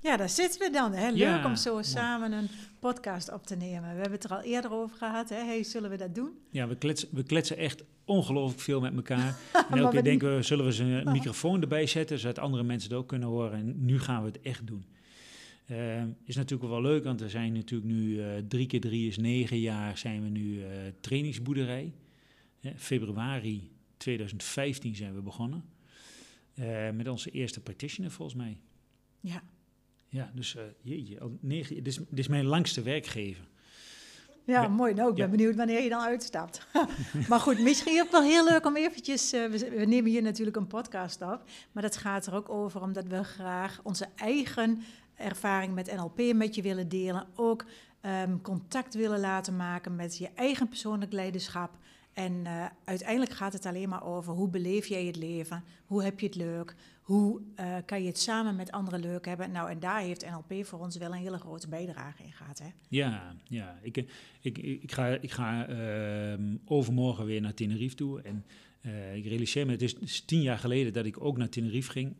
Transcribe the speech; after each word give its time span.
Ja, 0.00 0.16
daar 0.16 0.28
zitten 0.28 0.60
we 0.60 0.70
dan. 0.70 0.92
Hè? 0.92 1.08
Leuk 1.08 1.18
Ja, 1.18 1.46
om 1.46 1.56
zo 1.56 1.72
mooi. 1.72 1.84
samen 1.84 2.32
een 2.32 2.48
podcast 2.78 3.32
op 3.32 3.46
te 3.46 3.56
nemen. 3.56 3.82
We 3.82 4.00
hebben 4.00 4.12
het 4.12 4.24
er 4.24 4.30
al 4.30 4.42
eerder 4.42 4.72
over 4.72 4.96
gehad. 4.96 5.28
Hè? 5.28 5.44
Hey, 5.44 5.62
zullen 5.62 5.90
we 5.90 5.96
dat 5.96 6.14
doen? 6.14 6.30
Ja, 6.50 6.68
we 6.68 6.76
kletsen, 6.76 7.08
we 7.12 7.22
kletsen 7.22 7.56
echt 7.56 7.84
ongelooflijk 8.04 8.60
veel 8.60 8.80
met 8.80 8.94
elkaar. 8.94 9.36
En 9.70 9.78
elke 9.78 9.92
keer 9.92 10.02
denken 10.02 10.36
we, 10.36 10.42
zullen 10.42 10.64
we 10.64 10.72
ze 10.72 10.84
een 10.84 11.12
microfoon 11.12 11.60
erbij 11.60 11.86
zetten, 11.86 12.18
zodat 12.18 12.38
andere 12.38 12.62
mensen 12.62 12.90
het 12.90 12.98
ook 12.98 13.08
kunnen 13.08 13.28
horen. 13.28 13.52
En 13.52 13.84
nu 13.84 13.98
gaan 14.00 14.22
we 14.22 14.28
het 14.28 14.40
echt 14.40 14.66
doen. 14.66 14.84
Eh, 15.66 16.02
is 16.24 16.36
natuurlijk 16.36 16.70
wel 16.70 16.80
leuk, 16.80 17.04
want 17.04 17.20
we 17.20 17.28
zijn 17.28 17.52
natuurlijk 17.52 17.90
nu 17.90 18.22
eh, 18.22 18.28
drie 18.48 18.66
keer 18.66 18.80
drie 18.80 19.08
is 19.08 19.16
negen 19.16 19.58
jaar 19.58 19.98
zijn 19.98 20.22
we 20.22 20.28
nu 20.28 20.62
eh, 20.62 20.68
trainingsboerderij. 21.00 21.92
Februari 22.76 23.70
2015 23.96 24.96
zijn 24.96 25.14
we 25.14 25.20
begonnen. 25.20 25.64
Met 26.94 27.08
onze 27.08 27.30
eerste 27.30 27.60
practitioner 27.60 28.10
volgens 28.10 28.36
mij. 28.36 28.58
Ja. 29.20 29.42
Ja, 30.10 30.30
dus 30.34 30.56
eh, 30.56 30.62
jeetje, 30.82 31.20
al 31.20 31.36
negen, 31.40 31.74
dit, 31.74 31.86
is, 31.86 31.96
dit 31.96 32.18
is 32.18 32.28
mijn 32.28 32.44
langste 32.44 32.82
werkgever. 32.82 33.48
Ja, 34.44 34.68
mooi. 34.68 34.94
Nou, 34.94 35.08
ik 35.08 35.14
ben 35.14 35.24
Ja. 35.24 35.30
benieuwd 35.30 35.56
wanneer 35.56 35.82
je 35.82 35.88
dan 35.88 36.00
uitstapt. 36.02 36.66
maar 37.28 37.40
goed, 37.40 37.58
misschien 37.60 38.00
ook 38.02 38.10
wel 38.10 38.22
heel 38.22 38.44
leuk 38.44 38.66
om 38.66 38.76
eventjes... 38.76 39.32
eh, 39.32 39.46
we, 39.46 39.70
we 39.76 39.84
nemen 39.84 40.10
hier 40.10 40.22
natuurlijk 40.22 40.56
een 40.56 40.66
podcast 40.66 41.22
op. 41.22 41.42
Maar 41.72 41.82
dat 41.82 41.96
gaat 41.96 42.26
er 42.26 42.34
ook 42.34 42.48
over 42.48 42.82
omdat 42.82 43.06
we 43.06 43.24
graag 43.24 43.80
onze 43.82 44.06
eigen 44.16 44.82
ervaring 45.14 45.74
met 45.74 45.92
NLP 45.96 46.34
met 46.34 46.54
je 46.54 46.62
willen 46.62 46.88
delen. 46.88 47.26
Ook 47.34 47.64
ehm, 48.00 48.40
contact 48.42 48.94
willen 48.94 49.20
laten 49.20 49.56
maken 49.56 49.96
met 49.96 50.18
je 50.18 50.28
eigen 50.34 50.68
persoonlijk 50.68 51.12
leiderschap. 51.12 51.70
En 52.12 52.40
eh, 52.46 52.64
uiteindelijk 52.84 53.32
gaat 53.32 53.52
het 53.52 53.66
alleen 53.66 53.88
maar 53.88 54.04
over 54.04 54.32
hoe 54.32 54.48
beleef 54.48 54.86
jij 54.86 55.04
het 55.04 55.16
leven? 55.16 55.64
Hoe 55.86 56.02
heb 56.02 56.20
je 56.20 56.26
het 56.26 56.34
leuk? 56.34 56.74
Hoe 57.10 57.40
eh, 57.54 57.76
kan 57.86 58.00
je 58.00 58.06
het 58.06 58.18
samen 58.18 58.56
met 58.56 58.70
anderen 58.70 59.00
leuk 59.00 59.26
hebben? 59.26 59.50
Nou, 59.50 59.70
en 59.70 59.80
daar 59.80 60.00
heeft 60.00 60.30
NLP 60.30 60.66
voor 60.66 60.78
ons 60.78 60.96
wel 60.96 61.12
een 61.12 61.18
hele 61.18 61.38
grote 61.38 61.68
bijdrage 61.68 62.22
in 62.22 62.32
gehad. 62.32 62.58
Hè? 62.58 62.68
Ja, 62.88 63.36
ja. 63.48 63.78
Ik, 63.82 63.96
ik, 63.96 64.08
ik, 64.40 64.58
ik 64.58 64.92
ga, 64.92 65.06
ik 65.06 65.30
ga 65.30 65.66
ehm, 65.66 66.56
overmorgen 66.64 67.24
weer 67.24 67.40
naar 67.40 67.54
Tenerife 67.54 67.94
toe. 67.94 68.22
En 68.22 68.44
eh, 68.80 69.16
ik 69.16 69.24
realiseer 69.24 69.66
me, 69.66 69.72
het 69.72 69.82
is, 69.82 69.92
het 69.92 70.02
is 70.02 70.20
tien 70.20 70.42
jaar 70.42 70.58
geleden 70.58 70.92
dat 70.92 71.04
ik 71.04 71.24
ook 71.24 71.36
naar 71.36 71.48
Tenerife 71.48 71.90
ging. 71.90 72.14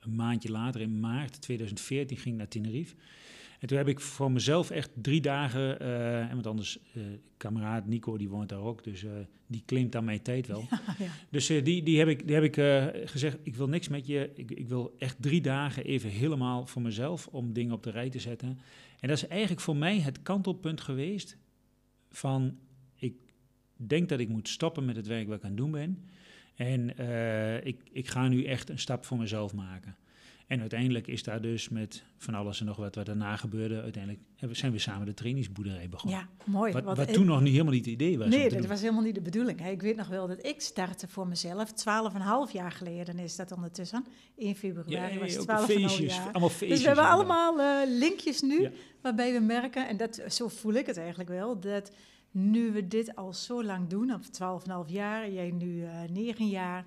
Een 0.00 0.14
maandje 0.14 0.50
later, 0.50 0.80
in 0.80 1.00
maart 1.00 1.40
2014, 1.40 2.16
ging 2.16 2.34
ik 2.34 2.40
naar 2.40 2.48
Tenerife. 2.48 2.94
En 3.64 3.70
toen 3.70 3.78
heb 3.78 3.88
ik 3.88 4.00
voor 4.00 4.32
mezelf 4.32 4.70
echt 4.70 4.90
drie 4.94 5.20
dagen, 5.20 5.80
eh, 5.80 6.20
en 6.20 6.32
want 6.32 6.46
anders, 6.46 6.78
eh 6.94 7.02
kameraad 7.36 7.86
Nico, 7.86 8.16
die 8.16 8.28
woont 8.28 8.48
daar 8.48 8.60
ook, 8.60 8.84
dus 8.84 9.04
eh, 9.04 9.10
die 9.46 9.62
claimt 9.66 9.92
dan 9.92 10.04
mijn 10.04 10.22
tijd 10.22 10.46
wel. 10.46 10.60
ja. 10.98 11.10
Dus 11.30 11.46
die, 11.46 11.82
die 11.82 11.98
heb 11.98 12.08
ik, 12.08 12.26
die 12.26 12.34
heb 12.36 12.44
ik 12.44 12.54
gezegd, 13.08 13.38
ik 13.42 13.56
wil 13.56 13.68
niks 13.68 13.88
met 13.88 14.06
je. 14.06 14.30
Ik, 14.34 14.50
ik 14.50 14.68
wil 14.68 14.94
echt 14.98 15.16
drie 15.22 15.40
dagen 15.40 15.84
even 15.84 16.10
helemaal 16.10 16.66
voor 16.66 16.82
mezelf 16.82 17.26
om 17.26 17.52
dingen 17.52 17.74
op 17.74 17.82
de 17.82 17.90
rij 17.90 18.10
te 18.10 18.18
zetten. 18.18 18.58
En 19.00 19.08
dat 19.08 19.16
is 19.16 19.26
eigenlijk 19.26 19.60
voor 19.60 19.76
mij 19.76 20.00
het 20.00 20.22
kantelpunt 20.22 20.80
geweest 20.80 21.36
van, 22.10 22.58
ik 22.96 23.14
denk 23.76 24.08
dat 24.08 24.20
ik 24.20 24.28
moet 24.28 24.48
stoppen 24.48 24.84
met 24.84 24.96
het 24.96 25.06
werk 25.06 25.26
wat 25.26 25.36
ik 25.36 25.42
aan 25.42 25.48
het 25.48 25.58
doen 25.58 25.70
ben. 25.70 26.08
En 26.54 26.96
ik, 27.66 27.80
ik 27.92 28.08
ga 28.08 28.28
nu 28.28 28.44
echt 28.44 28.70
een 28.70 28.78
stap 28.78 29.04
voor 29.04 29.18
mezelf 29.18 29.54
maken. 29.54 29.96
En 30.46 30.60
uiteindelijk 30.60 31.06
is 31.06 31.22
daar 31.22 31.40
dus 31.40 31.68
met 31.68 32.04
van 32.18 32.34
alles 32.34 32.60
en 32.60 32.66
nog 32.66 32.76
wat 32.76 32.94
wat 32.94 33.06
daarna 33.06 33.36
gebeurde, 33.36 33.82
uiteindelijk 33.82 34.22
zijn 34.50 34.72
we 34.72 34.78
samen 34.78 35.06
de 35.06 35.14
trainingsboerderij 35.14 35.88
begonnen. 35.88 36.18
Ja, 36.18 36.28
mooi. 36.44 36.72
wat 36.72 36.84
wat 36.84 36.98
ik- 36.98 37.08
toen 37.14 37.26
nog 37.26 37.40
niet 37.40 37.52
helemaal 37.52 37.72
niet 37.72 37.84
het 37.84 37.94
idee 37.94 38.18
was. 38.18 38.28
Nee, 38.28 38.48
dat 38.48 38.58
doen. 38.58 38.68
was 38.68 38.80
helemaal 38.80 39.02
niet 39.02 39.14
de 39.14 39.20
bedoeling. 39.20 39.66
Ik 39.66 39.82
weet 39.82 39.96
nog 39.96 40.08
wel 40.08 40.26
dat 40.26 40.46
ik 40.46 40.60
startte 40.60 41.08
voor 41.08 41.26
mezelf. 41.26 41.72
Twaalf 41.72 42.14
en 42.14 42.20
half 42.20 42.52
jaar 42.52 42.72
geleden 42.72 43.18
is 43.18 43.36
dat 43.36 43.52
ondertussen. 43.52 44.04
1 44.36 44.54
februari 44.56 45.18
was 45.18 45.30
Ja, 45.32 45.36
het 45.36 45.44
twaalf 45.46 45.68
en 45.68 45.80
half 45.80 45.90
feestjes, 45.90 46.16
jaar. 46.16 46.30
allemaal 46.30 46.48
feestjes. 46.48 46.68
Dus 46.70 46.80
we 46.80 46.86
hebben 46.86 47.08
allemaal 47.08 47.60
eh, 47.60 47.88
linkjes 47.98 48.40
nu, 48.40 48.60
Ja. 48.62 48.70
waarbij 49.02 49.32
we 49.32 49.40
merken, 49.40 49.88
en 49.88 49.96
dat, 49.96 50.22
zo 50.28 50.48
voel 50.48 50.72
ik 50.74 50.86
het 50.86 50.96
eigenlijk 50.96 51.28
wel, 51.28 51.60
dat 51.60 51.92
nu 52.30 52.72
we 52.72 52.88
dit 52.88 53.16
al 53.16 53.32
zo 53.32 53.64
lang 53.64 53.88
doen, 53.88 54.14
op 54.14 54.22
12,5 54.24 54.90
jaar, 54.92 55.30
jij 55.30 55.50
nu 55.50 55.84
eh 55.84 55.90
9 56.10 56.48
jaar, 56.48 56.84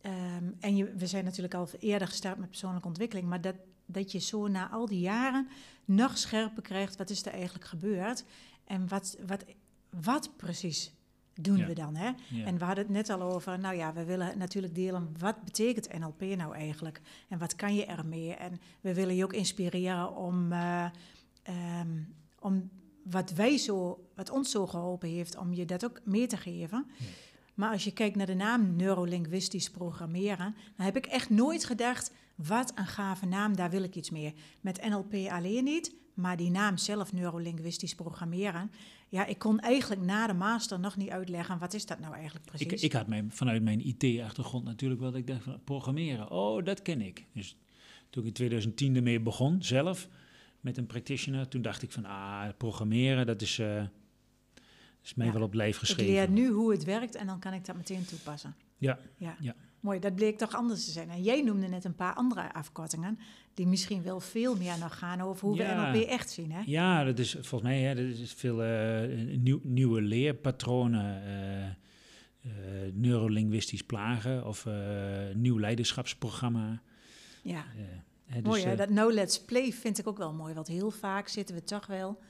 ehm, 0.00 0.44
en 0.60 0.76
je, 0.76 0.92
we 0.94 1.06
zijn 1.06 1.24
natuurlijk 1.24 1.54
al 1.54 1.68
eerder 1.78 2.08
gestart 2.08 2.38
met 2.38 2.48
persoonlijke 2.48 2.88
ontwikkeling, 2.88 3.28
maar 3.28 3.40
dat, 3.40 3.54
dat 3.86 4.12
je 4.12 4.18
zo 4.18 4.48
na 4.48 4.70
al 4.70 4.86
die 4.86 5.00
jaren 5.00 5.48
nog 5.84 6.18
scherper 6.18 6.62
krijgt, 6.62 6.96
wat 6.96 7.10
is 7.10 7.26
er 7.26 7.32
eigenlijk 7.32 7.64
gebeurd 7.64 8.24
en 8.64 8.88
wat, 8.88 9.16
wat, 9.26 9.44
wat 10.02 10.36
precies 10.36 10.92
doen 11.40 11.56
Ja. 11.56 11.66
we 11.66 11.72
dan, 11.74 11.96
hè? 11.96 12.10
Ja. 12.28 12.44
En 12.44 12.58
we 12.58 12.64
hadden 12.64 12.84
het 12.84 12.92
net 12.92 13.10
al 13.10 13.22
over, 13.22 13.58
nou 13.58 13.76
ja, 13.76 13.92
we 13.92 14.04
willen 14.04 14.38
natuurlijk 14.38 14.74
delen, 14.74 15.14
wat 15.18 15.44
betekent 15.44 15.98
NLP 15.98 16.20
nou 16.20 16.54
eigenlijk? 16.54 17.00
En 17.28 17.38
wat 17.38 17.54
kan 17.56 17.74
je 17.74 17.84
ermee? 17.84 18.34
En 18.34 18.60
we 18.80 18.94
willen 18.94 19.14
je 19.14 19.24
ook 19.24 19.32
inspireren 19.32 20.16
om, 20.16 20.52
eh, 20.52 20.84
ehm, 21.42 21.88
om 22.38 22.70
wat 23.02 23.30
wij 23.32 23.58
zo, 23.58 24.04
wat 24.14 24.30
ons 24.30 24.50
zo 24.50 24.66
geholpen 24.66 25.08
heeft, 25.08 25.36
om 25.36 25.54
je 25.54 25.64
dat 25.64 25.84
ook 25.84 26.00
mee 26.04 26.26
te 26.26 26.36
geven. 26.36 26.86
Ja. 26.98 27.06
Maar 27.58 27.72
als 27.72 27.84
je 27.84 27.92
kijkt 27.92 28.16
naar 28.16 28.26
de 28.26 28.34
naam 28.34 28.76
neurolinguistisch 28.76 29.70
programmeren, 29.70 30.54
dan 30.76 30.86
heb 30.86 30.96
ik 30.96 31.06
echt 31.06 31.30
nooit 31.30 31.64
gedacht, 31.64 32.12
wat 32.34 32.72
een 32.74 32.86
gave 32.86 33.26
naam, 33.26 33.56
daar 33.56 33.70
wil 33.70 33.82
ik 33.82 33.94
iets 33.94 34.10
mee. 34.10 34.34
Met 34.60 34.88
NLP 34.88 35.14
alleen 35.14 35.64
niet, 35.64 35.94
maar 36.14 36.36
die 36.36 36.50
naam 36.50 36.76
zelf, 36.76 37.12
neurolinguistisch 37.12 37.94
programmeren. 37.94 38.70
Ja, 39.08 39.26
ik 39.26 39.38
kon 39.38 39.60
eigenlijk 39.60 40.00
na 40.00 40.26
de 40.26 40.32
master 40.32 40.80
nog 40.80 40.96
niet 40.96 41.08
uitleggen, 41.08 41.58
wat 41.58 41.74
is 41.74 41.86
dat 41.86 41.98
nou 42.00 42.14
eigenlijk 42.14 42.46
precies? 42.46 42.66
Ik, 42.66 42.80
ik 42.80 42.92
had 42.92 43.06
mijn, 43.06 43.32
vanuit 43.32 43.62
mijn 43.62 43.86
IT-achtergrond 43.86 44.64
natuurlijk 44.64 45.00
wel 45.00 45.10
dat 45.10 45.20
ik 45.20 45.26
dacht 45.26 45.42
van 45.42 45.60
programmeren, 45.64 46.30
oh, 46.30 46.64
dat 46.64 46.82
ken 46.82 47.00
ik. 47.00 47.24
Dus 47.32 47.56
toen 48.10 48.22
ik 48.22 48.28
in 48.28 48.34
2010 48.34 48.96
ermee 48.96 49.20
begon, 49.20 49.62
zelf, 49.62 50.08
met 50.60 50.76
een 50.76 50.86
practitioner, 50.86 51.48
toen 51.48 51.62
dacht 51.62 51.82
ik 51.82 51.92
van, 51.92 52.04
ah, 52.04 52.48
programmeren, 52.56 53.26
dat 53.26 53.42
is, 53.42 53.58
eh, 53.58 53.82
is 55.08 55.14
mij 55.14 55.26
Ja, 55.26 55.32
wel 55.32 55.42
op 55.42 55.54
lijf 55.54 55.72
Ik 55.74 55.78
geschreven. 55.80 56.12
leer 56.12 56.28
nu 56.30 56.48
hoe 56.48 56.72
het 56.72 56.84
werkt 56.84 57.14
en 57.14 57.26
dan 57.26 57.38
kan 57.38 57.52
ik 57.52 57.64
dat 57.64 57.76
meteen 57.76 58.04
toepassen. 58.04 58.54
Ja, 58.78 58.98
Ja. 59.16 59.36
Ja. 59.40 59.54
Mooi, 59.80 60.00
dat 60.00 60.14
bleek 60.14 60.38
toch 60.38 60.54
anders 60.54 60.84
te 60.84 60.90
zijn. 60.90 61.10
En 61.10 61.22
jij 61.22 61.42
noemde 61.42 61.68
net 61.68 61.84
een 61.84 61.94
paar 61.94 62.14
andere 62.14 62.52
afkortingen, 62.54 63.18
die 63.54 63.66
misschien 63.66 64.02
wel 64.02 64.20
veel 64.20 64.56
meer 64.56 64.78
nog 64.78 64.98
gaan 64.98 65.20
over 65.20 65.48
hoe 65.48 65.56
Ja. 65.56 65.92
we 65.92 65.98
NLP 65.98 66.08
echt 66.08 66.30
zien. 66.30 66.52
Hè? 66.52 66.60
ja, 66.66 67.04
dat 67.04 67.18
is 67.18 67.30
volgens 67.32 67.62
mij, 67.62 67.80
hè, 67.80 67.94
dat 67.94 68.18
is 68.18 68.32
veel 68.32 68.62
eh, 68.62 69.36
nieuw, 69.36 69.60
nieuwe 69.62 70.02
leerpatronen, 70.02 71.22
eh, 71.24 72.50
neurolinguistisch 72.92 73.82
plagen 73.82 74.46
of 74.46 74.66
nieuw 75.34 75.58
leiderschapsprogramma. 75.58 76.82
Ja, 77.42 77.64
hè, 78.26 78.34
dus, 78.42 78.42
mooi 78.42 78.62
hè. 78.64 78.76
Dat 78.76 78.88
no 78.90 79.12
let's 79.12 79.44
play 79.44 79.72
vind 79.72 79.98
ik 79.98 80.06
ook 80.06 80.18
wel 80.18 80.32
mooi. 80.32 80.54
Want 80.54 80.66
heel 80.68 80.90
vaak 80.90 81.28
zitten 81.28 81.54
we 81.54 81.64
toch 81.64 81.86
wel, 81.86 82.20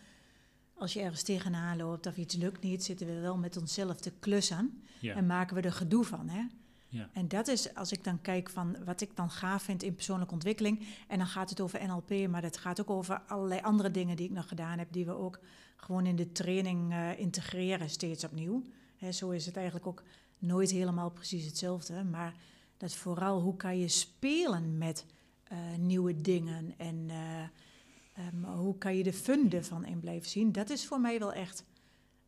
als 0.79 0.93
je 0.93 1.01
ergens 1.01 1.23
tegenaan 1.23 1.77
loopt 1.77 2.07
of 2.07 2.17
iets 2.17 2.35
lukt 2.35 2.63
niet, 2.63 2.85
zitten 2.85 3.07
we 3.07 3.21
wel 3.21 3.37
met 3.37 3.57
onszelf 3.57 4.01
te 4.01 4.13
klussen. 4.19 4.83
ja. 5.01 5.15
En 5.15 5.27
maken 5.27 5.57
we 5.57 5.63
er 5.63 5.73
gedoe 5.73 6.05
van. 6.05 6.29
Hè? 6.29 6.43
Ja. 6.89 7.09
En 7.13 7.29
dat 7.29 7.49
is, 7.49 7.75
als 7.75 7.93
ik 7.93 8.05
dan 8.05 8.21
kijk 8.21 8.51
van 8.51 8.77
wat 8.85 9.01
ik 9.01 9.17
dan 9.17 9.31
gaaf 9.31 9.63
vind 9.63 9.83
in 9.83 9.95
persoonlijke 9.95 10.35
ontwikkeling. 10.35 10.87
En 11.09 11.19
dan 11.19 11.27
gaat 11.27 11.51
het 11.51 11.61
over 11.61 11.87
NLP, 11.87 12.29
maar 12.29 12.43
dat 12.43 12.57
gaat 12.57 12.81
ook 12.81 12.91
over 12.91 13.21
allerlei 13.27 13.61
andere 13.61 13.91
dingen 13.91 14.17
die 14.17 14.27
ik 14.27 14.35
nog 14.35 14.49
gedaan 14.49 14.79
heb. 14.79 14.93
Die 14.93 15.05
we 15.05 15.13
ook 15.13 15.41
gewoon 15.77 16.07
in 16.07 16.17
de 16.17 16.33
training 16.33 16.93
eh, 16.93 17.19
integreren 17.19 17.91
steeds 17.91 18.25
opnieuw. 18.25 18.63
Hè, 18.97 19.13
zo 19.13 19.31
is 19.31 19.47
het 19.47 19.57
eigenlijk 19.57 19.87
ook 19.87 20.03
nooit 20.39 20.71
helemaal 20.71 21.11
precies 21.11 21.45
hetzelfde. 21.45 22.05
Maar 22.05 22.35
dat 22.77 22.95
vooral 22.95 23.41
hoe 23.41 23.57
kan 23.57 23.79
je 23.79 23.89
spelen 23.89 24.79
met 24.79 25.07
eh, 25.45 25.59
nieuwe 25.79 26.21
dingen. 26.21 26.75
En 26.77 27.05
eh, 27.09 27.17
ehm, 28.19 28.45
hoe 28.45 28.79
kan 28.79 28.97
je 28.97 29.03
de 29.03 29.13
funden 29.13 29.65
van 29.65 29.85
in 29.85 30.01
blijven 30.01 30.31
zien. 30.31 30.53
Dat 30.53 30.71
is 30.71 30.87
voor 30.87 31.01
mij 31.01 31.19
wel 31.19 31.33
echt 31.33 31.65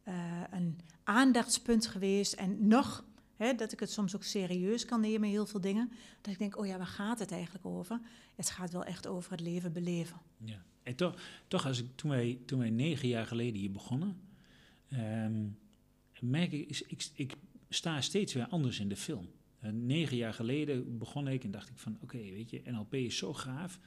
eh, 0.03 0.43
een 0.51 0.79
aandachtspunt 1.05 1.87
geweest. 1.87 2.33
En 2.33 2.69
nog 2.69 3.05
Hè, 3.41 3.55
dat 3.55 3.73
ik 3.73 3.81
het 3.81 3.91
soms 3.91 4.17
ook 4.17 4.25
serieus 4.25 4.85
kan 4.85 5.01
nemen, 5.01 5.29
heel 5.29 5.47
veel 5.47 5.61
dingen. 5.61 5.93
Dat 6.21 6.33
ik 6.33 6.39
denk, 6.39 6.59
oh 6.59 6.67
ja, 6.67 6.77
waar 6.77 6.87
gaat 6.87 7.19
het 7.19 7.33
eigenlijk 7.33 7.67
over? 7.67 8.01
Het 8.35 8.51
gaat 8.51 8.73
wel 8.73 8.85
echt 8.85 9.07
over 9.07 9.31
het 9.31 9.41
leven 9.41 9.73
beleven. 9.73 10.17
Ja. 10.45 10.63
En 10.83 10.95
toch, 10.95 11.21
toch 11.49 11.67
als 11.67 11.79
ik, 11.79 11.87
toen, 11.95 12.11
wij, 12.11 12.39
toen 12.47 12.59
wij 12.59 12.71
negen 12.71 13.09
jaar 13.09 13.27
geleden 13.27 13.61
hier 13.61 13.71
begonnen, 13.71 14.21
ehm, 14.89 15.47
merk 16.21 16.53
ik, 16.53 16.85
ik, 16.87 17.11
ik 17.15 17.37
sta 17.69 18.01
steeds 18.01 18.33
weer 18.33 18.47
anders 18.47 18.81
in 18.81 18.89
de 18.89 18.97
film. 18.97 19.29
Eh, 19.59 19.71
negen 19.71 20.17
jaar 20.17 20.35
geleden 20.35 20.99
begon 20.99 21.29
ik 21.29 21.45
en 21.45 21.51
dacht 21.51 21.69
ik 21.69 21.79
van, 21.79 21.99
oké, 22.01 22.19
weet 22.19 22.51
je, 22.51 22.63
NLP 22.65 22.95
is 22.95 23.17
zo 23.17 23.35
gaaf. 23.35 23.79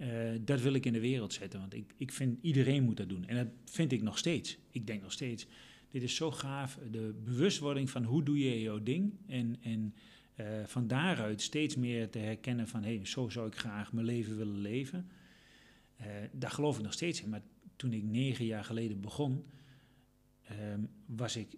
Eh, 0.00 0.30
dat 0.40 0.60
wil 0.60 0.74
ik 0.74 0.86
in 0.86 0.92
de 0.92 1.00
wereld 1.00 1.32
zetten, 1.32 1.60
want 1.60 1.74
ik, 1.74 1.94
ik 1.96 2.12
vind 2.12 2.38
iedereen 2.42 2.82
moet 2.82 2.96
dat 2.96 3.08
doen. 3.08 3.26
En 3.26 3.36
dat 3.36 3.46
vind 3.64 3.92
ik 3.92 4.02
nog 4.02 4.18
steeds. 4.18 4.58
Ik 4.70 4.86
denk 4.86 5.02
nog 5.02 5.12
steeds, 5.12 5.46
dit 5.90 6.02
is 6.02 6.14
zo 6.14 6.30
gaaf. 6.30 6.78
De 6.90 7.14
bewustwording 7.24 7.90
van 7.90 8.04
hoe 8.04 8.22
doe 8.22 8.38
je 8.38 8.60
jouw 8.60 8.82
ding 8.82 9.12
en, 9.26 9.56
en 9.60 9.94
eh, 10.34 10.46
van 10.64 10.86
daaruit 10.86 11.40
steeds 11.40 11.76
meer 11.76 12.10
te 12.10 12.18
herkennen 12.18 12.68
van, 12.68 12.82
hé, 12.82 12.96
hey, 12.96 13.06
zo 13.06 13.28
zou 13.28 13.46
ik 13.46 13.54
graag 13.54 13.92
mijn 13.92 14.06
leven 14.06 14.36
willen 14.36 14.60
leven. 14.60 15.08
Eh, 15.96 16.06
daar 16.32 16.50
geloof 16.50 16.76
ik 16.76 16.82
nog 16.82 16.92
steeds 16.92 17.22
in. 17.22 17.28
Maar 17.28 17.42
toen 17.76 17.92
ik 17.92 18.02
negen 18.02 18.44
jaar 18.44 18.64
geleden 18.64 19.00
begon, 19.00 19.44
ehm, 20.42 20.80
was 21.06 21.36
ik 21.36 21.56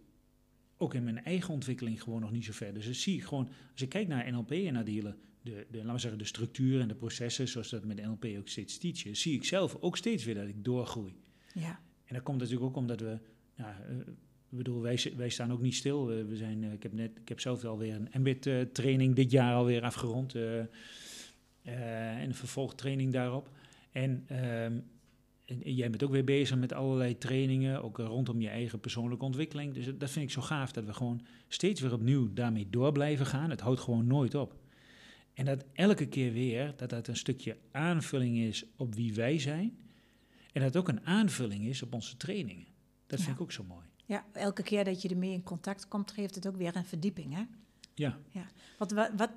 ook 0.76 0.94
in 0.94 1.04
mijn 1.04 1.24
eigen 1.24 1.54
ontwikkeling 1.54 2.02
gewoon 2.02 2.20
nog 2.20 2.32
niet 2.32 2.44
zo 2.44 2.52
ver. 2.52 2.74
Dus 2.74 2.86
dat 2.86 2.94
zie 2.94 3.16
ik 3.16 3.24
gewoon, 3.24 3.48
als 3.72 3.82
ik 3.82 3.88
kijk 3.88 4.08
naar 4.08 4.32
NLP 4.32 4.50
en 4.50 4.72
naar 4.72 4.84
de 4.84 5.14
de, 5.42 5.66
de, 5.70 5.76
laten 5.76 5.92
we 5.92 5.98
zeggen, 5.98 6.18
de 6.18 6.24
structuur 6.24 6.80
en 6.80 6.88
de 6.88 6.94
processen, 6.94 7.48
zoals 7.48 7.70
dat 7.70 7.84
met 7.84 8.02
NLP 8.02 8.24
ook 8.38 8.48
steeds 8.48 8.78
teachen, 8.78 9.16
zie 9.16 9.34
ik 9.34 9.44
zelf 9.44 9.76
ook 9.80 9.96
steeds 9.96 10.24
weer 10.24 10.34
dat 10.34 10.46
ik 10.46 10.64
doorgroei. 10.64 11.14
Ja. 11.54 11.80
En 12.04 12.14
dat 12.14 12.22
komt 12.22 12.38
natuurlijk 12.38 12.66
ook 12.66 12.76
omdat 12.76 13.00
we, 13.00 13.18
ja, 13.54 13.80
uh, 13.90 13.96
ik 14.50 14.58
bedoel, 14.58 14.80
wij, 14.80 15.12
wij 15.16 15.28
staan 15.28 15.52
ook 15.52 15.62
niet 15.62 15.74
stil. 15.74 16.06
We, 16.06 16.24
we 16.24 16.36
zijn, 16.36 16.62
uh, 16.62 16.72
ik, 16.72 16.82
heb 16.82 16.92
net, 16.92 17.18
ik 17.20 17.28
heb 17.28 17.40
zelf 17.40 17.64
alweer 17.64 17.94
een 17.94 18.20
MBIT-training 18.20 19.14
dit 19.14 19.30
jaar 19.30 19.54
alweer 19.54 19.82
afgerond. 19.82 20.34
Uh, 20.34 20.58
en 21.62 22.28
een 22.28 22.34
vervolgtraining 22.34 23.12
daarop. 23.12 23.50
En, 23.90 24.24
ehm, 24.26 24.78
en, 25.44 25.74
jij 25.74 25.90
bent 25.90 26.02
ook 26.02 26.10
weer 26.10 26.24
bezig 26.24 26.56
met 26.56 26.72
allerlei 26.72 27.18
trainingen, 27.18 27.82
ook 27.82 27.98
rondom 27.98 28.40
je 28.40 28.48
eigen 28.48 28.80
persoonlijke 28.80 29.24
ontwikkeling. 29.24 29.74
Dus 29.74 29.86
dat 29.98 30.10
vind 30.10 30.24
ik 30.24 30.30
zo 30.30 30.40
gaaf, 30.40 30.72
dat 30.72 30.84
we 30.84 30.92
gewoon 30.92 31.26
steeds 31.48 31.80
weer 31.80 31.92
opnieuw 31.92 32.32
daarmee 32.32 32.66
door 32.70 32.92
blijven 32.92 33.26
gaan. 33.26 33.50
Het 33.50 33.60
houdt 33.60 33.80
gewoon 33.80 34.06
nooit 34.06 34.34
op. 34.34 34.61
En 35.34 35.44
dat 35.44 35.64
elke 35.72 36.06
keer 36.06 36.32
weer, 36.32 36.72
dat 36.76 36.90
dat 36.90 37.08
een 37.08 37.16
stukje 37.16 37.56
aanvulling 37.70 38.36
is 38.38 38.64
op 38.76 38.94
wie 38.94 39.14
wij 39.14 39.38
zijn. 39.38 39.76
En 40.52 40.60
dat 40.60 40.62
het 40.62 40.76
ook 40.76 40.88
een 40.88 41.06
aanvulling 41.06 41.64
is 41.64 41.82
op 41.82 41.94
onze 41.94 42.16
trainingen. 42.16 42.66
Dat 43.06 43.18
vind 43.18 43.30
Ja. 43.30 43.34
ik 43.34 43.40
ook 43.40 43.52
zo 43.52 43.64
mooi. 43.64 43.86
ja, 44.06 44.24
elke 44.32 44.62
keer 44.62 44.84
dat 44.84 45.02
je 45.02 45.08
ermee 45.08 45.32
in 45.32 45.42
contact 45.42 45.88
komt, 45.88 46.10
geeft 46.10 46.34
het 46.34 46.46
ook 46.46 46.56
weer 46.56 46.76
een 46.76 46.84
verdieping, 46.84 47.34
hè? 47.34 47.42
Ja, 47.94 48.18
Ja. 48.30 48.46
Wat, 48.78 48.92
wat, 48.92 49.30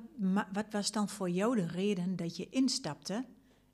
wat, 0.53 0.65
was 0.71 0.91
dan 0.91 1.09
voor 1.09 1.29
jou 1.29 1.55
de 1.55 1.67
reden 1.67 2.15
dat 2.15 2.37
je 2.37 2.49
instapte 2.49 3.25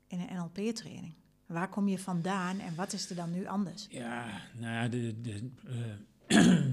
in 0.06 0.20
een 0.20 0.36
NLP-training? 0.36 1.14
Waar 1.46 1.68
kom 1.68 1.88
je 1.88 1.98
vandaan 1.98 2.58
en 2.60 2.74
wat 2.74 2.92
is 2.92 3.10
er 3.10 3.16
dan 3.16 3.32
nu 3.32 3.46
anders? 3.46 3.86
ja 3.90 4.40
nou 4.58 4.72
ja, 4.74 4.88
de, 4.88 5.20
de, 5.20 5.50
eh, 6.26 6.66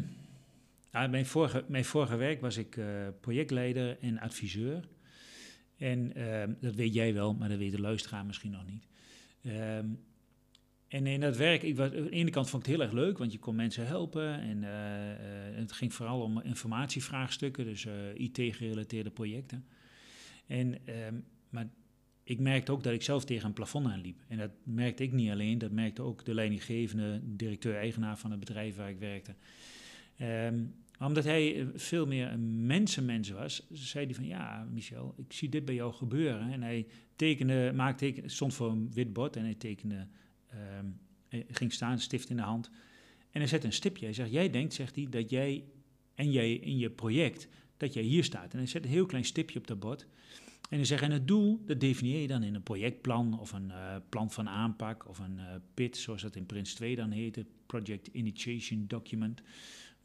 ja, 0.92 1.08
mijn, 1.16 1.26
vorige, 1.26 1.66
mijn 1.68 1.86
vorige 1.86 2.16
werk 2.16 2.42
was 2.42 2.58
ik 2.58 2.78
eh, 2.78 2.86
projectleider 3.20 3.98
en 4.02 4.20
adviseur. 4.20 4.88
En 5.80 6.16
ehm, 6.16 6.54
dat 6.62 6.76
weet 6.76 6.94
jij 6.94 7.14
wel, 7.14 7.34
maar 7.34 7.50
dat 7.50 7.58
weet 7.58 7.72
de 7.72 7.82
luisteraar 7.82 8.26
misschien 8.26 8.52
nog 8.52 8.66
niet. 8.66 8.88
Ehm, 9.42 9.86
en 10.88 11.08
in 11.08 11.20
dat 11.20 11.38
werk, 11.38 11.64
ik 11.64 11.76
was, 11.76 11.94
aan 11.94 12.04
de 12.04 12.10
ene 12.10 12.30
kant 12.30 12.50
vond 12.50 12.64
ik 12.64 12.70
het 12.70 12.78
heel 12.78 12.88
erg 12.88 12.96
leuk, 12.96 13.18
want 13.18 13.32
je 13.32 13.40
kon 13.40 13.56
mensen 13.56 13.88
helpen. 13.88 14.40
En 14.40 14.64
eh, 14.64 15.12
eh, 15.12 15.56
het 15.56 15.72
ging 15.72 15.94
vooral 15.94 16.22
om 16.22 16.42
informatievraagstukken, 16.42 17.66
dus 17.66 17.86
eh, 17.86 17.94
IT-gerelateerde 18.16 19.10
projecten. 19.10 19.66
En, 20.48 20.86
ehm, 20.86 21.16
maar 21.50 21.70
ik 22.24 22.40
merkte 22.40 22.72
ook 22.72 22.84
dat 22.84 22.94
ik 22.94 23.02
zelf 23.02 23.26
tegen 23.26 23.46
een 23.48 23.54
plafond 23.54 23.88
aanliep. 23.88 24.20
En 24.28 24.38
dat 24.38 24.52
merkte 24.64 25.04
ik 25.04 25.12
niet 25.12 25.32
alleen, 25.32 25.58
dat 25.58 25.72
merkte 25.72 26.02
ook 26.02 26.26
de 26.26 26.34
leidinggevende 26.34 27.22
directeur-eigenaar 27.24 28.18
van 28.18 28.32
het 28.32 28.40
bedrijf 28.40 28.76
waar 28.76 28.90
ik 28.90 29.00
werkte. 29.00 29.36
Ehm, 30.18 30.64
maar 31.00 31.08
omdat 31.08 31.24
hij 31.24 31.60
eh, 31.60 31.68
veel 31.76 32.06
meer 32.06 32.32
een 32.32 32.66
mensenmens 32.66 33.30
was, 33.30 33.68
zei 33.72 34.06
hij 34.06 34.16
van 34.16 34.26
ja, 34.26 34.68
Michel, 34.72 35.14
ik 35.18 35.34
zie 35.34 35.50
dit 35.50 35.66
bij 35.66 35.76
jou 35.76 35.94
gebeuren. 35.94 36.52
En 36.52 36.62
hij 36.62 36.88
tekende, 37.16 37.72
maakte, 37.76 38.14
stond 38.26 38.54
voor 38.54 38.72
een 38.72 38.92
wit 38.94 39.14
bord 39.14 39.36
en 39.36 39.44
hij 39.44 39.56
tekende, 39.56 40.08
ehm, 40.50 40.86
ging 41.48 41.74
staan, 41.74 42.00
stift 42.00 42.30
in 42.30 42.36
de 42.36 42.42
hand. 42.42 42.70
En 43.32 43.40
hij 43.40 43.48
zette 43.48 43.66
een 43.66 43.74
stipje. 43.74 44.06
Hij 44.06 44.14
zegt, 44.14 44.32
jij 44.32 44.50
denkt, 44.50 44.74
zegt 44.74 44.96
hij, 44.96 45.08
dat 45.10 45.30
jij 45.30 45.64
en 46.16 46.32
jij 46.32 46.54
in 46.54 46.78
je 46.78 46.90
project, 46.90 47.48
dat 47.78 47.94
jij 47.94 48.04
hier 48.04 48.24
staat. 48.24 48.52
En 48.52 48.58
hij 48.58 48.68
zet 48.68 48.84
een 48.84 48.90
heel 48.90 49.06
klein 49.06 49.26
stipje 49.26 49.60
op 49.60 49.68
dat 49.68 49.80
bord. 49.80 50.08
En 50.70 50.78
hij 50.78 50.86
zegt, 50.86 51.04
en 51.04 51.12
het 51.12 51.28
doel, 51.28 51.62
dat 51.66 51.80
definieer 51.80 52.22
je 52.22 52.28
dan 52.28 52.44
in 52.44 52.56
een 52.56 52.64
projectplan 52.64 53.40
of 53.40 53.52
een 53.52 53.72
eh, 53.72 53.96
plan 54.10 54.32
van 54.32 54.50
aanpak 54.50 55.08
of 55.08 55.20
een 55.20 55.40
eh, 55.40 55.46
PIT, 55.74 55.98
zoals 55.98 56.22
dat 56.22 56.36
in 56.36 56.46
Prins 56.46 56.74
2 56.74 56.96
dan 56.96 57.12
heette, 57.12 57.46
Project 57.66 58.08
Initiation 58.08 58.86
Document, 58.88 59.42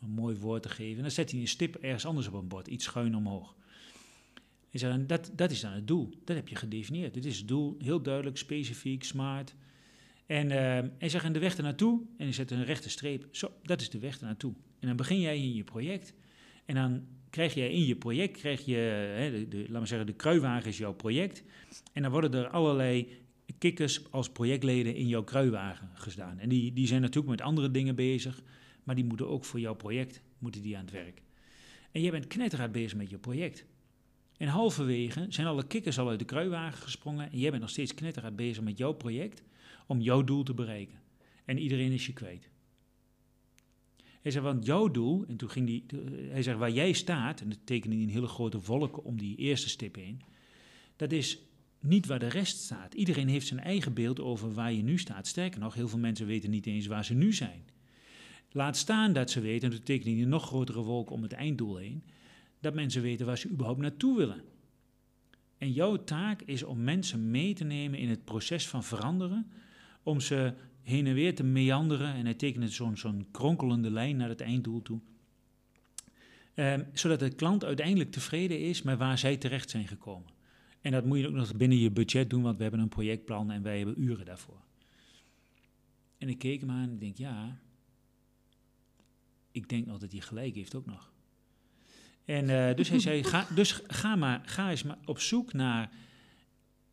een 0.05 0.11
mooi 0.11 0.37
woord 0.37 0.63
te 0.63 0.69
geven. 0.69 0.97
En 0.97 1.03
dan 1.03 1.11
zet 1.11 1.31
hij 1.31 1.41
een 1.41 1.49
stip 1.49 1.75
ergens 1.75 2.07
anders 2.07 2.27
op 2.27 2.35
een 2.35 2.49
bord, 2.49 2.69
iets 2.69 2.85
schuin 2.85 3.17
omhoog. 3.17 3.55
Hij 4.71 4.81
zegt, 4.81 4.93
en 4.93 5.07
dat, 5.07 5.31
dat 5.35 5.51
is 5.51 5.61
dan 5.61 5.73
het 5.73 5.87
doel, 5.87 6.11
dat 6.25 6.37
heb 6.37 6.49
je 6.49 6.57
gedefinieerd. 6.57 7.15
Dit 7.15 7.25
is 7.25 7.39
het 7.39 7.49
doel, 7.49 7.77
heel 7.79 8.03
duidelijk, 8.03 8.37
specifiek, 8.37 9.05
smart. 9.05 9.55
En 10.27 10.51
eh, 10.51 10.89
hij 10.99 11.09
zegt, 11.09 11.25
en 11.25 11.33
de 11.33 11.39
weg 11.39 11.57
ernaartoe, 11.57 12.01
en 12.17 12.25
hij 12.25 12.33
zet 12.33 12.51
een 12.51 12.65
rechte 12.65 12.91
streep, 12.91 13.29
zo, 13.31 13.51
dat 13.63 13.81
is 13.81 13.91
de 13.91 13.99
weg 13.99 14.19
ernaartoe. 14.19 14.53
En 14.81 14.87
dan 14.87 14.97
begin 14.97 15.21
jij 15.21 15.37
in 15.37 15.55
je 15.55 15.65
project, 15.65 16.15
en 16.65 16.75
dan 16.75 17.07
krijg 17.31 17.55
je 17.55 17.73
in 17.73 17.87
je 17.87 17.97
project, 17.97 18.39
krijg 18.39 18.65
je, 18.65 18.77
hè, 19.17 19.31
de, 19.31 19.49
de, 19.49 19.59
laat 19.59 19.71
maar 19.71 19.87
zeggen, 19.87 20.07
de 20.07 20.15
kruiwagen 20.15 20.69
is 20.69 20.79
jouw 20.79 20.95
project. 20.95 21.45
En 21.93 22.03
dan 22.03 22.11
worden 22.11 22.35
er 22.35 22.49
allerlei 22.49 23.09
kikkers 23.59 24.11
als 24.11 24.31
projectleden 24.31 24.95
in 24.95 25.09
jouw 25.09 25.25
kruiwagen 25.25 25.91
gestaan. 25.95 26.39
En 26.39 26.49
die, 26.49 26.73
die 26.73 26.87
zijn 26.87 27.01
natuurlijk 27.01 27.29
met 27.29 27.41
andere 27.41 27.71
dingen 27.71 27.95
bezig, 27.95 28.43
maar 28.85 28.95
die 28.95 29.05
moeten 29.05 29.29
ook 29.29 29.45
voor 29.45 29.61
jouw 29.61 29.75
project 29.75 30.23
moeten 30.39 30.63
die 30.63 30.77
aan 30.77 30.85
het 30.85 30.93
werk. 30.93 31.23
En 31.93 32.01
jij 32.01 32.11
bent 32.11 32.27
knetterhard 32.27 32.73
bezig 32.73 32.99
met 32.99 33.11
je 33.11 33.19
project. 33.19 33.65
En 34.37 34.49
halverwege 34.49 35.27
zijn 35.29 35.47
alle 35.47 35.67
kikkers 35.67 35.99
al 35.99 36.09
uit 36.09 36.19
de 36.19 36.25
kruiwagen 36.25 36.83
gesprongen 36.83 37.31
en 37.33 37.39
jij 37.39 37.51
bent 37.51 37.63
nog 37.63 37.71
steeds 37.71 37.95
knetterhard 37.95 38.37
bezig 38.37 38.63
met 38.63 38.79
jouw 38.79 38.93
project 38.93 39.43
om 39.87 40.01
jouw 40.01 40.25
doel 40.25 40.43
te 40.43 40.55
bereiken. 40.55 41.01
En 41.45 41.59
iedereen 41.59 41.93
is 41.93 42.07
je 42.07 42.13
kwijt. 42.13 42.51
Hij 44.23 44.33
zei, 44.33 44.45
want 44.45 44.67
jouw 44.67 44.91
doel, 44.91 45.25
en 45.29 45.37
toen 45.37 45.51
ging 45.51 45.67
die, 45.67 45.85
hij 46.31 46.43
zegt, 46.43 46.59
waar 46.59 46.71
jij 46.71 46.93
staat, 46.93 47.41
en 47.41 47.49
dat 47.49 47.59
tekende 47.65 47.97
hij 47.97 48.05
een 48.05 48.11
hele 48.11 48.27
grote 48.27 48.61
wolk 48.61 49.05
om 49.05 49.19
die 49.19 49.37
eerste 49.37 49.69
stip 49.69 49.95
heen, 49.95 50.21
dat 50.97 51.13
is 51.13 51.39
niet 51.81 52.07
waar 52.07 52.19
de 52.19 52.29
rest 52.29 52.59
staat. 52.59 52.95
Iedereen 52.95 53.29
heeft 53.29 53.47
zijn 53.47 53.61
eigen 53.61 53.95
beeld 53.95 54.21
over 54.21 54.55
waar 54.55 54.73
je 54.73 54.83
nu 54.83 54.99
staat. 54.99 55.27
Sterker 55.27 55.61
nog, 55.61 55.75
heel 55.75 55.89
veel 55.89 55.99
mensen 55.99 56.27
weten 56.27 56.51
niet 56.51 56.67
eens 56.67 56.87
waar 56.87 57.05
ze 57.05 57.15
nu 57.15 57.33
zijn. 57.33 57.65
Laat 58.57 58.77
staan 58.77 59.13
dat 59.13 59.31
ze 59.31 59.41
weten, 59.41 59.69
en 59.71 59.75
toen 59.77 59.85
tekende 59.85 60.11
hij 60.11 60.23
een 60.23 60.29
nog 60.29 60.47
grotere 60.47 60.83
wolk 60.83 61.11
om 61.11 61.23
het 61.23 61.33
einddoel 61.33 61.77
heen, 61.77 62.03
dat 62.61 62.75
mensen 62.75 63.03
weten 63.03 63.27
waar 63.27 63.39
ze 63.39 63.49
überhaupt 63.49 63.81
naartoe 63.81 64.17
willen. 64.17 64.43
En 65.59 65.73
jouw 65.73 66.05
taak 66.05 66.43
is 66.43 66.63
om 66.63 66.85
mensen 66.85 67.31
mee 67.31 67.55
te 67.55 67.65
nemen 67.65 67.99
in 67.99 68.09
het 68.09 68.25
proces 68.25 68.69
van 68.69 68.85
veranderen, 68.85 69.51
om 70.03 70.21
ze 70.21 70.55
heen 70.83 71.07
en 71.07 71.15
weer 71.15 71.35
te 71.35 71.43
meanderen. 71.43 72.15
En 72.15 72.25
hij 72.25 72.35
tekent 72.35 72.73
zo'n 72.73 72.97
zo'n 72.97 73.27
kronkelende 73.31 73.91
lijn 73.91 74.17
naar 74.17 74.29
het 74.29 74.41
einddoel 74.41 74.83
toe. 74.83 75.01
Ehm, 76.55 76.85
zodat 76.93 77.19
de 77.19 77.35
klant 77.35 77.65
uiteindelijk 77.65 78.11
tevreden 78.11 78.61
is 78.61 78.83
met 78.83 78.99
waar 78.99 79.19
zij 79.19 79.37
terecht 79.37 79.71
zijn 79.71 79.89
gekomen. 79.89 80.31
En 80.81 80.93
dat 80.93 81.05
moet 81.05 81.19
je 81.19 81.27
ook 81.27 81.35
nog 81.35 81.57
binnen 81.57 81.79
je 81.79 81.91
budget 81.91 82.31
doen, 82.31 82.43
want 82.43 82.57
we 82.57 82.63
hebben 82.63 82.81
een 82.81 82.89
projectplan 82.89 83.51
en 83.51 83.63
wij 83.63 83.77
hebben 83.77 84.03
uren 84.03 84.25
daarvoor. 84.25 84.63
En 86.19 86.29
ik 86.29 86.39
keek 86.39 86.61
hem 86.61 86.71
aan 86.71 86.83
en 86.83 86.93
ik 86.93 87.01
denk, 87.01 87.17
ja, 87.17 87.59
ik 89.55 89.69
denk 89.69 89.87
nog 89.87 89.99
dat 89.99 90.13
hij 90.13 90.21
gelijk 90.21 90.55
heeft 90.55 90.75
ook 90.75 90.87
nog. 90.87 91.13
En 92.25 92.49
uh, 92.49 92.75
dus 92.75 92.89
hij 92.89 92.99
zei, 92.99 93.25
ga, 93.25 93.47
dus 93.55 93.73
ga, 93.87 94.17
maar, 94.17 94.43
ga 94.45 94.71
eens 94.71 94.83
maar 94.83 94.99
op 95.05 95.19
zoek 95.19 95.53
naar 95.53 95.93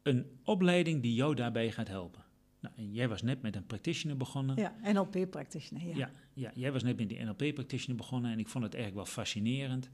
een 0.01 0.25
opleiding 0.43 1.01
die 1.01 1.13
jou 1.13 1.35
daarbij 1.35 1.71
gaat 1.71 1.87
helpen. 1.87 2.23
Nou, 2.59 2.75
en 2.77 2.93
jij 2.93 3.07
was 3.07 3.21
net 3.21 3.41
met 3.41 3.55
een 3.55 3.65
practitioner 3.65 4.17
begonnen. 4.17 4.55
Ja, 4.55 4.75
NLP-practitioner, 4.93 5.87
ja. 5.87 5.95
ja. 5.95 6.11
Ja, 6.33 6.51
jij 6.55 6.71
was 6.71 6.83
net 6.83 6.97
met 6.97 7.09
die 7.09 7.23
NLP-practitioner 7.23 7.97
begonnen 7.97 8.31
en 8.31 8.39
ik 8.39 8.47
vond 8.47 8.63
het 8.63 8.73
eigenlijk 8.73 9.05
wel 9.05 9.13
fascinerend. 9.13 9.89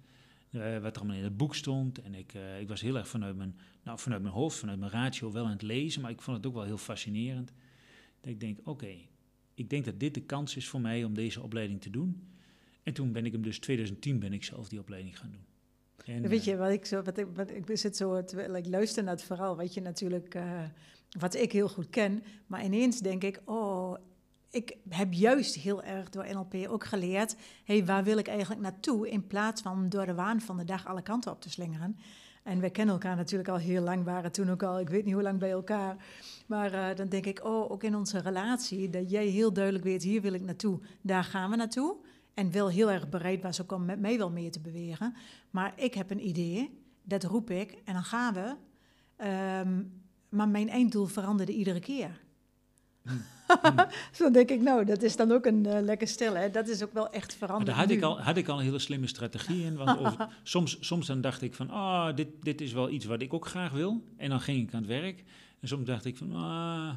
Uh, 0.51 0.77
wat 0.77 0.95
er 0.95 1.01
allemaal 1.01 1.17
in 1.17 1.23
het 1.23 1.37
boek 1.37 1.55
stond. 1.55 2.01
En 2.01 2.15
ik, 2.15 2.33
uh, 2.33 2.59
ik 2.59 2.67
was 2.67 2.81
heel 2.81 2.97
erg 2.97 3.07
vanuit 3.07 3.35
mijn, 3.35 3.57
nou, 3.83 3.99
vanuit 3.99 4.21
mijn 4.21 4.33
hoofd, 4.33 4.57
vanuit 4.57 4.79
mijn 4.79 4.91
ratio 4.91 5.31
wel 5.31 5.45
aan 5.45 5.51
het 5.51 5.61
lezen, 5.61 6.01
maar 6.01 6.11
ik 6.11 6.21
vond 6.21 6.37
het 6.37 6.45
ook 6.45 6.53
wel 6.53 6.63
heel 6.63 6.77
fascinerend. 6.77 7.53
Dat 8.21 8.29
ik 8.29 8.39
denk, 8.39 8.59
oké, 8.59 8.69
okay, 8.69 9.09
ik 9.53 9.69
denk 9.69 9.85
dat 9.85 9.99
dit 9.99 10.13
de 10.13 10.21
kans 10.21 10.55
is 10.55 10.67
voor 10.67 10.81
mij 10.81 11.03
om 11.03 11.13
deze 11.13 11.41
opleiding 11.41 11.81
te 11.81 11.89
doen. 11.89 12.27
En 12.87 12.93
toen 12.93 13.11
ben 13.11 13.25
ik 13.25 13.31
hem 13.31 13.41
dus, 13.41 13.59
2010 13.59 14.19
ben 14.19 14.33
ik 14.33 14.43
zelf 14.43 14.69
die 14.69 14.79
opleiding 14.79 15.19
gaan 15.19 15.31
doen. 15.31 15.45
En, 16.15 16.29
Weet 16.29 16.43
je, 16.43 16.57
wat 16.57 16.71
ik 16.71 16.85
zo, 16.85 17.01
wat 17.01 17.17
ik, 17.17 17.27
wat 17.33 17.51
ik 17.51 17.65
zit 17.73 17.97
zo, 17.97 18.15
ik 18.15 18.67
luister 18.67 19.03
naar 19.03 19.13
het 19.13 19.23
verhaal, 19.23 19.55
wat 19.55 19.73
je 19.73 19.81
natuurlijk, 19.81 20.35
uh, 20.35 20.61
wat 21.19 21.35
ik 21.35 21.51
heel 21.51 21.69
goed 21.69 21.89
ken, 21.89 22.23
maar 22.45 22.63
ineens 22.63 22.99
denk 22.99 23.23
ik, 23.23 23.41
oh, 23.45 23.95
ik 24.49 24.77
heb 24.89 25.13
juist 25.13 25.55
heel 25.55 25.83
erg 25.83 26.09
door 26.09 26.27
NLP 26.33 26.55
ook 26.67 26.85
geleerd, 26.85 27.35
hey, 27.63 27.85
waar 27.85 28.03
wil 28.03 28.17
ik 28.17 28.27
eigenlijk 28.27 28.61
naartoe, 28.61 29.09
in 29.09 29.27
plaats 29.27 29.61
van 29.61 29.89
door 29.89 30.05
de 30.05 30.13
waan 30.13 30.41
van 30.41 30.57
de 30.57 30.63
dag 30.63 30.85
alle 30.85 31.01
kanten 31.01 31.31
op 31.31 31.41
te 31.41 31.49
slingeren. 31.49 31.97
En 32.43 32.59
we 32.59 32.69
kennen 32.69 32.93
elkaar 32.93 33.15
natuurlijk 33.15 33.49
al 33.49 33.57
heel 33.57 33.83
lang, 33.83 34.03
waren 34.03 34.31
toen 34.31 34.49
ook 34.49 34.63
al, 34.63 34.79
ik 34.79 34.89
weet 34.89 35.05
niet 35.05 35.13
hoe 35.13 35.23
lang 35.23 35.39
bij 35.39 35.51
elkaar. 35.51 36.05
Maar 36.45 36.73
uh, 36.73 36.95
dan 36.95 37.09
denk 37.09 37.25
ik, 37.25 37.43
oh, 37.45 37.71
ook 37.71 37.83
in 37.83 37.95
onze 37.95 38.19
relatie, 38.19 38.89
dat 38.89 39.09
jij 39.09 39.25
heel 39.25 39.53
duidelijk 39.53 39.83
weet, 39.83 40.03
hier 40.03 40.21
wil 40.21 40.33
ik 40.33 40.41
naartoe, 40.41 40.79
daar 41.01 41.23
gaan 41.23 41.49
we 41.49 41.55
naartoe. 41.55 42.05
En 42.37 42.51
wel 42.51 42.69
heel 42.69 42.91
erg 42.91 43.09
bereid 43.09 43.41
was 43.41 43.61
ook 43.61 43.71
om 43.71 43.85
met 43.85 43.99
mij 43.99 44.17
wel 44.17 44.29
mee 44.29 44.49
te 44.49 44.59
bewegen. 44.59 45.15
Maar 45.49 45.73
ik 45.75 45.93
heb 45.93 46.11
een 46.11 46.27
idee, 46.27 46.81
dat 47.03 47.23
roep 47.23 47.49
ik 47.49 47.77
en 47.85 47.93
dan 47.93 48.03
gaan 48.03 48.33
we. 48.33 48.55
Um, 49.61 49.91
maar 50.29 50.47
mijn 50.47 50.69
einddoel 50.69 51.05
veranderde 51.05 51.51
iedere 51.51 51.79
keer. 51.79 52.19
Zo 54.17 54.31
denk 54.31 54.49
ik, 54.49 54.61
nou, 54.61 54.85
dat 54.85 55.01
is 55.01 55.15
dan 55.15 55.31
ook 55.31 55.45
een 55.45 55.65
uh, 55.67 55.79
lekker 55.81 56.07
stil. 56.07 56.35
Hè? 56.35 56.49
Dat 56.49 56.67
is 56.67 56.83
ook 56.83 56.93
wel 56.93 57.09
echt 57.09 57.35
veranderd. 57.35 57.67
Daar 57.67 57.75
had 57.75 57.89
ik, 57.89 58.01
al, 58.01 58.21
had 58.21 58.37
ik 58.37 58.47
al 58.47 58.57
een 58.57 58.65
hele 58.65 58.79
slimme 58.79 59.07
strategie 59.07 59.65
in. 59.65 59.75
Want 59.75 59.99
over, 59.99 60.27
soms, 60.43 60.77
soms 60.79 61.07
dan 61.07 61.21
dacht 61.21 61.41
ik 61.41 61.53
van, 61.53 61.69
ah, 61.69 61.77
oh, 61.77 62.15
dit, 62.15 62.27
dit 62.41 62.61
is 62.61 62.73
wel 62.73 62.89
iets 62.89 63.05
wat 63.05 63.21
ik 63.21 63.33
ook 63.33 63.47
graag 63.47 63.71
wil. 63.71 64.03
En 64.17 64.29
dan 64.29 64.41
ging 64.41 64.67
ik 64.67 64.73
aan 64.73 64.79
het 64.79 64.89
werk. 64.89 65.23
En 65.59 65.67
soms 65.67 65.85
dacht 65.85 66.05
ik 66.05 66.17
van, 66.17 66.35
ah, 66.35 66.93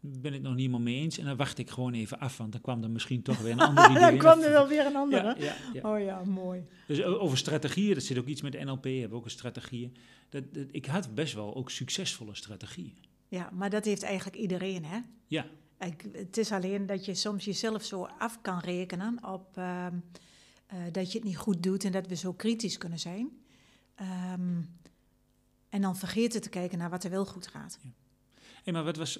ben 0.00 0.34
ik 0.34 0.42
nog 0.42 0.52
niet 0.52 0.60
helemaal 0.60 0.80
mee 0.80 0.96
eens. 0.96 1.18
En 1.18 1.24
dan 1.24 1.36
wacht 1.36 1.58
ik 1.58 1.70
gewoon 1.70 1.92
even 1.92 2.18
af, 2.18 2.36
want 2.36 2.52
dan 2.52 2.60
kwam 2.60 2.82
er 2.82 2.90
misschien 2.90 3.22
toch 3.22 3.38
weer 3.38 3.52
een 3.52 3.60
ander 3.68 3.90
idee. 3.90 4.00
dan 4.00 4.16
kwam 4.16 4.40
er 4.40 4.50
wel 4.50 4.68
weer 4.68 4.86
een 4.86 4.96
andere. 4.96 5.34
Ja, 5.38 5.44
ja, 5.44 5.56
ja. 5.72 5.92
Oh 5.92 6.00
ja, 6.00 6.24
mooi. 6.24 6.66
Dus 6.86 7.02
over 7.02 7.38
strategieën, 7.38 7.94
dat 7.94 8.02
zit 8.02 8.18
ook 8.18 8.26
iets 8.26 8.42
met 8.42 8.64
NLP, 8.64 8.84
hebben 8.84 9.18
ook 9.18 9.24
een 9.24 9.30
strategieën. 9.30 9.96
Dat, 10.28 10.54
dat, 10.54 10.66
ik 10.70 10.86
had 10.86 11.14
best 11.14 11.34
wel 11.34 11.54
ook 11.54 11.70
succesvolle 11.70 12.34
strategieën. 12.34 12.98
Ja, 13.28 13.50
maar 13.52 13.70
dat 13.70 13.84
heeft 13.84 14.02
eigenlijk 14.02 14.36
iedereen, 14.36 14.84
hè? 14.84 14.98
Ja. 15.26 15.46
Ik, 15.78 16.04
het 16.12 16.36
is 16.36 16.52
alleen 16.52 16.86
dat 16.86 17.04
je 17.04 17.14
soms 17.14 17.44
jezelf 17.44 17.84
zo 17.84 18.04
af 18.18 18.40
kan 18.40 18.58
rekenen 18.58 19.24
op 19.24 19.56
ehm, 19.56 19.94
eh, 20.66 20.78
dat 20.92 21.12
je 21.12 21.18
het 21.18 21.26
niet 21.26 21.36
goed 21.36 21.62
doet 21.62 21.84
en 21.84 21.92
dat 21.92 22.06
we 22.06 22.14
zo 22.14 22.32
kritisch 22.32 22.78
kunnen 22.78 22.98
zijn. 22.98 23.30
Ehm, 23.94 24.60
en 25.68 25.80
dan 25.80 25.96
vergeten 25.96 26.40
te 26.40 26.48
kijken 26.48 26.78
naar 26.78 26.90
wat 26.90 27.04
er 27.04 27.10
wel 27.10 27.26
goed 27.26 27.46
gaat. 27.46 27.78
Ja. 27.82 27.90
Hey, 28.64 28.72
maar 28.72 28.84
wat 28.84 28.96
was, 28.96 29.18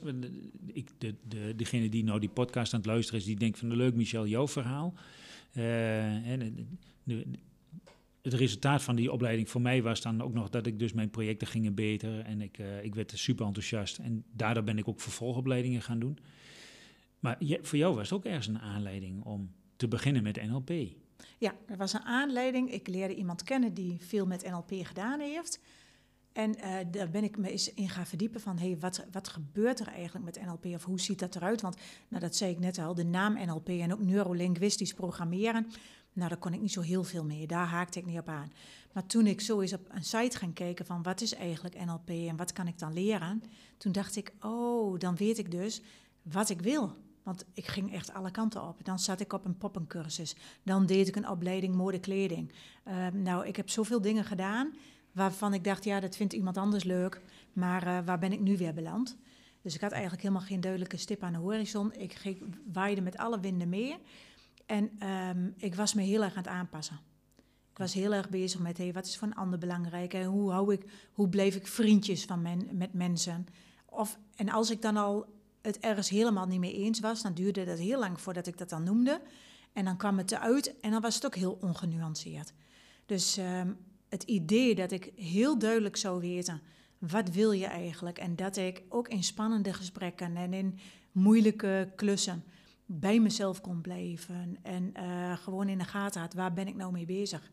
ik, 0.67 0.91
de, 0.99 1.15
de, 1.29 1.53
degene 1.57 1.89
die 1.89 2.05
nou 2.05 2.21
die 2.21 2.29
podcast 2.29 2.73
aan 2.73 2.81
het 2.81 2.89
luisteren 2.89 3.21
is, 3.21 3.27
die 3.27 3.37
denkt 3.37 3.59
van 3.59 3.77
leuk 3.77 3.95
Michel, 3.95 4.27
jouw 4.27 4.49
verhaal. 4.49 4.95
Uh, 5.51 5.55
de, 5.55 6.65
de, 7.03 7.27
het 8.23 8.35
resultaat 8.35 8.83
van 8.83 8.97
die 8.97 9.13
opleiding 9.13 9.51
voor 9.51 9.61
mij 9.61 9.83
was 9.83 10.01
dan 10.01 10.23
ook 10.23 10.33
nog 10.33 10.51
dat 10.51 10.67
ik 10.67 10.79
dus 10.79 10.93
mijn 10.93 11.11
projecten 11.11 11.47
gingen 11.47 11.75
beter 11.75 12.21
en 12.21 12.41
ik, 12.41 12.59
uh, 12.59 12.85
ik 12.85 12.95
werd 12.95 13.13
super 13.15 13.47
enthousiast. 13.47 13.99
En 13.99 14.25
daardoor 14.33 14.65
ben 14.65 14.79
ik 14.79 14.89
ook 14.89 15.01
vervolgopleidingen 15.01 15.83
gaan 15.83 15.99
doen. 15.99 16.19
Maar 17.19 17.45
je, 17.45 17.59
voor 17.63 17.79
jou 17.79 17.95
was 17.95 18.11
het 18.11 18.19
ook 18.19 18.25
ergens 18.25 18.47
een 18.47 18.61
aanleiding 18.61 19.25
om 19.25 19.51
te 19.77 19.89
beginnen 19.89 20.23
met 20.23 20.47
NLP. 20.47 20.71
Ja, 21.39 21.55
er 21.67 21.77
was 21.77 21.93
een 21.93 22.05
aanleiding. 22.05 22.73
Ik 22.73 22.89
leerde 22.89 23.15
iemand 23.15 23.43
kennen 23.43 23.75
die 23.75 23.97
veel 24.01 24.27
met 24.27 24.51
NLP 24.51 24.73
gedaan 24.83 25.21
heeft. 25.21 25.61
En 26.33 26.57
uh, 26.59 26.77
daar 26.91 27.11
ben 27.11 27.25
ik 27.25 27.37
me 27.37 27.51
eens 27.51 27.75
in 27.75 27.89
gaan 27.89 28.07
verdiepen 28.07 28.41
van, 28.41 28.59
hey, 28.59 28.77
wat, 28.81 29.05
wat 29.13 29.29
gebeurt 29.29 29.81
er 29.81 29.89
eigenlijk 29.89 30.25
met 30.25 30.47
NLP 30.47 30.65
of 30.65 30.85
hoe 30.85 31.01
ziet 31.01 31.19
dat 31.19 31.37
eruit? 31.37 31.61
Want, 31.61 31.77
nou, 32.09 32.23
dat 32.23 32.37
zei 32.37 32.51
ik 32.51 32.59
net 32.59 32.79
al, 32.79 32.95
de 32.95 33.05
naam 33.05 33.47
NLP 33.47 33.69
en 33.69 33.93
ook 33.93 34.01
neurolinguistisch 34.01 34.95
programmeren, 34.95 35.67
nou, 36.13 36.29
daar 36.29 36.39
kon 36.39 36.53
ik 36.53 36.61
niet 36.61 36.73
zo 36.73 36.81
heel 36.81 37.05
veel 37.05 37.25
mee. 37.25 37.47
Daar 37.47 37.67
haakte 37.67 37.99
ik 37.99 38.07
niet 38.07 38.19
op 38.19 38.29
aan. 38.29 38.53
Maar 38.93 39.07
toen 39.07 39.27
ik 39.27 39.41
zo 39.41 39.61
eens 39.61 39.73
op 39.73 39.89
een 39.89 40.05
site 40.05 40.37
ging 40.37 40.55
kijken 40.55 40.87
van, 40.87 41.03
wat 41.03 41.21
is 41.21 41.35
eigenlijk 41.35 41.85
NLP 41.85 42.09
en 42.09 42.37
wat 42.37 42.53
kan 42.53 42.67
ik 42.67 42.79
dan 42.79 42.93
leren? 42.93 43.43
Toen 43.77 43.93
dacht 43.93 44.17
ik, 44.17 44.33
oh, 44.41 44.99
dan 44.99 45.17
weet 45.17 45.39
ik 45.39 45.51
dus 45.51 45.83
wat 46.23 46.49
ik 46.49 46.61
wil. 46.61 46.97
Want 47.23 47.45
ik 47.55 47.67
ging 47.67 47.93
echt 47.93 48.13
alle 48.13 48.31
kanten 48.31 48.69
op. 48.69 48.85
Dan 48.85 48.99
zat 48.99 49.21
ik 49.21 49.33
op 49.33 49.45
een 49.45 49.59
poppencursus. 49.59 50.37
Dan 50.63 50.87
deed 50.87 51.09
ik 51.09 51.17
een 51.17 51.29
opleiding 51.29 51.75
modekleding. 51.75 52.53
Uh, 52.89 53.07
nou, 53.07 53.47
ik 53.47 53.57
heb 53.57 53.71
zoveel 53.71 54.01
dingen 54.01 54.25
gedaan 54.25 54.75
waarvan 55.13 55.55
ik 55.55 55.65
dacht, 55.65 55.85
ja, 55.85 56.01
dat 56.01 56.17
vindt 56.17 56.33
iemand 56.33 56.57
anders 56.57 56.85
leuk, 56.85 57.21
maar 57.53 57.87
uh, 57.87 57.99
waar 58.05 58.19
ben 58.19 58.33
ik 58.33 58.41
nu 58.41 58.57
weer 58.57 58.75
beland? 58.75 59.17
Dus 59.63 59.75
ik 59.75 59.81
had 59.81 59.93
eigenlijk 59.93 60.23
helemaal 60.23 60.43
geen 60.43 60.61
duidelijke 60.61 60.97
stip 60.97 61.23
aan 61.23 61.33
de 61.33 61.39
horizon. 61.39 61.93
Ik 61.93 62.13
ging, 62.13 62.57
waaide 62.73 63.01
met 63.01 63.17
alle 63.17 63.41
winden 63.41 63.69
mee. 63.69 63.97
En 64.67 65.09
um, 65.09 65.55
ik 65.57 65.75
was 65.75 65.95
me 65.95 66.03
heel 66.03 66.23
erg 66.23 66.37
aan 66.37 66.43
het 66.43 66.53
aanpassen. 66.53 67.01
Ik 67.71 67.79
was 67.79 67.95
heel 67.95 68.15
erg 68.15 68.29
bezig 68.29 68.61
met, 68.61 68.79
hey, 68.79 68.93
wat 68.93 69.07
is 69.07 69.17
voor 69.19 69.29
een 69.29 69.35
ander 69.35 69.59
belangrijk? 69.59 70.15
En 70.15 70.25
hoe, 70.25 70.51
hou 70.51 70.73
ik, 70.73 70.85
hoe 71.13 71.29
bleef 71.29 71.55
ik 71.55 71.67
vriendjes 71.67 72.25
van 72.25 72.43
men, 72.43 72.69
met 72.73 72.93
mensen? 72.93 73.47
Of, 73.87 74.19
en 74.37 74.49
als 74.49 74.71
ik 74.71 74.83
dan 74.83 74.97
al 74.97 75.27
het 75.63 75.79
ergens 75.79 76.09
helemaal 76.09 76.47
niet 76.47 76.61
mee 76.61 76.75
eens 76.75 77.01
was, 77.01 77.23
dan 77.23 77.35
duurde 77.35 77.65
dat 77.65 77.79
heel 77.79 77.99
lang 77.99 78.21
voordat 78.21 78.47
ik 78.47 78.59
dat 78.59 78.69
dan 78.69 78.83
noemde. 78.83 79.21
En 79.73 79.85
dan 79.85 79.97
kwam 79.97 80.19
het 80.19 80.33
eruit 80.33 80.81
en 80.81 80.91
dan 80.91 81.01
was 81.01 81.15
het 81.15 81.27
ook 81.27 81.35
heel 81.35 81.59
ongenuanceerd. 81.61 82.53
Dus 83.07 83.39
um, 83.39 83.77
het 84.11 84.23
idee 84.23 84.75
dat 84.75 84.91
ik 84.91 85.13
heel 85.17 85.59
duidelijk 85.59 85.97
zou 85.97 86.21
weten, 86.21 86.61
wat 86.99 87.31
wil 87.31 87.53
je 87.53 87.67
eigenlijk? 87.67 88.19
En 88.19 88.37
dat 88.37 88.57
ik 88.57 88.83
ook 88.89 89.09
in 89.09 89.25
spannende 89.25 89.73
gesprekken 89.73 90.37
en 90.37 90.53
in 90.53 90.79
moeilijke 91.13 91.93
klussen 91.97 92.45
bij 92.87 93.21
mezelf 93.21 93.61
kon 93.61 93.81
blijven. 93.81 94.57
En 94.63 94.93
uh, 94.97 95.37
gewoon 95.37 95.69
in 95.69 95.79
de 95.79 95.85
gaten 95.85 96.21
had, 96.21 96.35
waar 96.35 96.53
ben 96.53 96.69
ik 96.69 96.77
nou 96.77 96.93
mee 96.93 97.07
bezig? 97.07 97.51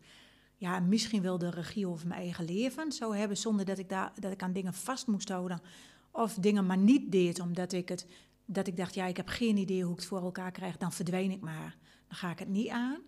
Ja, 0.56 0.80
misschien 0.80 1.22
wel 1.22 1.38
de 1.38 1.50
regie 1.50 1.86
over 1.86 2.08
mijn 2.08 2.20
eigen 2.20 2.44
leven 2.44 2.92
zou 2.92 3.16
hebben, 3.16 3.36
zonder 3.36 3.64
dat 3.64 3.78
ik, 3.78 3.88
daar, 3.88 4.12
dat 4.18 4.32
ik 4.32 4.42
aan 4.42 4.52
dingen 4.52 4.74
vast 4.74 5.06
moest 5.06 5.28
houden. 5.28 5.60
Of 6.10 6.34
dingen 6.34 6.66
maar 6.66 6.78
niet 6.78 7.12
deed, 7.12 7.40
omdat 7.40 7.72
ik 7.72 7.88
het 7.88 8.06
dat 8.50 8.66
ik 8.66 8.76
dacht, 8.76 8.94
ja, 8.94 9.06
ik 9.06 9.16
heb 9.16 9.28
geen 9.28 9.56
idee 9.56 9.82
hoe 9.82 9.92
ik 9.92 9.98
het 9.98 10.08
voor 10.08 10.22
elkaar 10.22 10.50
krijg, 10.50 10.76
dan 10.76 10.92
verdwijn 10.92 11.30
ik 11.30 11.40
maar. 11.40 11.76
Dan 12.06 12.16
ga 12.16 12.30
ik 12.30 12.38
het 12.38 12.48
niet 12.48 12.68
aan. 12.68 13.00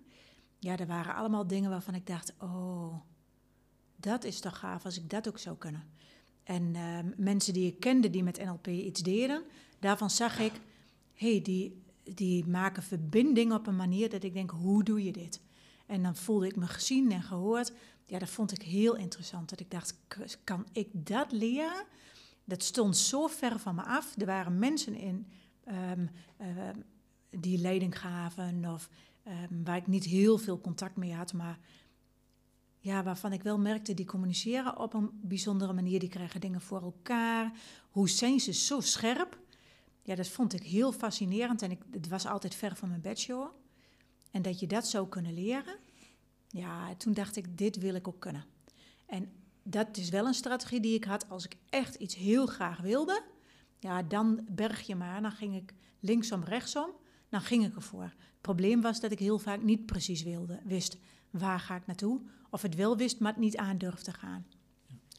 Ja, 0.58 0.78
er 0.78 0.86
waren 0.86 1.14
allemaal 1.14 1.46
dingen 1.46 1.70
waarvan 1.70 1.94
ik 1.94 2.06
dacht, 2.06 2.34
oh, 2.38 2.94
dat 4.00 4.24
is 4.24 4.40
toch 4.40 4.58
gaaf 4.58 4.84
als 4.84 4.98
ik 4.98 5.10
dat 5.10 5.28
ook 5.28 5.38
zou 5.38 5.56
kunnen. 5.56 5.84
En 6.42 6.74
uh, 6.74 6.98
mensen 7.16 7.52
die 7.52 7.66
ik 7.66 7.80
kende 7.80 8.10
die 8.10 8.22
met 8.22 8.44
NLP 8.44 8.66
iets 8.66 9.00
deden, 9.00 9.42
daarvan 9.78 10.10
zag 10.10 10.38
ik, 10.38 10.52
hey, 11.14 11.42
die, 11.42 11.82
die 12.02 12.46
maken 12.46 12.82
verbinding 12.82 13.52
op 13.52 13.66
een 13.66 13.76
manier 13.76 14.10
dat 14.10 14.22
ik 14.22 14.32
denk, 14.32 14.50
hoe 14.50 14.84
doe 14.84 15.04
je 15.04 15.12
dit? 15.12 15.40
En 15.86 16.02
dan 16.02 16.16
voelde 16.16 16.46
ik 16.46 16.56
me 16.56 16.66
gezien 16.66 17.12
en 17.12 17.22
gehoord. 17.22 17.72
Ja, 18.06 18.18
dat 18.18 18.30
vond 18.30 18.52
ik 18.52 18.62
heel 18.62 18.96
interessant. 18.96 19.50
Dat 19.50 19.60
ik 19.60 19.70
dacht, 19.70 19.98
kan 20.44 20.66
ik 20.72 20.88
dat 20.92 21.32
leren? 21.32 21.84
Dat 22.44 22.62
stond 22.62 22.96
zo 22.96 23.26
ver 23.26 23.58
van 23.58 23.74
me 23.74 23.82
af. 23.82 24.14
Er 24.16 24.26
waren 24.26 24.58
mensen 24.58 24.94
in 24.94 25.26
um, 25.68 26.10
uh, 26.40 26.46
die 27.30 27.58
leiding 27.58 27.98
gaven 27.98 28.64
of 28.64 28.88
waar 29.64 29.76
ik 29.76 29.86
niet 29.86 30.04
heel 30.04 30.38
veel 30.38 30.60
contact 30.60 30.96
mee 30.96 31.14
had, 31.14 31.32
maar 31.32 31.58
ja, 32.82 33.02
waarvan 33.02 33.32
ik 33.32 33.42
wel 33.42 33.58
merkte, 33.58 33.94
die 33.94 34.06
communiceren 34.06 34.78
op 34.78 34.94
een 34.94 35.10
bijzondere 35.22 35.72
manier. 35.72 35.98
Die 35.98 36.08
krijgen 36.08 36.40
dingen 36.40 36.60
voor 36.60 36.82
elkaar. 36.82 37.52
Hoe 37.90 38.08
zijn 38.08 38.40
ze 38.40 38.52
zo 38.52 38.80
scherp? 38.80 39.38
Ja, 40.02 40.14
dat 40.14 40.28
vond 40.28 40.52
ik 40.52 40.62
heel 40.62 40.92
fascinerend. 40.92 41.62
En 41.62 41.70
ik, 41.70 41.82
het 41.90 42.08
was 42.08 42.26
altijd 42.26 42.54
ver 42.54 42.76
van 42.76 42.88
mijn 42.88 43.00
bedshow. 43.00 43.48
En 44.30 44.42
dat 44.42 44.60
je 44.60 44.66
dat 44.66 44.86
zou 44.86 45.08
kunnen 45.08 45.34
leren. 45.34 45.76
Ja, 46.48 46.94
toen 46.94 47.12
dacht 47.12 47.36
ik, 47.36 47.58
dit 47.58 47.78
wil 47.78 47.94
ik 47.94 48.08
ook 48.08 48.20
kunnen. 48.20 48.44
En 49.06 49.32
dat 49.62 49.96
is 49.96 50.08
wel 50.08 50.26
een 50.26 50.34
strategie 50.34 50.80
die 50.80 50.94
ik 50.94 51.04
had 51.04 51.28
als 51.28 51.44
ik 51.44 51.56
echt 51.70 51.94
iets 51.94 52.14
heel 52.14 52.46
graag 52.46 52.80
wilde. 52.80 53.22
Ja, 53.78 54.02
dan 54.02 54.46
berg 54.50 54.80
je 54.80 54.94
maar. 54.94 55.22
Dan 55.22 55.32
ging 55.32 55.56
ik 55.56 55.74
linksom, 56.00 56.44
rechtsom. 56.44 56.90
Dan 57.28 57.40
ging 57.40 57.64
ik 57.64 57.74
ervoor. 57.74 58.02
Het 58.02 58.40
probleem 58.40 58.80
was 58.80 59.00
dat 59.00 59.12
ik 59.12 59.18
heel 59.18 59.38
vaak 59.38 59.62
niet 59.62 59.86
precies 59.86 60.22
wilde, 60.22 60.60
wist 60.64 60.98
waar 61.30 61.60
ga 61.60 61.76
ik 61.76 61.86
naartoe 61.86 62.20
of 62.50 62.62
het 62.62 62.74
wel 62.74 62.96
wist, 62.96 63.18
maar 63.18 63.32
het 63.32 63.40
niet 63.40 63.56
aan 63.56 63.78
durfde 63.78 64.12
gaan. 64.12 64.46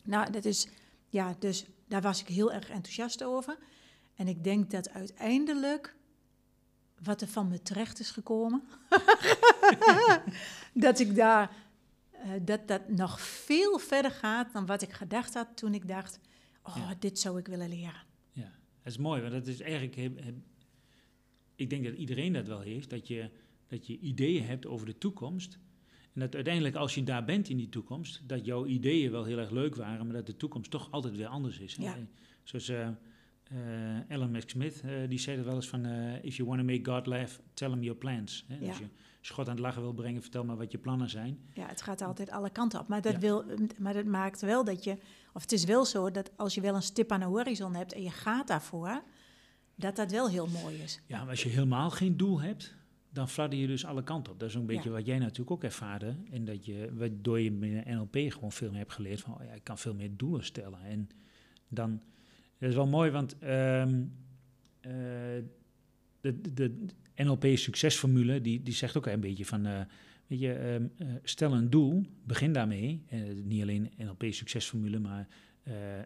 Nou, 0.04 0.32
dat 0.32 0.46
is, 0.46 0.68
ja, 1.10 1.36
dus 1.40 1.66
daar 1.88 2.02
was 2.02 2.22
ik 2.22 2.28
heel 2.28 2.52
erg 2.52 2.70
enthousiast 2.70 3.24
over. 3.24 3.58
En 4.16 4.28
ik 4.28 4.44
denk 4.44 4.72
dat 4.72 4.90
uiteindelijk, 4.90 5.96
wat 7.04 7.22
er 7.22 7.28
van 7.28 7.48
me 7.48 7.62
terecht 7.62 8.00
is 8.00 8.12
gekomen, 8.12 8.64
dat 10.74 11.00
ik 11.00 11.16
daar, 11.16 11.56
uh, 12.14 12.32
dat 12.42 12.68
dat 12.68 12.90
nog 12.90 13.22
veel 13.22 13.80
verder 13.80 14.12
gaat 14.12 14.54
dan 14.54 14.66
wat 14.66 14.82
ik 14.82 14.92
gedacht 14.92 15.34
had 15.34 15.58
toen 15.58 15.74
ik 15.74 15.88
dacht, 15.88 16.20
oh, 16.64 16.76
ja. 16.76 16.96
dit 17.00 17.20
zou 17.20 17.40
ik 17.40 17.48
willen 17.48 17.70
leren. 17.70 18.06
Ja, 18.32 18.52
dat 18.84 18.92
is 18.92 18.98
mooi, 18.98 19.22
want 19.22 19.34
dat 19.34 19.48
is 19.48 19.60
eigenlijk, 19.60 19.96
ik 21.56 21.70
denk 21.70 21.84
dat 21.84 21.94
iedereen 21.94 22.34
dat 22.34 22.48
wel 22.48 22.60
heeft, 22.60 22.90
dat 22.90 23.08
je, 23.08 23.30
dat 23.68 23.88
je 23.88 24.00
ideeën 24.00 24.46
hebt 24.46 24.66
over 24.66 24.86
de 24.86 24.98
toekomst 24.98 25.60
en 26.14 26.20
dat 26.20 26.36
uiteindelijk, 26.36 26.76
als 26.76 26.96
je 26.96 27.04
daar 27.04 27.26
bent 27.26 27.50
in 27.50 27.58
die 27.58 27.70
toekomst, 27.70 28.22
dat 28.28 28.46
jouw 28.46 28.66
ideeën 28.66 29.12
wel 29.12 29.24
heel 29.24 29.38
erg 29.38 29.50
leuk 29.50 29.76
waren, 29.76 30.06
maar 30.06 30.16
dat 30.16 30.26
de 30.26 30.38
toekomst 30.38 30.72
toch 30.72 30.92
altijd 30.92 31.16
weer 31.16 31.28
anders 31.28 31.60
is. 31.60 31.76
Ja. 31.76 31.98
Zoals 32.44 32.70
uh, 32.70 32.88
uh, 33.52 34.10
Ellen 34.10 34.32
McSmith, 34.32 34.82
uh, 34.86 35.10
die 35.10 35.20
zei 35.20 35.38
er 35.38 35.46
wel 35.46 35.56
eens 35.56 35.70
van, 35.70 35.86
if 36.22 36.36
you 36.36 36.48
want 36.48 36.60
to 36.60 36.66
make 36.66 36.92
God 36.92 37.06
laugh, 37.06 37.40
tell 37.54 37.70
him 37.70 37.84
your 37.84 37.98
plans. 37.98 38.46
Hè? 38.48 38.58
Ja. 38.60 38.68
Als 38.68 38.78
je 38.78 38.88
schot 39.22 39.48
aan 39.48 39.54
het 39.54 39.62
lachen 39.62 39.82
wil 39.82 39.94
brengen, 39.94 40.22
vertel 40.22 40.44
maar 40.44 40.58
wat 40.58 40.72
je 40.72 40.78
plannen 40.78 41.10
zijn. 41.10 41.40
Ja, 41.54 41.68
het 41.68 41.82
gaat 41.82 42.02
altijd 42.02 42.30
alle 42.30 42.50
kanten 42.50 42.80
op. 42.80 42.88
Maar 42.88 43.02
dat, 43.02 43.14
ja. 43.14 43.20
wil, 43.20 43.46
maar 43.78 43.94
dat 43.94 44.06
maakt 44.06 44.42
wel 44.42 44.64
dat 44.64 44.84
je, 44.84 44.98
of 45.34 45.42
het 45.42 45.52
is 45.52 45.64
wel 45.64 45.86
zo 45.86 46.12
dat 46.12 46.32
als 46.38 46.54
je 46.54 46.62
wel 46.62 46.76
een 46.76 46.82
stip 46.82 47.12
aan 47.12 47.20
de 47.20 47.26
horizon 47.26 47.76
hebt 47.76 47.94
en 47.94 48.04
je 48.04 48.12
gaat 48.12 48.48
daarvoor, 48.48 49.04
dat 49.76 49.96
dat 49.96 50.12
wel 50.12 50.30
heel 50.30 50.48
mooi 50.48 50.76
is. 50.82 51.02
Ja, 51.08 51.20
maar 51.20 51.30
als 51.30 51.44
je 51.44 51.50
helemaal 51.50 51.90
geen 51.90 52.18
doel 52.18 52.42
hebt, 52.42 52.76
dan 53.14 53.30
fladder 53.30 53.60
je 53.60 53.68
dus 53.68 53.86
alle 53.86 54.04
kanten 54.04 54.34
op. 54.34 54.40
Dat 54.40 54.50
is 54.50 54.56
een 54.56 54.66
beetje 54.66 54.90
ja. 54.90 54.96
wat 54.96 55.06
jij 55.06 55.20
natuurlijk 55.20 55.52
ook 55.52 55.64
ervaarde. 55.64 56.16
En 56.32 56.46
dat 56.46 56.66
je, 56.66 56.90
waardoor 56.94 57.40
je 57.40 57.52
met 57.52 57.86
NLP 57.86 58.16
gewoon 58.16 58.52
veel 58.52 58.70
meer 58.70 58.80
hebt 58.80 58.94
geleerd 58.94 59.22
van, 59.22 59.34
oh 59.34 59.44
ja, 59.44 59.52
ik 59.52 59.64
kan 59.64 59.78
veel 59.78 59.94
meer 59.94 60.10
doelen 60.18 60.46
stellen. 60.46 60.80
En 60.82 61.10
dan, 61.68 62.02
dat 62.58 62.70
is 62.70 62.76
wel 62.76 62.88
mooi, 62.88 63.12
want 63.12 63.36
um, 63.44 64.14
uh, 64.82 64.92
de, 66.22 66.42
de, 66.42 66.54
de 66.54 66.76
NLP-succesformule, 67.16 68.42
die, 68.42 68.64
die 68.64 68.74
zegt 68.74 68.98
ook 68.98 69.06
een 69.06 69.20
beetje 69.20 69.46
van, 69.46 69.68
uh, 69.68 69.80
weet 70.28 70.40
je, 70.40 70.74
um, 70.74 70.92
uh, 70.98 71.08
stel 71.24 71.54
een 71.54 71.70
doel, 71.70 72.06
begin 72.24 72.54
daarmee. 72.54 73.04
niet 73.44 73.62
alleen 73.62 73.92
NLP-succesformule, 73.98 75.00
maar 75.00 75.28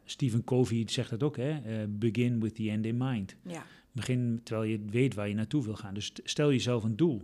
Stephen 0.06 0.44
Covey 0.44 0.84
zegt 0.86 1.10
dat 1.10 1.24
ook, 1.24 1.38
hè, 1.38 1.88
begin 1.88 2.40
with 2.40 2.56
the 2.56 2.70
end 2.70 2.86
in 2.86 2.98
mind. 2.98 3.36
Ja. 3.44 3.66
Begin 3.96 4.40
terwijl 4.44 4.72
je 4.72 4.86
weet 4.90 5.14
waar 5.14 5.28
je 5.28 5.34
naartoe 5.34 5.64
wil 5.64 5.76
gaan. 5.76 5.94
Dus 5.94 6.12
stel 6.24 6.52
jezelf 6.52 6.84
een 6.84 6.96
doel. 6.96 7.22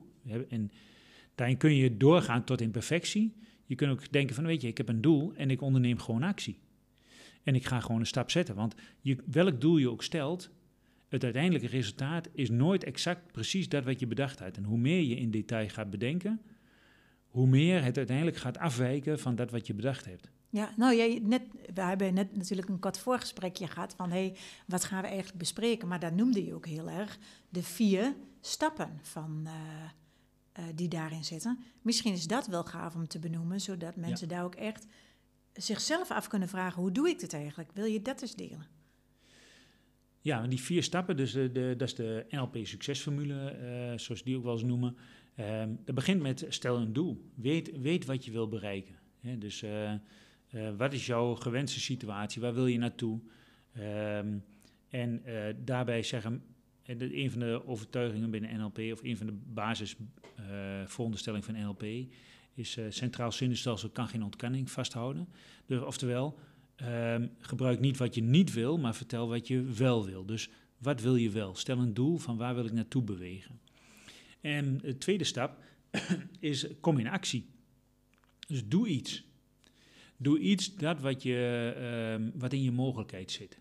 En 0.50 0.72
daarin 1.36 1.58
kun 1.58 1.76
je 1.76 1.98
doorgaan 1.98 2.44
tot 2.44 2.62
in 2.62 2.72
perfectie. 2.72 3.34
Je 3.66 3.76
kunt 3.76 3.92
ook 3.92 4.12
denken 4.12 4.36
van, 4.36 4.46
weet 4.46 4.62
je, 4.62 4.68
ik 4.68 4.78
heb 4.78 4.90
een 4.90 5.02
doel 5.02 5.34
en 5.36 5.50
ik 5.50 5.62
onderneem 5.62 6.00
gewoon 6.00 6.24
actie. 6.24 6.60
En 7.44 7.56
ik 7.56 7.66
ga 7.66 7.80
gewoon 7.80 8.00
een 8.00 8.06
stap 8.06 8.32
zetten. 8.32 8.56
Want 8.56 8.76
je, 9.02 9.18
welk 9.26 9.62
doel 9.62 9.78
je 9.78 9.90
ook 9.90 10.04
stelt, 10.04 10.50
het 11.08 11.24
uiteindelijke 11.24 11.68
resultaat 11.68 12.30
is 12.34 12.50
nooit 12.50 12.84
exact 12.84 13.32
precies 13.32 13.70
dat 13.70 13.84
wat 13.84 14.00
je 14.00 14.08
bedacht 14.08 14.40
hebt. 14.40 14.58
En 14.58 14.64
hoe 14.64 14.78
meer 14.78 15.02
je 15.02 15.16
in 15.16 15.32
detail 15.32 15.70
gaat 15.70 15.90
bedenken, 15.90 16.42
hoe 17.28 17.48
meer 17.48 17.84
het 17.84 17.98
uiteindelijk 17.98 18.38
gaat 18.38 18.58
afwijken 18.58 19.20
van 19.20 19.36
dat 19.36 19.52
wat 19.52 19.68
je 19.68 19.74
bedacht 19.74 20.06
hebt. 20.06 20.32
Ja, 20.52 20.74
nou 20.78 20.96
jij, 20.96 21.20
net, 21.24 21.42
we 21.74 21.82
hebben 21.82 22.14
net 22.14 22.36
natuurlijk 22.36 22.70
een 22.70 22.80
kort 22.80 22.98
voorgesprekje 22.98 23.68
gehad 23.68 23.94
van 23.96 24.10
hé, 24.10 24.18
hey, 24.18 24.36
wat 24.68 24.84
gaan 24.84 25.02
we 25.02 25.08
eigenlijk 25.08 25.38
bespreken? 25.38 25.88
Maar 25.88 26.00
daar 26.00 26.14
noemde 26.14 26.46
je 26.46 26.54
ook 26.54 26.66
heel 26.66 26.90
erg 26.90 27.18
de 27.50 27.64
vier 27.64 28.16
stappen 28.42 29.00
van, 29.02 29.42
uh, 29.46 29.52
uh, 30.60 30.66
die 30.76 30.88
daarin 30.88 31.24
zitten. 31.24 31.60
Misschien 31.82 32.14
is 32.14 32.28
dat 32.28 32.48
wel 32.48 32.64
gaaf 32.64 32.96
om 32.96 33.08
te 33.08 33.20
benoemen, 33.20 33.62
zodat 33.62 33.96
mensen 33.96 34.28
daar 34.28 34.44
ook 34.44 34.56
echt 34.56 34.86
zichzelf 35.54 36.12
af 36.12 36.28
kunnen 36.28 36.50
vragen: 36.50 36.82
hoe 36.82 36.92
doe 36.92 37.10
ik 37.10 37.20
dit 37.20 37.34
eigenlijk? 37.34 37.72
Wil 37.74 37.86
je 37.86 38.02
dat 38.02 38.22
eens 38.22 38.36
delen? 38.36 38.68
Ja, 40.22 40.48
die 40.48 40.62
vier 40.62 40.84
stappen, 40.84 41.18
dus 41.18 41.32
de, 41.32 41.52
de, 41.52 41.74
dat 41.78 41.88
is 41.88 41.96
de 41.96 42.26
NLP-succesformule, 42.30 43.58
uh, 43.92 43.98
zoals 43.98 44.24
die 44.24 44.38
ook 44.38 44.44
wel 44.44 44.54
eens 44.54 44.64
noemen. 44.64 44.98
Um, 45.40 45.80
dat 45.86 45.96
begint 45.96 46.22
met 46.22 46.46
stel 46.50 46.78
een 46.78 46.94
doel. 46.94 47.32
Weet, 47.36 47.80
weet 47.80 48.06
wat 48.06 48.26
je 48.26 48.32
wil 48.32 48.48
bereiken. 48.48 48.96
Dus 49.40 49.64
uh, 49.64 49.94
uh, 50.52 50.70
wat 50.78 50.94
is 50.94 51.06
jouw 51.06 51.36
gewenste 51.36 51.80
situatie? 51.80 52.42
Waar 52.42 52.54
wil 52.54 52.68
je 52.68 52.78
naartoe? 52.78 53.20
Um, 53.78 54.44
en 54.90 55.24
daarbij 55.66 56.04
zeggen, 56.04 56.44
een 56.86 57.32
van 57.32 57.40
de 57.40 57.62
overtuigingen 57.66 58.32
binnen 58.32 58.58
NLP, 58.58 58.78
of 58.78 59.04
een 59.04 59.18
van 59.18 59.26
de 59.26 59.34
basisveronderstellingen 59.34 61.46
van 61.46 61.62
NLP, 61.62 61.84
is 62.54 62.78
centraal 62.90 63.32
zenuwstelsel 63.32 63.90
kan 63.90 64.08
geen 64.08 64.24
ontkenning 64.24 64.72
vasthouden. 64.72 65.28
Dus 65.66 65.82
oftewel, 65.82 66.40
Um, 66.88 67.32
gebruik 67.40 67.80
niet 67.80 67.98
wat 67.98 68.16
je 68.16 68.22
niet 68.22 68.54
wil, 68.54 68.78
maar 68.78 68.96
vertel 68.96 69.28
wat 69.28 69.48
je 69.48 69.62
wel 69.62 70.06
wil. 70.06 70.26
Dus 70.26 70.50
wat 70.78 71.02
wil 71.02 71.16
je 71.16 71.30
wel? 71.30 71.56
Stel 71.56 71.78
een 71.78 71.94
doel 71.94 72.18
van 72.18 72.38
waar 72.38 72.56
wil 72.56 72.66
ik 72.66 72.72
naartoe 72.72 73.04
bewegen. 73.04 73.60
En 74.42 74.78
de 74.78 74.98
tweede 74.98 75.24
stap 75.24 75.64
is 76.40 76.68
kom 76.80 76.98
in 76.98 77.08
actie. 77.08 77.50
Dus 78.48 78.68
doe 78.68 78.88
iets. 78.88 79.24
Doe 80.22 80.40
iets 80.40 80.76
dat 80.76 81.00
wat, 81.00 81.24
je, 81.24 81.74
um, 82.20 82.32
wat 82.36 82.54
in 82.54 82.64
je 82.64 82.72
mogelijkheid 82.72 83.32
zit. 83.32 83.60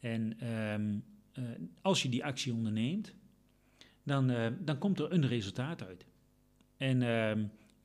En 0.00 0.48
um, 0.48 1.04
uh, 1.38 1.44
als 1.80 2.02
je 2.02 2.08
die 2.08 2.24
actie 2.24 2.52
onderneemt, 2.52 3.14
dan, 4.02 4.30
uh, 4.30 4.46
dan 4.60 4.78
komt 4.78 4.98
er 4.98 5.12
een 5.12 5.26
resultaat 5.26 5.82
uit. 5.82 6.06
En 6.76 7.00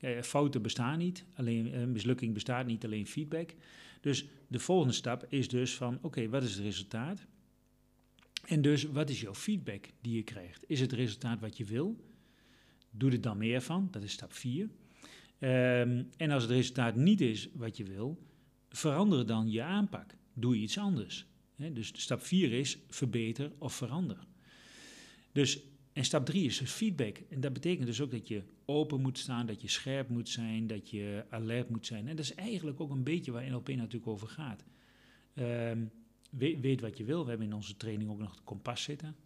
uh, 0.00 0.22
fouten 0.22 0.62
bestaan 0.62 0.98
niet, 0.98 1.24
alleen 1.34 1.92
mislukking 1.92 2.34
bestaat 2.34 2.66
niet, 2.66 2.84
alleen 2.84 3.06
feedback. 3.06 3.54
Dus 4.00 4.26
de 4.48 4.58
volgende 4.58 4.94
stap 4.94 5.26
is 5.28 5.48
dus 5.48 5.74
van, 5.74 5.98
oké, 6.02 6.28
wat 6.28 6.42
is 6.42 6.54
het 6.54 6.64
resultaat? 6.64 7.26
En 8.46 8.62
dus, 8.62 8.84
wat 8.84 9.10
is 9.10 9.20
jouw 9.20 9.34
feedback 9.34 9.86
die 10.00 10.14
je 10.14 10.22
krijgt? 10.22 10.64
Is 10.66 10.80
het 10.80 10.92
resultaat 10.92 11.40
wat 11.40 11.56
je 11.56 11.64
wil? 11.64 12.04
Doe 12.90 13.10
er 13.10 13.20
dan 13.20 13.38
meer 13.38 13.60
van, 13.60 13.88
dat 13.90 14.02
is 14.02 14.12
stap 14.12 14.32
4. 14.32 14.68
Um, 15.40 16.08
en 16.16 16.30
als 16.30 16.42
het 16.42 16.52
resultaat 16.52 16.96
niet 16.96 17.20
is 17.20 17.48
wat 17.54 17.76
je 17.76 17.84
wil, 17.84 18.18
verander 18.68 19.26
dan 19.26 19.50
je 19.50 19.62
aanpak. 19.62 20.14
Doe 20.32 20.56
iets 20.56 20.78
anders. 20.78 21.26
Dus 21.56 21.92
stap 21.94 22.22
4 22.22 22.52
is 22.52 22.78
verbeter 22.88 23.52
of 23.58 23.74
verander. 23.74 24.26
Dus 25.32 25.60
en 25.92 26.04
stap 26.04 26.26
drie 26.26 26.44
is 26.44 26.58
dus 26.58 26.70
feedback. 26.70 27.18
En 27.30 27.40
dat 27.40 27.52
betekent 27.52 27.86
dus 27.86 28.00
ook 28.00 28.10
dat 28.10 28.28
je 28.28 28.42
open 28.64 29.00
moet 29.00 29.18
staan, 29.18 29.46
dat 29.46 29.60
je 29.60 29.68
scherp 29.68 30.08
moet 30.08 30.28
zijn, 30.28 30.66
dat 30.66 30.90
je 30.90 31.24
alert 31.30 31.70
moet 31.70 31.86
zijn. 31.86 32.08
En 32.08 32.16
dat 32.16 32.24
is 32.24 32.34
eigenlijk 32.34 32.80
ook 32.80 32.90
een 32.90 33.02
beetje 33.02 33.32
waar 33.32 33.50
NLP 33.50 33.68
natuurlijk 33.68 34.06
over 34.06 34.28
gaat. 34.28 34.64
Um, 35.34 35.90
weet, 36.30 36.80
wat 36.80 36.98
je 36.98 37.04
wil. 37.04 37.22
We 37.22 37.28
hebben 37.28 37.46
in 37.46 37.54
onze 37.54 37.76
training 37.76 38.10
ook 38.10 38.18
nog 38.18 38.36
de 38.36 38.42
kompas 38.44 38.82
zitten. 38.82 39.16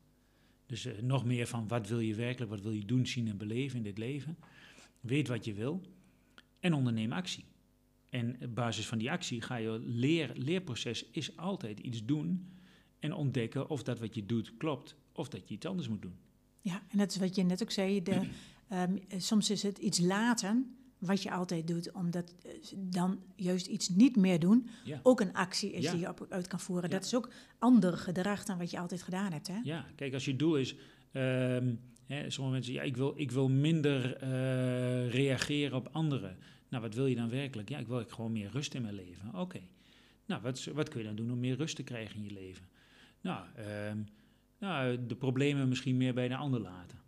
Dus 0.66 0.87
uh, 0.87 0.99
nog 1.00 1.25
meer 1.25 1.47
van 1.47 1.69
wat 1.69 1.88
wil 1.88 2.00
je 2.00 2.14
werkelijk, 2.14 2.50
wat 2.50 2.61
wil 2.61 2.73
je 2.73 2.85
doen, 2.85 3.07
zien 3.07 3.28
en 3.28 3.37
beleven 3.37 3.76
in 3.76 3.83
dit 3.83 3.99
leven. 3.99 4.38
Weet 5.00 5.28
wat 5.28 5.45
je 5.45 5.54
wil 5.54 5.83
en 6.62 6.75
onderneem 6.75 7.12
actie. 7.12 7.45
En 8.09 8.37
op 8.42 8.54
basis 8.54 8.87
van 8.87 8.99
die 8.99 9.11
actie 9.11 9.40
ga 9.40 9.57
je 9.57 9.78
leer, 9.85 10.31
leerproces 10.35 11.04
is 11.11 11.37
altijd 11.37 11.81
iets 11.81 12.04
doen 12.04 12.52
en 12.99 13.12
ontdekken 13.12 13.71
of 13.71 13.83
dat 13.83 13.99
wat 13.99 14.14
je 14.14 14.26
doet 14.26 14.57
klopt 14.57 14.97
of 15.12 15.28
dat 15.28 15.49
je 15.49 15.54
iets 15.54 15.66
anders 15.66 15.88
moet 15.88 16.02
doen. 16.02 16.14
Ja, 16.61 16.83
en 16.88 16.99
dat 16.99 17.11
is 17.11 17.16
wat 17.16 17.35
je 17.35 17.42
net 17.42 17.62
ook 17.62 17.71
zei. 17.71 18.02
De, 18.02 18.21
um, 18.73 19.00
soms 19.21 19.50
is 19.50 19.63
het 19.63 19.78
iets 19.78 19.99
laten 19.99 20.76
wat 20.99 21.23
je 21.23 21.30
altijd 21.30 21.67
doet, 21.67 21.93
omdat 21.93 22.34
eh, 22.43 22.52
dan 22.76 23.23
juist 23.36 23.67
iets 23.67 23.89
niet 23.89 24.17
meer 24.17 24.41
doen 24.41 24.69
ja. 24.84 25.00
ook 25.02 25.21
een 25.21 25.34
actie 25.34 25.73
is 25.73 25.84
ja. 25.84 25.91
die 25.91 26.00
je 26.00 26.08
op, 26.08 26.26
uit 26.28 26.47
kan 26.47 26.60
voeren. 26.60 26.91
Ja. 26.91 26.97
Dat 26.97 27.04
is 27.04 27.15
ook 27.15 27.30
ander 27.58 27.97
gedrag 27.97 28.45
dan 28.45 28.58
wat 28.58 28.71
je 28.71 28.78
altijd 28.78 29.02
gedaan 29.02 29.32
hebt. 29.32 29.49
Hè? 29.49 29.58
Ja, 29.63 29.86
kijk, 29.95 30.15
als 30.15 30.25
je 30.25 30.36
doel 30.36 30.56
is. 30.56 30.76
Um, 31.13 31.80
hè, 32.06 32.30
sommige 32.30 32.54
mensen, 32.56 32.73
ja, 32.73 32.82
ik 32.82 32.97
wil, 32.97 33.13
ik 33.17 33.30
wil 33.30 33.49
minder 33.49 34.23
uh, 34.23 35.10
reageren 35.10 35.76
op 35.76 35.89
anderen. 35.93 36.36
Nou, 36.73 36.85
wat 36.85 36.95
wil 36.95 37.06
je 37.06 37.15
dan 37.15 37.28
werkelijk? 37.28 37.69
Ja, 37.69 37.78
ik 37.78 37.87
wil 37.87 38.04
gewoon 38.08 38.32
meer 38.32 38.50
rust 38.50 38.75
in 38.75 38.82
mijn 38.82 38.95
leven. 38.95 39.35
Oké. 39.35 39.61
Nou, 40.26 40.43
wat, 40.43 40.65
wat 40.65 40.89
kun 40.89 41.00
je 41.00 41.06
dan 41.06 41.17
doen 41.17 41.30
om 41.30 41.41
meer 41.41 41.56
rust 41.56 41.76
te 41.76 41.82
krijgen 41.82 42.17
in 42.17 42.25
je 42.25 42.32
leven? 42.32 42.67
Nou, 43.21 43.47
um, 43.91 44.06
nou, 44.58 45.06
de 45.06 45.15
problemen 45.15 45.69
misschien 45.69 45.97
meer 45.97 46.15
bij 46.15 46.28
de 46.28 46.37
ander 46.37 46.61
laten. 46.61 46.99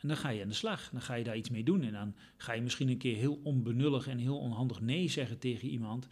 En 0.00 0.08
dan 0.08 0.16
ga 0.16 0.28
je 0.28 0.42
aan 0.42 0.48
de 0.48 0.54
slag, 0.54 0.90
dan 0.92 1.00
ga 1.00 1.14
je 1.14 1.24
daar 1.24 1.36
iets 1.36 1.50
mee 1.50 1.64
doen. 1.64 1.82
En 1.82 1.92
dan 1.92 2.14
ga 2.36 2.52
je 2.52 2.62
misschien 2.62 2.88
een 2.88 2.98
keer 2.98 3.16
heel 3.16 3.40
onbenullig 3.42 4.06
en 4.06 4.18
heel 4.18 4.38
onhandig 4.38 4.80
nee 4.80 5.08
zeggen 5.08 5.38
tegen 5.38 5.68
iemand. 5.68 6.06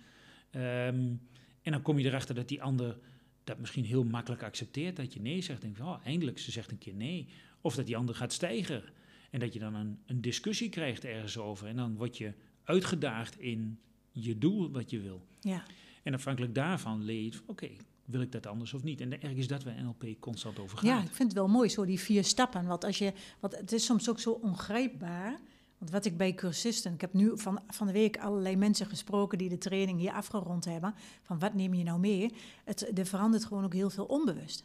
Um, 0.52 1.20
en 1.62 1.72
dan 1.72 1.82
kom 1.82 1.98
je 1.98 2.06
erachter 2.06 2.34
dat 2.34 2.48
die 2.48 2.62
ander 2.62 2.98
dat 3.44 3.58
misschien 3.58 3.84
heel 3.84 4.04
makkelijk 4.04 4.42
accepteert, 4.42 4.96
dat 4.96 5.14
je 5.14 5.20
nee 5.20 5.40
zegt. 5.40 5.60
Denk 5.60 5.78
oh, 5.78 6.00
eindelijk, 6.04 6.38
ze 6.38 6.50
zegt 6.50 6.70
een 6.70 6.78
keer 6.78 6.94
nee. 6.94 7.28
Of 7.60 7.74
dat 7.74 7.86
die 7.86 7.96
ander 7.96 8.14
gaat 8.14 8.32
stijgen. 8.32 8.82
En 9.30 9.40
dat 9.40 9.52
je 9.52 9.58
dan 9.58 9.74
een, 9.74 9.98
een 10.06 10.20
discussie 10.20 10.68
krijgt 10.68 11.04
ergens 11.04 11.38
over. 11.38 11.66
En 11.66 11.76
dan 11.76 11.96
word 11.96 12.18
je 12.18 12.32
uitgedaagd 12.66 13.38
in 13.38 13.78
je 14.12 14.38
doel 14.38 14.70
wat 14.70 14.90
je 14.90 15.00
wil. 15.00 15.22
Ja. 15.40 15.62
En 16.02 16.14
afhankelijk 16.14 16.54
daarvan 16.54 17.04
leer 17.04 17.22
je, 17.22 17.32
oké, 17.46 17.50
okay, 17.50 17.76
wil 18.04 18.20
ik 18.20 18.32
dat 18.32 18.46
anders 18.46 18.74
of 18.74 18.82
niet? 18.82 19.00
En 19.00 19.10
eigenlijk 19.10 19.40
is 19.40 19.48
dat 19.48 19.64
waar 19.64 19.82
NLP 19.82 20.04
constant 20.20 20.58
over 20.58 20.78
gaat. 20.78 20.86
Ja, 20.86 21.02
ik 21.02 21.12
vind 21.12 21.28
het 21.28 21.38
wel 21.38 21.48
mooi, 21.48 21.68
zo 21.68 21.84
die 21.84 22.00
vier 22.00 22.24
stappen. 22.24 22.66
Want, 22.66 22.84
als 22.84 22.98
je, 22.98 23.12
want 23.40 23.56
het 23.56 23.72
is 23.72 23.84
soms 23.84 24.10
ook 24.10 24.20
zo 24.20 24.30
ongrijpbaar. 24.30 25.38
Want 25.78 25.90
wat 25.90 26.04
ik 26.04 26.16
bij 26.16 26.34
cursisten, 26.34 26.92
ik 26.92 27.00
heb 27.00 27.12
nu 27.12 27.38
van, 27.38 27.60
van 27.68 27.86
de 27.86 27.92
week 27.92 28.18
allerlei 28.18 28.56
mensen 28.56 28.86
gesproken 28.86 29.38
die 29.38 29.48
de 29.48 29.58
training 29.58 29.98
hier 29.98 30.12
afgerond 30.12 30.64
hebben. 30.64 30.94
Van 31.22 31.38
wat 31.38 31.54
neem 31.54 31.74
je 31.74 31.84
nou 31.84 32.00
mee? 32.00 32.32
Het, 32.64 32.98
er 32.98 33.06
verandert 33.06 33.44
gewoon 33.44 33.64
ook 33.64 33.74
heel 33.74 33.90
veel 33.90 34.04
onbewust. 34.04 34.64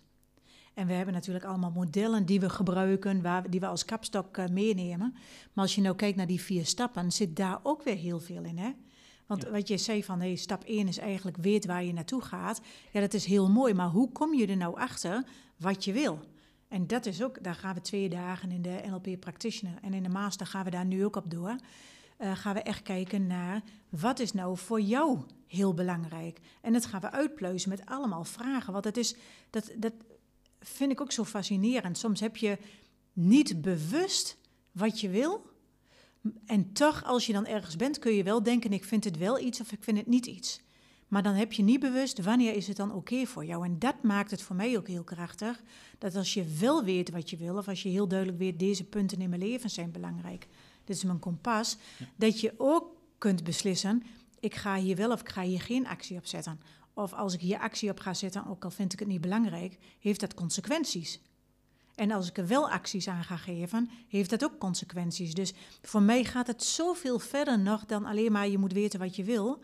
En 0.74 0.88
we 0.88 0.94
hebben 0.94 1.14
natuurlijk 1.14 1.46
allemaal 1.46 1.72
modellen 1.72 2.26
die 2.26 2.40
we 2.40 2.50
gebruiken, 2.50 3.22
waar, 3.22 3.50
die 3.50 3.60
we 3.60 3.68
als 3.68 3.86
kapstok 3.86 4.38
uh, 4.38 4.48
meenemen. 4.48 5.14
Maar 5.54 5.64
als 5.64 5.76
je 5.76 5.82
nou 5.82 5.96
kijkt 5.96 6.18
naar 6.18 6.28
die 6.28 6.42
vier 6.42 6.66
stappen, 6.66 7.12
zit 7.12 7.36
daar 7.36 7.60
ook 7.64 7.84
weer 7.84 7.96
heel 7.96 8.20
veel 8.20 8.44
in. 8.44 8.58
Hè? 8.58 8.72
Want 9.26 9.44
ja. 9.44 9.52
wat 9.52 9.68
je 9.68 9.78
zei 9.78 10.04
van 10.04 10.20
hey, 10.20 10.36
stap 10.36 10.64
1 10.64 10.88
is 10.88 10.98
eigenlijk 10.98 11.38
weet 11.38 11.66
waar 11.66 11.84
je 11.84 11.94
naartoe 11.94 12.22
gaat. 12.22 12.62
Ja, 12.92 13.00
dat 13.00 13.14
is 13.14 13.26
heel 13.26 13.50
mooi, 13.50 13.74
maar 13.74 13.90
hoe 13.90 14.12
kom 14.12 14.34
je 14.34 14.48
er 14.48 14.58
nou 14.58 14.78
achter 14.78 15.24
wat 15.58 15.86
je 15.86 15.94
wil? 15.94 16.20
En 16.68 16.88
dat 16.88 17.06
is 17.06 17.24
ook, 17.24 17.44
daar 17.44 17.56
gaan 17.56 17.74
we 17.74 17.82
twee 17.82 18.10
dagen 18.10 18.52
in 18.52 18.62
de 18.62 18.82
NLP 18.86 19.20
Practitioner 19.20 19.78
en 19.82 19.94
in 19.94 20.04
de 20.04 20.10
Master 20.10 20.46
gaan 20.46 20.64
we 20.64 20.70
daar 20.70 20.86
nu 20.86 21.06
ook 21.06 21.16
op 21.16 21.32
door. 21.32 21.56
Uh, 22.20 22.36
gaan 22.36 22.54
we 22.54 22.62
echt 22.62 22.82
kijken 22.82 23.28
naar 23.28 23.62
wat 23.90 24.20
is 24.20 24.34
nou 24.34 24.58
voor 24.58 24.82
jou 24.82 25.20
heel 25.48 25.74
belangrijk. 25.74 26.40
En 26.62 26.74
dat 26.74 26.86
gaan 26.86 27.02
we 27.02 27.12
uitpluizen 27.12 27.70
met 27.70 27.86
allemaal 27.86 28.24
vragen. 28.24 28.72
Want 28.72 28.84
dat, 28.84 28.98
is, 28.98 29.16
dat, 29.50 29.72
dat 29.78 29.94
vind 30.62 30.91
ik 30.91 31.02
ook 31.02 31.12
zo 31.12 31.24
fascinerend. 31.24 31.97
Soms 31.97 32.19
heb 32.19 32.38
je 32.38 32.58
niet 33.13 33.62
bewust 33.62 34.38
wat 34.71 35.00
je 35.00 35.10
wil, 35.10 35.50
en 36.45 36.74
toch, 36.74 37.04
als 37.04 37.26
je 37.26 37.34
dan 37.34 37.45
ergens 37.45 37.76
bent, 37.76 38.00
kun 38.00 38.13
je 38.13 38.24
wel 38.24 38.43
denken: 38.43 38.74
ik 38.74 38.84
vind 38.84 39.04
het 39.04 39.17
wel 39.17 39.39
iets 39.39 39.62
of 39.62 39.71
ik 39.71 39.84
vind 39.84 39.97
het 39.97 40.08
niet 40.08 40.26
iets. 40.26 40.62
Maar 41.08 41.24
dan 41.24 41.34
heb 41.34 41.54
je 41.54 41.63
niet 41.63 41.80
bewust 41.80 42.21
wanneer 42.21 42.56
is 42.56 42.67
het 42.67 42.78
dan 42.78 42.89
oké 42.89 42.97
okay 42.97 43.26
voor 43.26 43.45
jou. 43.45 43.65
En 43.65 43.80
dat 43.80 44.04
maakt 44.04 44.32
het 44.32 44.41
voor 44.41 44.56
mij 44.56 44.78
ook 44.78 44.88
heel 44.88 45.04
krachtig. 45.04 45.62
Dat 45.97 46.15
als 46.15 46.34
je 46.34 46.45
wel 46.60 46.84
weet 46.84 47.10
wat 47.10 47.30
je 47.30 47.38
wil, 47.38 47.58
of 47.58 47.67
als 47.67 47.84
je 47.84 47.89
heel 47.89 48.08
duidelijk 48.08 48.39
weet, 48.39 48.60
deze 48.60 48.84
punten 48.84 49.21
in 49.21 49.30
mijn 49.30 49.41
leven 49.41 49.69
zijn 49.69 49.91
belangrijk. 49.91 50.47
Dit 50.84 50.95
is 50.95 51.04
mijn 51.04 51.19
kompas. 51.19 51.78
Ja. 51.97 52.06
Dat 52.15 52.39
je 52.39 52.54
ook 52.58 52.95
kunt 53.17 53.43
beslissen, 53.43 54.04
ik 54.39 54.56
ga 54.56 54.76
hier 54.76 54.95
wel 54.95 55.12
of 55.12 55.21
ik 55.21 55.30
ga 55.30 55.41
hier 55.41 55.62
geen 55.62 55.88
actie 55.88 56.17
op 56.17 56.26
zetten. 56.26 56.60
Of 57.02 57.14
als 57.14 57.34
ik 57.34 57.40
hier 57.40 57.60
actie 57.60 57.90
op 57.90 58.00
ga 58.00 58.14
zetten, 58.14 58.48
ook 58.48 58.64
al 58.64 58.72
vind 58.72 58.94
ik 58.94 59.00
het 59.00 59.08
niet 59.08 59.22
belangrijk, 59.22 59.78
heeft 60.00 60.20
dat 60.20 60.34
consequenties. 60.34 61.20
En 61.96 62.12
als 62.12 62.30
ik 62.30 62.38
er 62.38 62.48
wel 62.48 62.70
acties 62.70 63.08
aan 63.08 63.24
ga 63.24 63.38
geven, 63.38 63.90
heeft 64.08 64.30
dat 64.30 64.44
ook 64.44 64.58
consequenties. 64.58 65.34
Dus 65.34 65.54
voor 65.82 66.02
mij 66.02 66.24
gaat 66.24 66.48
het 66.48 66.64
zoveel 66.64 67.20
verder 67.20 67.60
nog 67.60 67.86
dan 67.86 68.06
alleen 68.06 68.32
maar 68.32 68.48
je 68.48 68.58
moet 68.58 68.74
weten 68.74 69.00
wat 69.00 69.16
je 69.16 69.24
wil. 69.24 69.60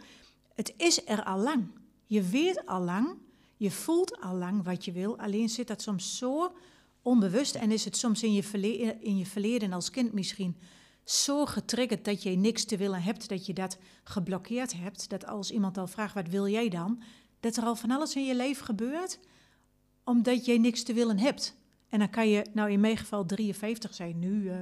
Het 0.54 0.74
is 0.78 1.08
er 1.08 1.24
al 1.24 1.40
lang. 1.40 1.68
Je 2.06 2.22
weet 2.22 2.66
al 2.66 2.82
lang, 2.82 3.18
je 3.58 3.72
voelt 3.72 4.22
al 4.22 4.36
lang 4.36 4.64
wat 4.64 4.86
je 4.86 4.92
wil. 4.92 5.20
Alleen 5.20 5.50
zit 5.50 5.68
dat 5.68 5.82
soms 5.82 6.18
zo 6.18 6.56
onbewust 7.02 7.56
en 7.56 7.72
is 7.72 7.86
het 7.86 7.98
soms 7.98 8.24
in 8.24 8.34
je 8.34 8.44
verleden, 8.44 9.02
in 9.02 9.18
je 9.18 9.26
verleden 9.26 9.74
als 9.74 9.90
kind 9.90 10.14
misschien 10.14 10.58
zo 11.04 11.46
getriggerd 11.46 12.06
dat 12.06 12.24
je 12.24 12.30
niks 12.30 12.66
te 12.66 12.78
willen 12.78 13.02
hebt, 13.02 13.30
dat 13.30 13.46
je 13.46 13.54
dat 13.54 13.78
geblokkeerd 14.04 14.74
hebt. 14.74 15.10
Dat 15.10 15.26
als 15.26 15.52
iemand 15.52 15.78
al 15.78 15.88
vraagt, 15.88 16.14
wat 16.14 16.30
wil 16.30 16.48
jij 16.48 16.70
dan? 16.70 17.02
Dat 17.40 17.58
er 17.58 17.64
al 17.64 17.76
van 17.76 17.92
alles 17.92 18.16
in 18.16 18.26
je 18.26 18.36
leven 18.36 18.66
gebeurt 18.66 19.20
omdat 20.08 20.46
jij 20.46 20.58
niks 20.58 20.84
te 20.84 20.94
willen 20.94 21.20
hebt. 21.20 21.56
En 21.90 22.00
dan 22.00 22.10
kan 22.10 22.30
je, 22.30 22.46
nou 22.54 22.72
in 22.72 22.80
mijn 22.80 22.98
geval 22.98 23.26
53 23.26 23.94
zijn 23.94 24.20
nu, 24.20 24.50
eh, 24.50 24.56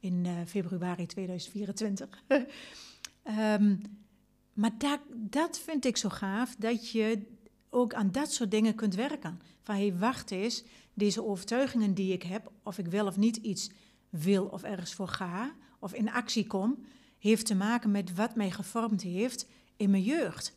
in 0.00 0.24
uh, 0.24 0.32
februari 0.46 1.06
2024. 1.06 2.22
um, 2.28 3.82
maar 4.60 4.78
dat, 4.78 5.00
dat 5.14 5.58
vind 5.58 5.84
ik 5.84 5.96
zo 5.96 6.08
gaaf, 6.08 6.54
dat 6.58 6.90
je 6.90 7.22
ook 7.70 7.94
aan 7.94 8.12
dat 8.12 8.32
soort 8.32 8.50
dingen 8.50 8.74
kunt 8.74 8.94
werken. 8.94 9.40
Van, 9.62 9.74
hé, 9.74 9.88
hey, 9.88 9.98
wacht 9.98 10.30
eens, 10.30 10.64
deze 10.94 11.24
overtuigingen 11.24 11.94
die 11.94 12.12
ik 12.12 12.22
heb, 12.22 12.52
of 12.62 12.78
ik 12.78 12.86
wel 12.86 13.06
of 13.06 13.16
niet 13.16 13.36
iets 13.36 13.70
wil 14.10 14.46
of 14.46 14.62
ergens 14.62 14.94
voor 14.94 15.08
ga, 15.08 15.54
of 15.78 15.94
in 15.94 16.10
actie 16.10 16.46
kom, 16.46 16.84
heeft 17.18 17.46
te 17.46 17.54
maken 17.54 17.90
met 17.90 18.14
wat 18.14 18.34
mij 18.34 18.50
gevormd 18.50 19.02
heeft 19.02 19.46
in 19.76 19.90
mijn 19.90 20.02
jeugd. 20.02 20.56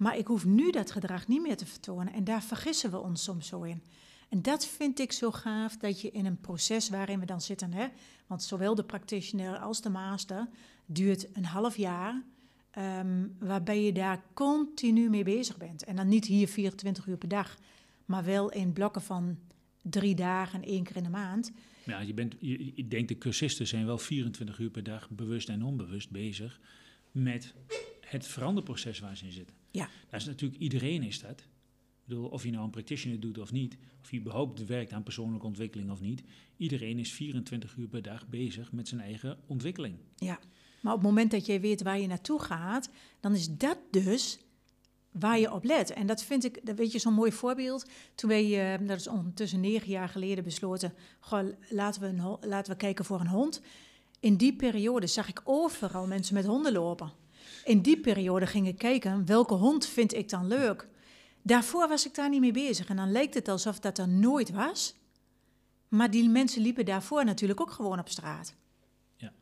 Maar 0.00 0.18
ik 0.18 0.26
hoef 0.26 0.44
nu 0.44 0.70
dat 0.70 0.90
gedrag 0.90 1.28
niet 1.28 1.42
meer 1.42 1.56
te 1.56 1.66
vertonen 1.66 2.12
en 2.12 2.24
daar 2.24 2.42
vergissen 2.42 2.90
we 2.90 2.98
ons 2.98 3.22
soms 3.22 3.46
zo 3.46 3.62
in. 3.62 3.82
En 4.28 4.42
dat 4.42 4.66
vind 4.66 4.98
ik 4.98 5.12
zo 5.12 5.30
gaaf, 5.30 5.76
dat 5.76 6.00
je 6.00 6.10
in 6.10 6.26
een 6.26 6.40
proces 6.40 6.88
waarin 6.88 7.20
we 7.20 7.26
dan 7.26 7.40
zitten, 7.40 7.72
hè, 7.72 7.86
want 8.26 8.42
zowel 8.42 8.74
de 8.74 8.84
practitioner 8.84 9.58
als 9.58 9.80
de 9.80 9.88
master 9.88 10.48
duurt 10.86 11.36
een 11.36 11.44
half 11.44 11.76
jaar, 11.76 12.22
um, 12.78 13.36
waarbij 13.38 13.82
je 13.82 13.92
daar 13.92 14.22
continu 14.34 15.10
mee 15.10 15.24
bezig 15.24 15.56
bent. 15.56 15.84
En 15.84 15.96
dan 15.96 16.08
niet 16.08 16.24
hier 16.24 16.48
24 16.48 17.06
uur 17.06 17.16
per 17.16 17.28
dag, 17.28 17.58
maar 18.04 18.24
wel 18.24 18.50
in 18.50 18.72
blokken 18.72 19.02
van 19.02 19.38
drie 19.82 20.14
dagen, 20.14 20.62
één 20.62 20.84
keer 20.84 20.96
in 20.96 21.02
de 21.02 21.08
maand. 21.10 21.52
Ja, 21.84 22.00
je 22.00 22.14
bent, 22.14 22.34
ik 22.74 22.90
denk 22.90 23.08
de 23.08 23.18
cursisten 23.18 23.66
zijn 23.66 23.86
wel 23.86 23.98
24 23.98 24.58
uur 24.58 24.70
per 24.70 24.82
dag 24.82 25.10
bewust 25.10 25.48
en 25.48 25.64
onbewust 25.64 26.10
bezig 26.10 26.60
met 27.10 27.54
het 28.00 28.26
veranderproces 28.26 28.98
waar 28.98 29.16
ze 29.16 29.24
in 29.24 29.32
zitten. 29.32 29.59
Ja. 29.70 29.88
Dat 30.08 30.20
is 30.20 30.26
natuurlijk, 30.26 30.60
iedereen 30.60 31.02
is 31.02 31.20
dat. 31.20 31.40
Ik 31.40 32.16
bedoel, 32.16 32.28
of 32.28 32.44
je 32.44 32.50
nou 32.50 32.64
een 32.64 32.70
practitioner 32.70 33.20
doet 33.20 33.38
of 33.38 33.52
niet, 33.52 33.76
of 34.02 34.10
je 34.10 34.18
überhaupt 34.18 34.66
werkt 34.66 34.92
aan 34.92 35.02
persoonlijke 35.02 35.46
ontwikkeling 35.46 35.90
of 35.90 36.00
niet. 36.00 36.22
Iedereen 36.56 36.98
is 36.98 37.12
24 37.12 37.76
uur 37.76 37.88
per 37.88 38.02
dag 38.02 38.28
bezig 38.28 38.72
met 38.72 38.88
zijn 38.88 39.00
eigen 39.00 39.38
ontwikkeling. 39.46 39.96
Ja, 40.16 40.38
maar 40.80 40.92
op 40.92 40.98
het 40.98 41.08
moment 41.08 41.30
dat 41.30 41.46
jij 41.46 41.60
weet 41.60 41.82
waar 41.82 42.00
je 42.00 42.06
naartoe 42.06 42.40
gaat, 42.40 42.90
dan 43.20 43.34
is 43.34 43.56
dat 43.56 43.78
dus 43.90 44.38
waar 45.10 45.38
je 45.38 45.52
op 45.52 45.64
let. 45.64 45.90
En 45.90 46.06
dat 46.06 46.22
vind 46.22 46.44
ik, 46.44 46.66
dat 46.66 46.76
weet 46.76 46.92
je, 46.92 46.98
zo'n 46.98 47.14
mooi 47.14 47.32
voorbeeld. 47.32 47.86
Toen 48.14 48.30
wij, 48.30 48.74
uh, 48.80 48.88
dat 48.88 48.98
is 48.98 49.08
ondertussen 49.08 49.60
negen 49.60 49.88
jaar 49.88 50.08
geleden, 50.08 50.44
besloten, 50.44 50.94
goh, 51.20 51.48
laten, 51.68 52.00
we 52.00 52.06
een, 52.06 52.48
laten 52.48 52.72
we 52.72 52.78
kijken 52.78 53.04
voor 53.04 53.20
een 53.20 53.28
hond. 53.28 53.60
In 54.20 54.36
die 54.36 54.56
periode 54.56 55.06
zag 55.06 55.28
ik 55.28 55.40
overal 55.44 56.06
mensen 56.06 56.34
met 56.34 56.44
honden 56.44 56.72
lopen. 56.72 57.12
In 57.64 57.82
die 57.82 58.00
periode 58.00 58.46
ging 58.46 58.66
ik 58.66 58.78
kijken, 58.78 59.26
welke 59.26 59.54
hond 59.54 59.86
vind 59.86 60.14
ik 60.14 60.28
dan 60.28 60.46
leuk? 60.46 60.88
Daarvoor 61.42 61.88
was 61.88 62.06
ik 62.06 62.14
daar 62.14 62.28
niet 62.28 62.40
mee 62.40 62.52
bezig. 62.52 62.88
En 62.88 62.96
dan 62.96 63.12
leek 63.12 63.34
het 63.34 63.48
alsof 63.48 63.78
dat 63.78 63.98
er 63.98 64.08
nooit 64.08 64.50
was. 64.50 64.94
Maar 65.88 66.10
die 66.10 66.28
mensen 66.28 66.62
liepen 66.62 66.84
daarvoor 66.84 67.24
natuurlijk 67.24 67.60
ook 67.60 67.70
gewoon 67.70 67.98
op 67.98 68.08
straat. 68.08 68.54
Ja. 69.16 69.32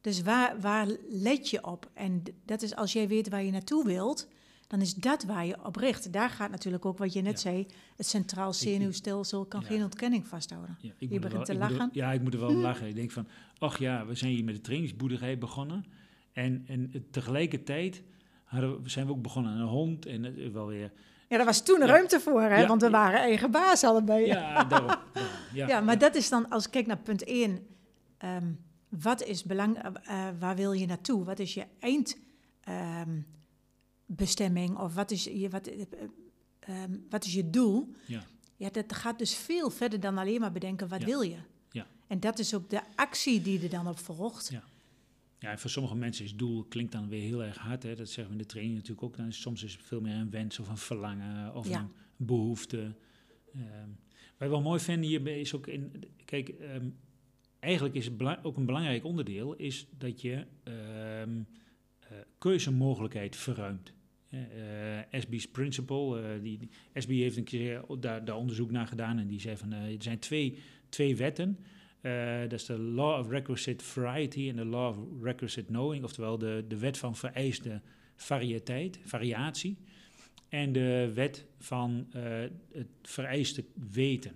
Dus 0.00 0.22
waar, 0.22 0.60
waar 0.60 0.86
let 1.08 1.50
je 1.50 1.64
op? 1.64 1.90
En 1.94 2.22
dat 2.44 2.62
is 2.62 2.74
als 2.74 2.92
jij 2.92 3.08
weet 3.08 3.28
waar 3.28 3.42
je 3.42 3.50
naartoe 3.50 3.84
wilt, 3.84 4.28
dan 4.66 4.80
is 4.80 4.94
dat 4.94 5.24
waar 5.24 5.46
je 5.46 5.64
op 5.64 5.76
richt. 5.76 6.12
Daar 6.12 6.30
gaat 6.30 6.50
natuurlijk 6.50 6.84
ook 6.84 6.98
wat 6.98 7.12
je 7.12 7.22
net 7.22 7.40
zei, 7.40 7.66
het 7.96 8.06
centraal 8.06 8.52
zenuwstelsel 8.52 9.44
kan 9.44 9.62
geen 9.62 9.82
ontkenning 9.82 10.26
vasthouden. 10.26 10.78
Ja, 10.80 10.92
je 10.98 11.18
begint 11.18 11.44
te 11.44 11.54
lachen. 11.54 11.88
ja, 11.92 12.12
ik 12.12 12.22
moet 12.22 12.34
er 12.34 12.40
wel 12.40 12.54
lachen. 12.68 12.88
Ik 12.88 12.94
denk 12.94 13.10
van, 13.10 13.28
ach 13.58 13.78
ja, 13.78 14.06
we 14.06 14.14
zijn 14.14 14.32
hier 14.32 14.44
met 14.44 14.54
de 14.54 14.60
trainingsboerderij 14.60 15.38
begonnen. 15.38 15.84
En, 16.36 16.64
en 16.66 17.06
tegelijkertijd 17.10 18.02
hadden 18.44 18.82
we, 18.82 18.88
zijn 18.88 19.06
we 19.06 19.12
ook 19.12 19.22
begonnen 19.22 19.52
aan 19.52 19.60
een 19.60 19.66
hond 19.66 20.06
en 20.06 20.52
wel 20.52 20.66
weer... 20.66 20.92
Ja, 21.28 21.36
daar 21.36 21.46
was 21.46 21.64
toen 21.64 21.78
ja. 21.78 21.86
ruimte 21.86 22.20
voor, 22.20 22.42
hè? 22.42 22.66
want 22.66 22.82
we 22.82 22.90
waren 22.90 23.20
eigen 23.20 23.50
baas 23.50 23.84
allebei. 23.84 24.26
Ja, 24.26 24.64
daarom. 24.64 24.90
Ja, 25.52 25.66
ja, 25.66 25.80
maar 25.80 25.98
dat 25.98 26.14
is 26.14 26.28
dan, 26.28 26.48
als 26.48 26.64
ik 26.64 26.70
kijk 26.70 26.86
naar 26.86 26.98
punt 26.98 27.24
1, 27.24 27.66
ehm, 28.18 28.52
wat 28.88 29.22
is 29.22 29.44
belang, 29.44 29.76
uh, 29.84 30.28
waar 30.38 30.56
wil 30.56 30.72
je 30.72 30.86
naartoe? 30.86 31.24
Wat 31.24 31.38
is 31.38 31.54
je 31.54 31.64
eind... 31.78 32.16
Um, 32.68 33.26
bestemming 34.06 34.78
of 34.78 34.94
wat 34.94 35.10
is 35.10 35.24
je, 35.24 35.48
wat, 35.48 35.68
uh, 35.68 36.76
wat 37.10 37.24
is 37.24 37.32
je 37.32 37.50
doel? 37.50 37.92
Ja. 38.06 38.22
ja, 38.56 38.70
dat 38.70 38.92
gaat 38.92 39.18
dus 39.18 39.34
veel 39.34 39.70
verder 39.70 40.00
dan 40.00 40.18
alleen 40.18 40.40
maar 40.40 40.52
bedenken 40.52 40.88
wat 40.88 41.04
wil 41.04 41.20
je. 41.20 41.36
Ja. 41.70 41.86
En 42.06 42.20
dat 42.20 42.38
is 42.38 42.54
ook 42.54 42.70
de 42.70 42.80
actie 42.94 43.42
die 43.42 43.62
er 43.62 43.70
dan 43.70 43.88
op 43.88 43.98
volgt. 43.98 44.48
Ja. 44.48 44.62
Ja, 45.38 45.50
en 45.50 45.58
voor 45.58 45.70
sommige 45.70 45.96
mensen 45.96 46.24
is 46.24 46.36
doel 46.36 46.64
klinkt 46.64 46.92
dan 46.92 47.08
weer 47.08 47.22
heel 47.22 47.44
erg 47.44 47.56
hard. 47.56 47.82
Hè? 47.82 47.94
Dat 47.94 48.08
zeggen 48.08 48.24
we 48.24 48.32
in 48.32 48.38
de 48.38 48.46
training 48.46 48.74
natuurlijk 48.76 49.06
ook. 49.06 49.16
Dan 49.16 49.26
is, 49.26 49.40
soms 49.40 49.62
is 49.62 49.72
het 49.72 49.82
veel 49.82 50.00
meer 50.00 50.14
een 50.14 50.30
wens 50.30 50.58
of 50.58 50.68
een 50.68 50.76
verlangen 50.76 51.54
of 51.54 51.70
een 51.70 51.90
behoefte. 52.16 52.94
Um, 53.54 53.98
wat 54.38 54.48
ik 54.48 54.48
wel 54.48 54.62
mooi 54.62 54.80
vinden 54.80 55.08
hierbij 55.08 55.40
is 55.40 55.54
ook 55.54 55.66
in. 55.66 55.92
Kijk, 56.24 56.54
um, 56.60 56.96
eigenlijk 57.58 57.94
is 57.94 58.04
het 58.04 58.44
ook 58.44 58.56
een 58.56 58.66
belangrijk 58.66 59.04
onderdeel 59.04 59.54
is 59.54 59.86
dat 59.98 60.20
je 60.20 60.46
um, 61.24 61.46
uh, 62.02 62.18
keuzemogelijkheid 62.38 63.36
verruimt. 63.36 63.92
Uh, 64.30 64.40
SB's 65.10 65.48
principle, 65.48 66.20
uh, 66.20 66.42
die, 66.42 66.58
die, 66.58 66.70
SB 66.94 67.08
heeft 67.08 67.36
een 67.36 67.44
keer 67.44 67.84
daar, 68.00 68.24
daar, 68.24 68.36
onderzoek 68.36 68.70
naar 68.70 68.86
gedaan 68.86 69.18
en 69.18 69.26
die 69.26 69.40
zei 69.40 69.56
van 69.56 69.72
er 69.72 70.02
zijn 70.02 70.18
twee, 70.18 70.58
twee 70.88 71.16
wetten. 71.16 71.58
Dat 72.42 72.52
is 72.52 72.64
de 72.64 72.78
law 72.78 73.18
of 73.20 73.28
requisite 73.28 73.84
variety 73.84 74.48
en 74.48 74.56
de 74.56 74.64
law 74.64 74.88
of 74.88 75.22
requisite 75.22 75.66
knowing, 75.66 76.04
oftewel 76.04 76.38
de, 76.38 76.64
de 76.68 76.78
wet 76.78 76.98
van 76.98 77.16
vereiste 77.16 77.80
variëteit, 78.16 78.98
variatie. 79.04 79.76
En 80.48 80.72
de 80.72 81.10
wet 81.14 81.46
van 81.58 82.06
het 82.72 82.88
vereiste 83.02 83.64
weten. 83.90 84.32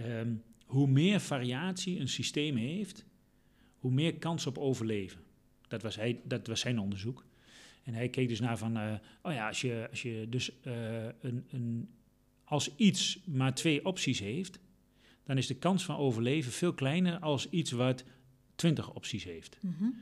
Um, 0.00 0.42
hoe 0.64 0.86
meer 0.86 1.20
variatie 1.20 2.00
een 2.00 2.08
systeem 2.08 2.56
heeft, 2.56 3.04
hoe 3.78 3.90
meer 3.90 4.14
kans 4.14 4.46
op 4.46 4.58
overleven. 4.58 5.20
Dat 5.68 5.82
was, 5.82 5.96
hij, 5.96 6.20
dat 6.24 6.46
was 6.46 6.60
zijn 6.60 6.78
onderzoek. 6.78 7.24
En 7.82 7.94
hij 7.94 8.08
keek 8.08 8.28
dus 8.28 8.40
naar 8.40 8.58
van, 8.58 8.76
uh, 8.76 8.94
oh 9.22 9.32
ja, 9.32 9.48
als 9.48 9.60
je, 9.60 9.86
als 9.90 10.02
je 10.02 10.26
dus 10.28 10.50
een, 11.20 11.44
een, 11.50 11.88
als 12.44 12.76
iets 12.76 13.20
maar 13.26 13.54
twee 13.54 13.84
opties 13.84 14.20
heeft, 14.20 14.58
dan 15.24 15.36
is 15.36 15.46
de 15.46 15.54
kans 15.54 15.84
van 15.84 15.96
overleven 15.96 16.52
veel 16.52 16.74
kleiner 16.74 17.18
als 17.18 17.50
iets 17.50 17.70
wat 17.70 18.04
twintig 18.54 18.92
opties 18.92 19.24
heeft. 19.24 19.58
Mm 19.60 19.74
-hmm. 19.78 19.94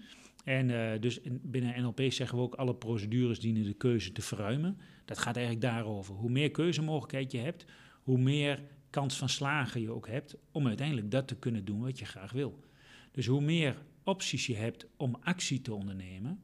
En 0.44 0.68
uh, 0.68 0.90
dus 1.00 1.20
in, 1.20 1.40
binnen 1.42 1.82
NLP 1.82 2.00
zeggen 2.08 2.38
we 2.38 2.44
ook 2.44 2.54
alle 2.54 2.74
procedures 2.74 3.40
dienen 3.40 3.64
de 3.64 3.72
keuze 3.72 4.12
te 4.12 4.22
verruimen. 4.22 4.78
Dat 5.04 5.18
gaat 5.18 5.36
eigenlijk 5.36 5.66
daarover. 5.66 6.14
Hoe 6.14 6.30
meer 6.30 6.50
keuzemogelijkheid 6.50 7.32
je 7.32 7.38
hebt, 7.38 7.64
hoe 8.02 8.18
meer 8.18 8.62
kans 8.90 9.16
van 9.16 9.28
slagen 9.28 9.80
je 9.80 9.90
ook 9.90 10.08
hebt 10.08 10.36
om 10.50 10.66
uiteindelijk 10.66 11.10
dat 11.10 11.28
te 11.28 11.36
kunnen 11.36 11.64
doen 11.64 11.80
wat 11.80 11.98
je 11.98 12.04
graag 12.04 12.32
wil. 12.32 12.64
Dus 13.10 13.26
hoe 13.26 13.40
meer 13.40 13.82
opties 14.04 14.46
je 14.46 14.56
hebt 14.56 14.86
om 14.96 15.16
actie 15.20 15.60
te 15.60 15.74
ondernemen, 15.74 16.40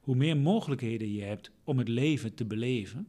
hoe 0.00 0.16
meer 0.16 0.36
mogelijkheden 0.36 1.12
je 1.12 1.22
hebt 1.22 1.50
om 1.64 1.78
het 1.78 1.88
leven 1.88 2.34
te 2.34 2.44
beleven, 2.44 3.06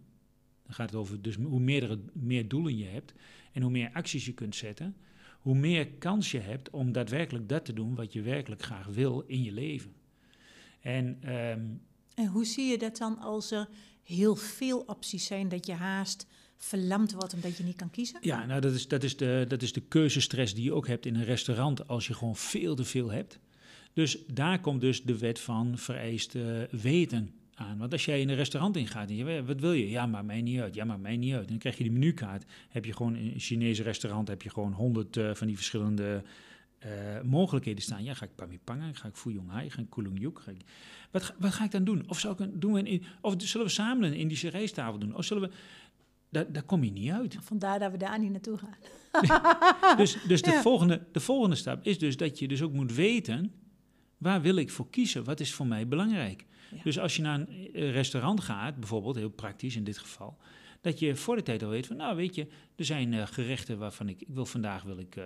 dan 0.70 0.78
gaat 0.78 0.90
het 0.90 1.00
over 1.00 1.22
dus 1.22 1.36
hoe 1.36 1.60
meer, 1.60 1.98
meer 2.14 2.48
doelen 2.48 2.78
je 2.78 2.86
hebt 2.86 3.14
en 3.52 3.62
hoe 3.62 3.72
meer 3.72 3.90
acties 3.94 4.26
je 4.26 4.34
kunt 4.34 4.56
zetten, 4.56 4.96
hoe 5.40 5.56
meer 5.56 5.88
kans 5.88 6.32
je 6.32 6.40
hebt 6.40 6.70
om 6.70 6.92
daadwerkelijk 6.92 7.50
dat 7.50 7.66
te 7.66 7.74
doen 7.74 7.96
wat 7.96 8.14
je 8.14 8.22
werkelijk 8.22 8.62
graag 8.62 8.86
wil 8.86 9.24
in 9.28 9.44
je 9.44 9.52
leven. 9.52 9.94
En, 10.82 11.06
um, 11.36 11.82
en 12.14 12.26
hoe 12.28 12.46
zie 12.46 12.66
je 12.66 12.78
dat 12.78 12.98
dan 12.98 13.20
als 13.20 13.52
er 13.52 13.68
heel 14.04 14.36
veel 14.36 14.80
opties 14.80 15.26
zijn 15.26 15.50
dat 15.50 15.66
je 15.66 15.74
haast 15.74 16.26
verlamd 16.58 17.12
wordt 17.12 17.34
omdat 17.34 17.58
je 17.58 17.64
niet 17.64 17.76
kan 17.76 17.90
kiezen? 17.90 18.18
Ja, 18.22 18.46
nou 18.46 18.62
dat 18.62 18.74
is, 18.74 18.88
dat 18.88 19.04
is, 19.04 19.18
de, 19.18 19.46
dat 19.48 19.62
is 19.62 19.74
de 19.74 19.82
keuzestress 19.82 20.54
die 20.54 20.64
je 20.64 20.74
ook 20.74 20.88
hebt 20.88 21.06
in 21.06 21.16
een 21.16 21.26
restaurant 21.26 21.88
als 21.88 22.08
je 22.08 22.14
gewoon 22.14 22.36
veel 22.36 22.76
te 22.76 22.84
veel 22.84 23.12
hebt. 23.12 23.40
Dus 23.94 24.26
daar 24.34 24.62
komt 24.62 24.82
dus 24.82 25.04
de 25.04 25.18
wet 25.18 25.40
van 25.40 25.78
vereist 25.78 26.36
weten 26.72 27.39
aan. 27.60 27.78
Want 27.78 27.92
als 27.92 28.06
jij 28.06 28.22
in 28.22 28.30
een 28.30 28.36
restaurant 28.36 28.78
ingaat 28.78 29.10
en 29.10 29.16
je 29.16 29.44
wat 29.44 29.60
wil 29.60 29.72
je? 29.72 29.90
Ja, 29.90 30.06
maar 30.06 30.26
mij 30.26 30.42
niet 30.42 30.60
uit. 30.60 30.76
Ja, 30.76 30.86
maar 30.86 31.00
mij 31.00 31.18
niet 31.18 31.34
uit. 31.34 31.44
En 31.44 31.50
dan 31.50 31.58
krijg 31.58 31.78
je 31.78 31.84
die 31.84 31.92
menukaart. 31.92 32.46
Heb 32.70 32.86
je 32.86 32.94
gewoon 32.94 33.16
in 33.16 33.32
een 33.34 33.40
Chinese 33.40 33.84
restaurant 33.84 34.28
heb 34.28 34.42
je 34.42 34.50
gewoon 34.50 34.74
honderd 34.74 35.18
uh, 35.18 35.34
van 35.34 35.48
die 35.48 35.56
verschillende 35.56 36.24
uh, 36.86 37.22
mogelijkheden 37.22 37.82
staan. 37.82 38.04
Ja, 38.04 38.14
ga 38.14 38.26
ik 38.26 38.36
Pamipanga, 38.36 38.94
ga 38.94 39.08
ik 39.08 39.16
Fuyong 39.16 39.50
Hai, 39.50 39.70
ga 39.70 39.82
ik 39.82 39.90
Kulung 39.90 40.30
Ga 40.34 40.52
ik... 40.52 40.62
Wat, 41.12 41.34
wat 41.40 41.52
ga 41.52 41.64
ik 41.64 41.72
dan 41.72 41.84
doen? 41.84 42.04
Of, 42.08 42.20
zou 42.20 42.34
ik 42.34 42.40
een, 42.40 42.60
doen 42.60 42.74
we 42.74 42.90
een, 42.90 43.04
of 43.22 43.34
zullen 43.38 43.66
we 43.66 43.72
samen 43.72 44.04
een 44.04 44.18
Indische 44.18 44.50
rijsttafel 44.50 45.00
doen? 45.00 45.16
Of 45.16 45.26
zullen 45.26 45.50
we... 45.50 45.56
Daar, 46.30 46.52
daar 46.52 46.64
kom 46.64 46.84
je 46.84 46.92
niet 46.92 47.12
uit. 47.12 47.38
Vandaar 47.42 47.80
dat 47.80 47.92
we 47.92 47.98
daar 47.98 48.20
niet 48.20 48.32
naartoe 48.32 48.58
gaan. 48.58 48.78
dus 49.98 50.18
dus 50.28 50.42
de, 50.42 50.52
ja. 50.52 50.62
volgende, 50.62 51.02
de 51.12 51.20
volgende 51.20 51.56
stap 51.56 51.86
is 51.86 52.00
dus 52.00 52.18
dat 52.18 52.40
je 52.40 52.48
dus 52.48 52.62
ook 52.62 52.74
moet 52.74 52.94
weten 52.94 53.52
Waar 54.20 54.42
wil 54.42 54.56
ik 54.56 54.70
voor 54.70 54.90
kiezen? 54.90 55.24
Wat 55.24 55.40
is 55.40 55.54
voor 55.54 55.68
mij 55.68 55.88
belangrijk? 55.88 56.46
Ja. 56.72 56.82
Dus 56.84 57.00
als 57.00 57.16
je 57.16 57.22
naar 57.22 57.40
een 57.40 57.74
eh, 57.74 57.92
restaurant 57.92 58.40
gaat, 58.40 58.76
bijvoorbeeld, 58.76 59.16
heel 59.16 59.30
praktisch 59.30 59.76
in 59.76 59.84
dit 59.84 59.98
geval, 59.98 60.38
dat 60.82 61.00
je 61.00 61.16
voor 61.16 61.36
de 61.36 61.44
tijd 61.44 61.64
al 61.64 61.70
weet 61.70 61.88
van, 61.88 61.96
nou 61.96 62.16
weet 62.16 62.36
je, 62.36 62.48
er 62.76 62.86
zijn 62.86 63.12
uh, 63.12 63.28
gerechten 63.28 63.78
waarvan 63.78 64.10
ik, 64.10 64.22
ik 64.22 64.28
wil 64.30 64.46
vandaag 64.46 64.84
wil 64.84 64.98
ik 64.98 65.16
uh, 65.16 65.26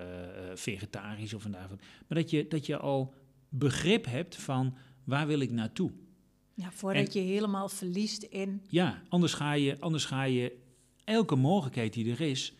vegetarisch 0.54 1.34
of 1.34 1.42
vandaag, 1.42 1.70
maar 2.08 2.18
dat 2.18 2.30
je, 2.30 2.48
dat 2.48 2.66
je 2.66 2.78
al 2.78 3.14
begrip 3.50 4.06
hebt 4.06 4.36
van 4.36 4.78
waar 5.04 5.28
wil 5.28 5.40
ik 5.40 5.52
naartoe. 5.52 5.92
Ja, 6.54 6.72
voordat 6.72 7.14
en, 7.14 7.22
je 7.22 7.28
helemaal 7.28 7.70
verliest 7.70 8.24
in. 8.24 8.62
Ja, 8.68 9.02
anders 9.10 9.34
ga 9.34 9.54
je, 9.54 9.80
anders 9.80 10.06
ga 10.06 10.24
je 10.24 10.58
elke 11.04 11.36
mogelijkheid 11.36 11.94
die 11.94 12.12
er 12.12 12.22
is, 12.22 12.54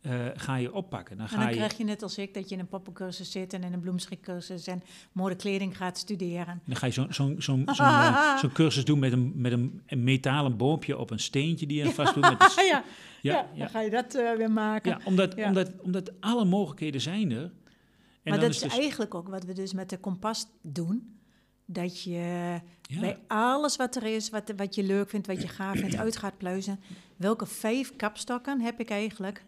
eh, 0.00 0.26
ga 0.34 0.56
je 0.56 0.72
oppakken. 0.72 1.16
Dan, 1.16 1.26
En 1.26 1.32
ga 1.32 1.38
dan 1.38 1.48
je, 1.48 1.54
krijg 1.56 1.76
je 1.76 1.84
net 1.84 2.02
als 2.02 2.18
ik 2.18 2.34
dat 2.34 2.48
je 2.48 2.54
in 2.54 2.60
een 2.60 2.68
poppencursus 2.68 3.30
zit 3.30 3.52
en 3.52 3.62
in 3.62 3.72
een 3.72 3.80
bloemschikcursus 3.80 4.66
en 4.66 4.82
modekleding 5.12 5.76
gaat 5.76 5.98
studeren. 5.98 6.60
dan 6.64 6.76
ga 6.76 6.86
je 6.86 6.92
zo'n 6.92 7.12
zo'n 7.12 7.34
zo'n 7.38 7.62
zo'n, 7.74 7.86
eh, 7.86 8.44
cursus 8.52 8.84
doen 8.84 8.98
met, 8.98 9.12
een, 9.12 9.32
met 9.34 9.52
een, 9.52 9.82
een 9.86 10.04
metalen 10.04 10.56
boompje 10.56 10.98
op 10.98 11.10
een 11.10 11.18
steentje 11.20 11.66
die 11.66 11.76
je 11.78 11.84
er 11.84 11.92
vast 12.02 12.14
doet. 12.14 12.22
Met 12.30 12.42
een 12.42 12.50
s- 12.50 12.54
ja, 12.54 12.62
ja, 12.64 12.84
ja, 13.22 13.46
dan 13.58 13.68
ga 13.68 13.80
je 13.80 13.90
dat 13.90 14.14
eh, 14.14 14.32
weer 14.36 14.50
maken. 14.52 14.90
ja, 14.90 15.00
omdat. 15.04 15.34
Omdat, 15.34 15.70
omdat 15.80 16.20
alle 16.20 16.44
mogelijkheden 16.44 17.00
zijn 17.00 17.30
er. 17.30 17.42
En 17.42 17.50
maar 18.22 18.32
dan 18.32 18.40
dat 18.40 18.50
is, 18.50 18.58
dus- 18.70 18.78
eigenlijk 18.78 19.14
ook 19.14 19.28
wat 19.28 19.44
we 19.44 19.52
dus 19.52 19.72
met 19.72 19.90
de 19.90 19.98
kompas 19.98 20.46
doen. 20.62 21.16
Dat 21.70 22.02
je 22.02 22.10
ja, 22.82 23.00
bij 23.00 23.18
alles 23.26 23.76
wat 23.76 23.96
er 23.96 24.02
is, 24.14 24.30
wat, 24.30 24.52
wat 24.56 24.74
je 24.74 24.82
leuk 24.82 25.08
vindt, 25.10 25.26
wat 25.26 25.42
je 25.42 25.48
gaaf 25.48 25.78
vindt, 25.78 25.96
uit 26.04 26.16
gaat 26.16 26.38
pluizen. 26.38 26.80
Welke 27.16 27.46
vijf 27.46 27.96
kapstokken 27.96 28.60
heb 28.60 28.80
ik 28.80 28.90
eigenlijk 28.90 29.44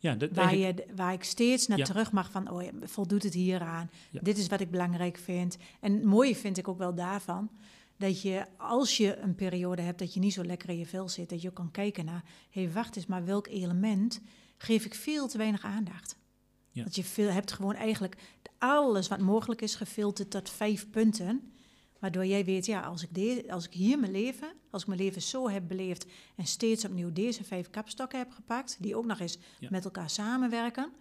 ja, 0.00 0.14
dat, 0.14 0.30
waar, 0.32 0.56
je, 0.56 0.84
waar 0.94 1.12
ik 1.12 1.24
steeds 1.24 1.66
naar 1.66 1.78
Ja. 1.78 1.84
terug 1.84 2.12
mag 2.12 2.30
van, 2.30 2.50
oh 2.50 2.62
voldoet 2.82 3.22
het 3.22 3.34
hieraan? 3.34 3.90
Ja. 4.10 4.20
Dit 4.22 4.38
is 4.38 4.46
wat 4.46 4.60
ik 4.60 4.70
belangrijk 4.70 5.16
vind. 5.16 5.56
En 5.80 5.92
het 5.92 6.04
mooie 6.04 6.36
vind 6.36 6.58
ik 6.58 6.68
ook 6.68 6.78
wel 6.78 6.94
daarvan, 6.94 7.50
dat 7.96 8.22
je 8.22 8.46
als 8.56 8.96
je 8.96 9.16
een 9.18 9.34
periode 9.34 9.82
hebt 9.82 9.98
dat 9.98 10.14
je 10.14 10.20
niet 10.20 10.32
zo 10.32 10.44
lekker 10.44 10.68
in 10.68 10.78
je 10.78 10.86
vel 10.86 11.08
zit, 11.08 11.28
dat 11.28 11.42
je 11.42 11.48
ook 11.48 11.54
kan 11.54 11.70
kijken 11.70 12.04
naar, 12.04 12.24
hé 12.50 12.62
hey, 12.62 12.72
wacht 12.72 12.96
eens, 12.96 13.06
maar 13.06 13.24
welk 13.24 13.46
element 13.46 14.20
geef 14.56 14.84
ik 14.84 14.94
veel 14.94 15.28
te 15.28 15.38
weinig 15.38 15.64
aandacht? 15.64 16.16
Ja. 16.70 16.84
Dat 16.84 16.94
je 16.94 17.04
veel, 17.04 17.30
hebt 17.30 17.52
gewoon 17.52 17.74
eigenlijk 17.74 18.16
alles 18.58 19.08
wat 19.08 19.20
mogelijk 19.20 19.62
is 19.62 19.74
gefilterd 19.74 20.30
tot 20.30 20.50
vijf 20.50 20.90
punten. 20.90 21.52
Waardoor 22.00 22.26
jij 22.26 22.44
weet, 22.44 22.66
ja, 22.66 22.80
als 22.80 23.06
ik, 23.10 23.50
als 23.50 23.66
ik 23.66 23.72
hier 23.72 23.98
mijn 23.98 24.12
leven, 24.12 24.52
als 24.70 24.82
ik 24.82 24.88
mijn 24.88 25.00
leven 25.00 25.22
zo 25.22 25.48
heb 25.48 25.68
beleefd 25.68 26.06
en 26.36 26.46
steeds 26.46 26.84
opnieuw 26.84 27.12
deze 27.12 27.44
vijf 27.44 27.70
kapstokken 27.70 28.18
heb 28.18 28.30
gepakt, 28.30 28.76
die 28.80 28.96
ook 28.96 29.04
nog 29.06 29.20
eens 29.20 29.38
Ja. 29.58 29.68
met 29.70 29.84
elkaar 29.84 30.10
samenwerken. 30.10 30.92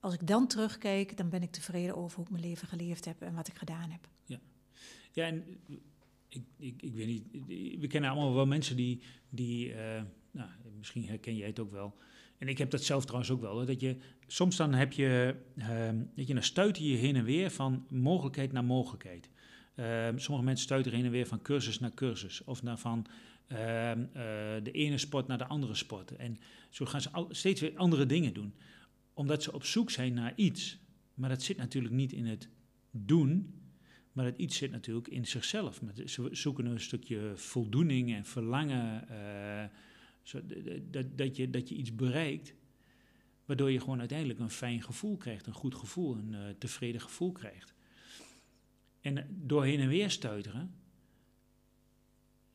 Als 0.00 0.14
ik 0.14 0.26
dan 0.26 0.46
terugkijk, 0.46 1.16
dan 1.16 1.28
ben 1.28 1.42
ik 1.42 1.50
tevreden 1.50 1.96
over 1.96 2.16
hoe 2.16 2.24
ik 2.24 2.30
mijn 2.30 2.44
leven 2.44 2.68
geleefd 2.68 3.04
heb 3.04 3.22
en 3.22 3.34
wat 3.34 3.48
ik 3.48 3.56
gedaan 3.58 3.90
heb. 3.90 4.08
Ja, 5.12 5.26
en 5.26 5.44
ik, 6.28 6.42
ik, 6.58 6.82
ik 6.82 6.94
weet 6.94 7.06
niet, 7.06 7.24
we 7.80 7.86
kennen 7.86 8.10
allemaal 8.10 8.34
wel 8.34 8.46
mensen 8.46 8.76
die, 8.76 9.02
die 9.28 9.72
eh, 9.74 10.02
nou, 10.30 10.48
misschien 10.78 11.04
herken 11.06 11.36
jij 11.36 11.46
het 11.46 11.58
ook 11.58 11.70
wel. 11.70 11.94
En 12.38 12.48
ik 12.48 12.58
heb 12.58 12.70
dat 12.70 12.82
zelf 12.82 13.04
trouwens 13.04 13.30
ook 13.30 13.40
wel, 13.40 13.66
dat 13.66 13.80
je, 13.80 13.96
soms 14.26 14.56
dan 14.56 14.74
heb 14.74 14.92
je, 14.92 15.36
ehm, 15.56 16.02
dat 16.14 16.26
je, 16.26 16.34
dan 16.34 16.42
stuit 16.42 16.78
je 16.78 16.84
heen 16.84 17.16
en 17.16 17.24
weer 17.24 17.50
van 17.50 17.86
mogelijkheid 17.90 18.52
naar 18.52 18.64
mogelijkheid. 18.64 19.28
Ehm, 19.76 20.18
sommige 20.18 20.46
mensen 20.46 20.64
stuiten 20.64 20.92
heen 20.92 21.04
en 21.04 21.10
weer 21.10 21.26
van 21.26 21.42
cursus 21.42 21.78
naar 21.78 21.94
cursus, 21.94 22.44
of 22.44 22.62
naar 22.62 22.78
van 22.78 23.06
ehm, 23.46 24.00
eh, 24.12 24.22
de 24.62 24.70
ene 24.72 24.98
sport 24.98 25.26
naar 25.26 25.38
de 25.38 25.46
andere 25.46 25.74
sport. 25.74 26.16
En 26.16 26.38
zo 26.70 26.84
gaan 26.84 27.00
ze 27.00 27.26
steeds 27.28 27.60
weer 27.60 27.76
andere 27.76 28.06
dingen 28.06 28.34
doen, 28.34 28.54
omdat 29.14 29.42
ze 29.42 29.52
op 29.52 29.64
zoek 29.64 29.90
zijn 29.90 30.14
naar 30.14 30.32
iets. 30.36 30.78
Maar 31.14 31.28
dat 31.28 31.42
zit 31.42 31.56
natuurlijk 31.56 31.94
niet 31.94 32.12
in 32.12 32.26
het 32.26 32.48
doen, 32.90 33.60
maar 34.12 34.24
dat 34.24 34.36
iets 34.36 34.56
zit 34.56 34.70
natuurlijk 34.70 35.08
in 35.08 35.26
zichzelf. 35.26 35.80
Ze 36.04 36.28
zoeken 36.30 36.66
een 36.66 36.80
stukje 36.80 37.32
voldoening 37.34 38.14
en 38.14 38.24
verlangen. 38.24 39.08
eh, 39.08 39.64
zo, 40.22 40.40
dat, 40.90 41.18
dat, 41.18 41.36
je, 41.36 41.50
dat 41.50 41.68
je 41.68 41.74
iets 41.74 41.94
bereikt. 41.94 42.54
Waardoor 43.44 43.70
je 43.70 43.80
gewoon 43.80 43.98
uiteindelijk 43.98 44.38
een 44.38 44.50
fijn 44.50 44.82
gevoel 44.82 45.16
krijgt. 45.16 45.46
Een 45.46 45.52
goed 45.52 45.74
gevoel, 45.74 46.16
een 46.16 46.34
eh, 46.34 46.40
tevreden 46.58 47.00
gevoel 47.00 47.32
krijgt. 47.32 47.74
En 49.06 49.26
door 49.30 49.64
heen 49.64 49.80
en 49.80 49.88
weer 49.88 50.10
stuiteren. 50.10 50.74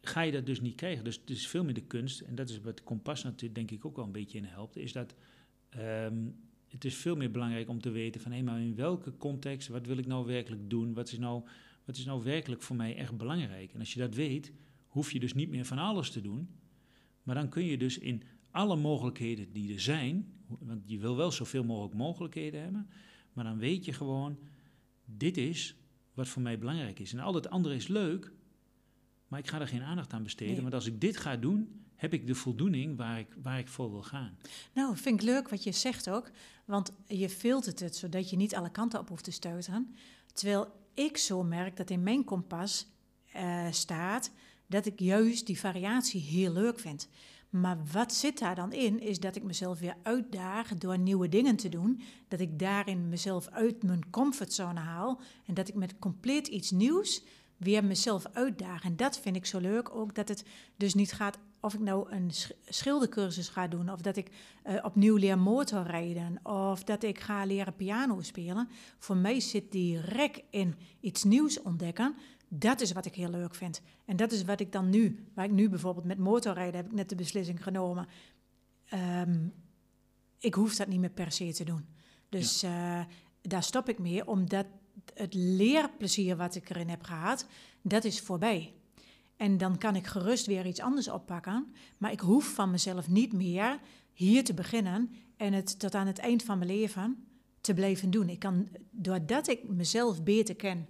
Ga 0.01 0.21
je 0.21 0.31
dat 0.31 0.45
dus 0.45 0.61
niet 0.61 0.75
krijgen. 0.75 1.03
Dus 1.03 1.15
het 1.15 1.29
is 1.29 1.47
veel 1.47 1.63
meer 1.63 1.73
de 1.73 1.85
kunst. 1.85 2.19
En 2.19 2.35
dat 2.35 2.49
is 2.49 2.61
wat 2.61 2.83
kompas 2.83 3.23
natuurlijk 3.23 3.55
denk 3.55 3.71
ik 3.71 3.85
ook 3.85 3.95
wel 3.95 4.05
een 4.05 4.11
beetje 4.11 4.37
in 4.37 4.43
helpt. 4.43 4.75
Is 4.75 4.91
dat 4.91 5.15
ehm, 5.69 6.27
het 6.67 6.85
is 6.85 6.95
veel 6.95 7.15
meer 7.15 7.31
belangrijk 7.31 7.69
om 7.69 7.81
te 7.81 7.89
weten 7.89 8.21
van 8.21 8.31
hé, 8.31 8.41
maar 8.41 8.61
in 8.61 8.75
welke 8.75 9.17
context, 9.17 9.67
wat 9.67 9.85
wil 9.85 9.97
ik 9.97 10.07
nou 10.07 10.25
werkelijk 10.25 10.69
doen? 10.69 10.93
Wat 10.93 11.11
is 11.11 11.17
nou, 11.17 11.43
wat 11.85 11.97
is 11.97 12.05
nou 12.05 12.23
werkelijk 12.23 12.61
voor 12.61 12.75
mij 12.75 12.95
echt 12.95 13.17
belangrijk? 13.17 13.73
En 13.73 13.79
als 13.79 13.93
je 13.93 13.99
dat 13.99 14.15
weet, 14.15 14.51
hoef 14.87 15.11
je 15.11 15.19
dus 15.19 15.33
niet 15.33 15.49
meer 15.49 15.65
van 15.65 15.77
alles 15.77 16.11
te 16.11 16.21
doen. 16.21 16.49
Maar 17.23 17.35
dan 17.35 17.49
kun 17.49 17.65
je 17.65 17.77
dus 17.77 17.97
in 17.97 18.23
alle 18.49 18.75
mogelijkheden 18.75 19.51
die 19.51 19.73
er 19.73 19.81
zijn, 19.81 20.33
want 20.47 20.89
je 20.89 20.97
wil 20.97 21.15
wel 21.15 21.31
zoveel 21.31 21.63
mogelijk 21.63 21.95
mogelijkheden 21.95 22.61
hebben, 22.61 22.89
maar 23.33 23.43
dan 23.43 23.57
weet 23.57 23.85
je 23.85 23.93
gewoon, 23.93 24.39
dit 25.05 25.37
is 25.37 25.75
wat 26.13 26.27
voor 26.27 26.41
mij 26.41 26.57
belangrijk 26.57 26.99
is. 26.99 27.13
En 27.13 27.19
al 27.19 27.33
het 27.33 27.49
andere 27.49 27.75
is 27.75 27.87
leuk, 27.87 28.31
maar 29.27 29.39
ik 29.39 29.47
ga 29.47 29.59
er 29.59 29.67
geen 29.67 29.83
aandacht 29.83 30.13
aan 30.13 30.23
besteden. 30.23 30.53
Nee. 30.53 30.61
Want 30.61 30.73
als 30.73 30.85
ik 30.85 31.01
dit 31.01 31.17
ga 31.17 31.37
doen, 31.37 31.81
heb 31.95 32.13
ik 32.13 32.27
de 32.27 32.35
voldoening 32.35 32.97
waar 32.97 33.19
ik, 33.19 33.27
waar 33.41 33.59
ik 33.59 33.67
voor 33.67 33.91
wil 33.91 34.03
gaan. 34.03 34.37
Nou, 34.73 34.97
vind 34.97 35.21
ik 35.21 35.27
leuk 35.27 35.49
wat 35.49 35.63
je 35.63 35.71
zegt 35.71 36.09
ook. 36.09 36.31
Want 36.65 36.91
je 37.07 37.29
filtert 37.29 37.79
het 37.79 37.95
zodat 37.95 38.29
je 38.29 38.35
niet 38.35 38.55
alle 38.55 38.71
kanten 38.71 38.99
op 38.99 39.09
hoeft 39.09 39.23
te 39.23 39.31
stuiteren. 39.31 39.95
Terwijl 40.33 40.67
ik 40.93 41.17
zo 41.17 41.43
merk 41.43 41.77
dat 41.77 41.89
in 41.89 42.03
mijn 42.03 42.23
kompas 42.23 42.87
eh, 43.31 43.71
staat 43.71 44.31
dat 44.67 44.85
ik 44.85 44.99
juist 44.99 45.45
die 45.45 45.59
variatie 45.59 46.21
heel 46.21 46.53
leuk 46.53 46.79
vind. 46.79 47.07
Maar 47.51 47.77
wat 47.91 48.13
zit 48.13 48.39
daar 48.39 48.55
dan 48.55 48.73
in, 48.73 48.99
is 48.99 49.19
dat 49.19 49.35
ik 49.35 49.43
mezelf 49.43 49.79
weer 49.79 49.95
uitdaag 50.03 50.67
door 50.77 50.97
nieuwe 50.97 51.29
dingen 51.29 51.55
te 51.55 51.69
doen. 51.69 52.01
Dat 52.27 52.39
ik 52.39 52.59
daarin 52.59 53.09
mezelf 53.09 53.47
uit 53.47 53.83
mijn 53.83 54.09
comfortzone 54.09 54.79
haal. 54.79 55.19
En 55.45 55.53
dat 55.53 55.67
ik 55.67 55.75
met 55.75 55.99
compleet 55.99 56.47
iets 56.47 56.71
nieuws 56.71 57.23
weer 57.57 57.83
mezelf 57.83 58.25
uitdaag. 58.33 58.83
En 58.83 58.95
dat 58.95 59.19
vind 59.19 59.35
ik 59.35 59.45
zo 59.45 59.59
leuk 59.59 59.95
ook, 59.95 60.15
dat 60.15 60.27
het 60.27 60.45
dus 60.77 60.93
niet 60.93 61.13
gaat 61.13 61.37
of 61.59 61.73
ik 61.73 61.79
nou 61.79 62.11
een 62.11 62.31
sch- 62.31 62.51
schildercursus 62.65 63.49
ga 63.49 63.67
doen, 63.67 63.91
of 63.91 64.01
dat 64.01 64.15
ik 64.15 64.29
eh, 64.63 64.75
opnieuw 64.83 65.15
leer 65.15 65.37
motorrijden, 65.37 66.39
of 66.43 66.83
dat 66.83 67.03
ik 67.03 67.19
ga 67.19 67.45
leren 67.45 67.75
piano 67.75 68.21
spelen. 68.21 68.69
Voor 68.99 69.17
mij 69.17 69.39
zit 69.39 69.71
die 69.71 70.01
rek 70.01 70.43
in 70.49 70.75
iets 70.99 71.23
nieuws 71.23 71.61
ontdekken. 71.61 72.15
Dat 72.53 72.81
is 72.81 72.91
wat 72.91 73.05
ik 73.05 73.15
heel 73.15 73.29
leuk 73.29 73.55
vind. 73.55 73.81
En 74.05 74.15
dat 74.15 74.31
is 74.31 74.43
wat 74.43 74.59
ik 74.59 74.71
dan 74.71 74.89
nu, 74.89 75.25
waar 75.33 75.45
ik 75.45 75.51
nu 75.51 75.69
bijvoorbeeld 75.69 76.05
met 76.05 76.17
motorrijden 76.17 76.75
heb 76.75 76.85
ik 76.85 76.91
net 76.91 77.09
de 77.09 77.15
beslissing 77.15 77.63
genomen. 77.63 78.07
Ehm, 78.85 79.47
ik 80.39 80.53
hoef 80.53 80.75
dat 80.75 80.87
niet 80.87 80.99
meer 80.99 81.09
per 81.09 81.31
se 81.31 81.53
te 81.53 81.63
doen. 81.63 81.85
Dus 82.29 82.63
eh, 82.63 82.99
daar 83.41 83.63
stop 83.63 83.89
ik 83.89 83.99
mee, 83.99 84.27
omdat 84.27 84.65
het 85.13 85.33
leerplezier 85.33 86.35
wat 86.35 86.55
ik 86.55 86.69
erin 86.69 86.89
heb 86.89 87.03
gehad, 87.03 87.47
dat 87.81 88.03
is 88.03 88.19
voorbij. 88.19 88.73
En 89.35 89.57
dan 89.57 89.77
kan 89.77 89.95
ik 89.95 90.07
gerust 90.07 90.45
weer 90.45 90.65
iets 90.65 90.79
anders 90.79 91.09
oppakken. 91.09 91.73
Maar 91.97 92.11
ik 92.11 92.19
hoef 92.19 92.53
van 92.53 92.71
mezelf 92.71 93.07
niet 93.07 93.33
meer 93.33 93.79
hier 94.13 94.43
te 94.43 94.53
beginnen 94.53 95.11
en 95.37 95.53
het 95.53 95.79
tot 95.79 95.95
aan 95.95 96.07
het 96.07 96.19
eind 96.19 96.43
van 96.43 96.57
mijn 96.57 96.69
leven 96.69 97.25
te 97.61 97.73
blijven 97.73 98.11
doen. 98.11 98.29
Ik 98.29 98.39
kan, 98.39 98.67
doordat 98.89 99.47
ik 99.47 99.67
mezelf 99.67 100.23
beter 100.23 100.55
ken 100.55 100.87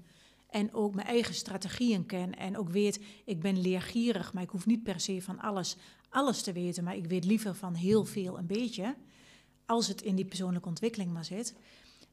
en 0.51 0.73
ook 0.73 0.95
mijn 0.95 1.07
eigen 1.07 1.33
strategieën 1.33 2.05
ken 2.05 2.37
en 2.37 2.57
ook 2.57 2.69
weet, 2.69 2.99
ik 3.25 3.39
ben 3.39 3.61
leergierig, 3.61 4.33
maar 4.33 4.43
ik 4.43 4.49
hoef 4.49 4.65
niet 4.65 4.83
per 4.83 4.99
se 4.99 5.21
van 5.21 5.39
alles, 5.39 5.77
alles 6.09 6.41
te 6.41 6.51
weten, 6.51 6.83
maar 6.83 6.95
ik 6.95 7.05
weet 7.05 7.25
liever 7.25 7.55
van 7.55 7.73
heel 7.73 8.05
veel 8.05 8.37
een 8.37 8.47
beetje, 8.47 8.95
als 9.65 9.87
het 9.87 10.01
in 10.01 10.15
die 10.15 10.25
persoonlijke 10.25 10.67
ontwikkeling 10.67 11.11
maar 11.11 11.25
zit. 11.25 11.55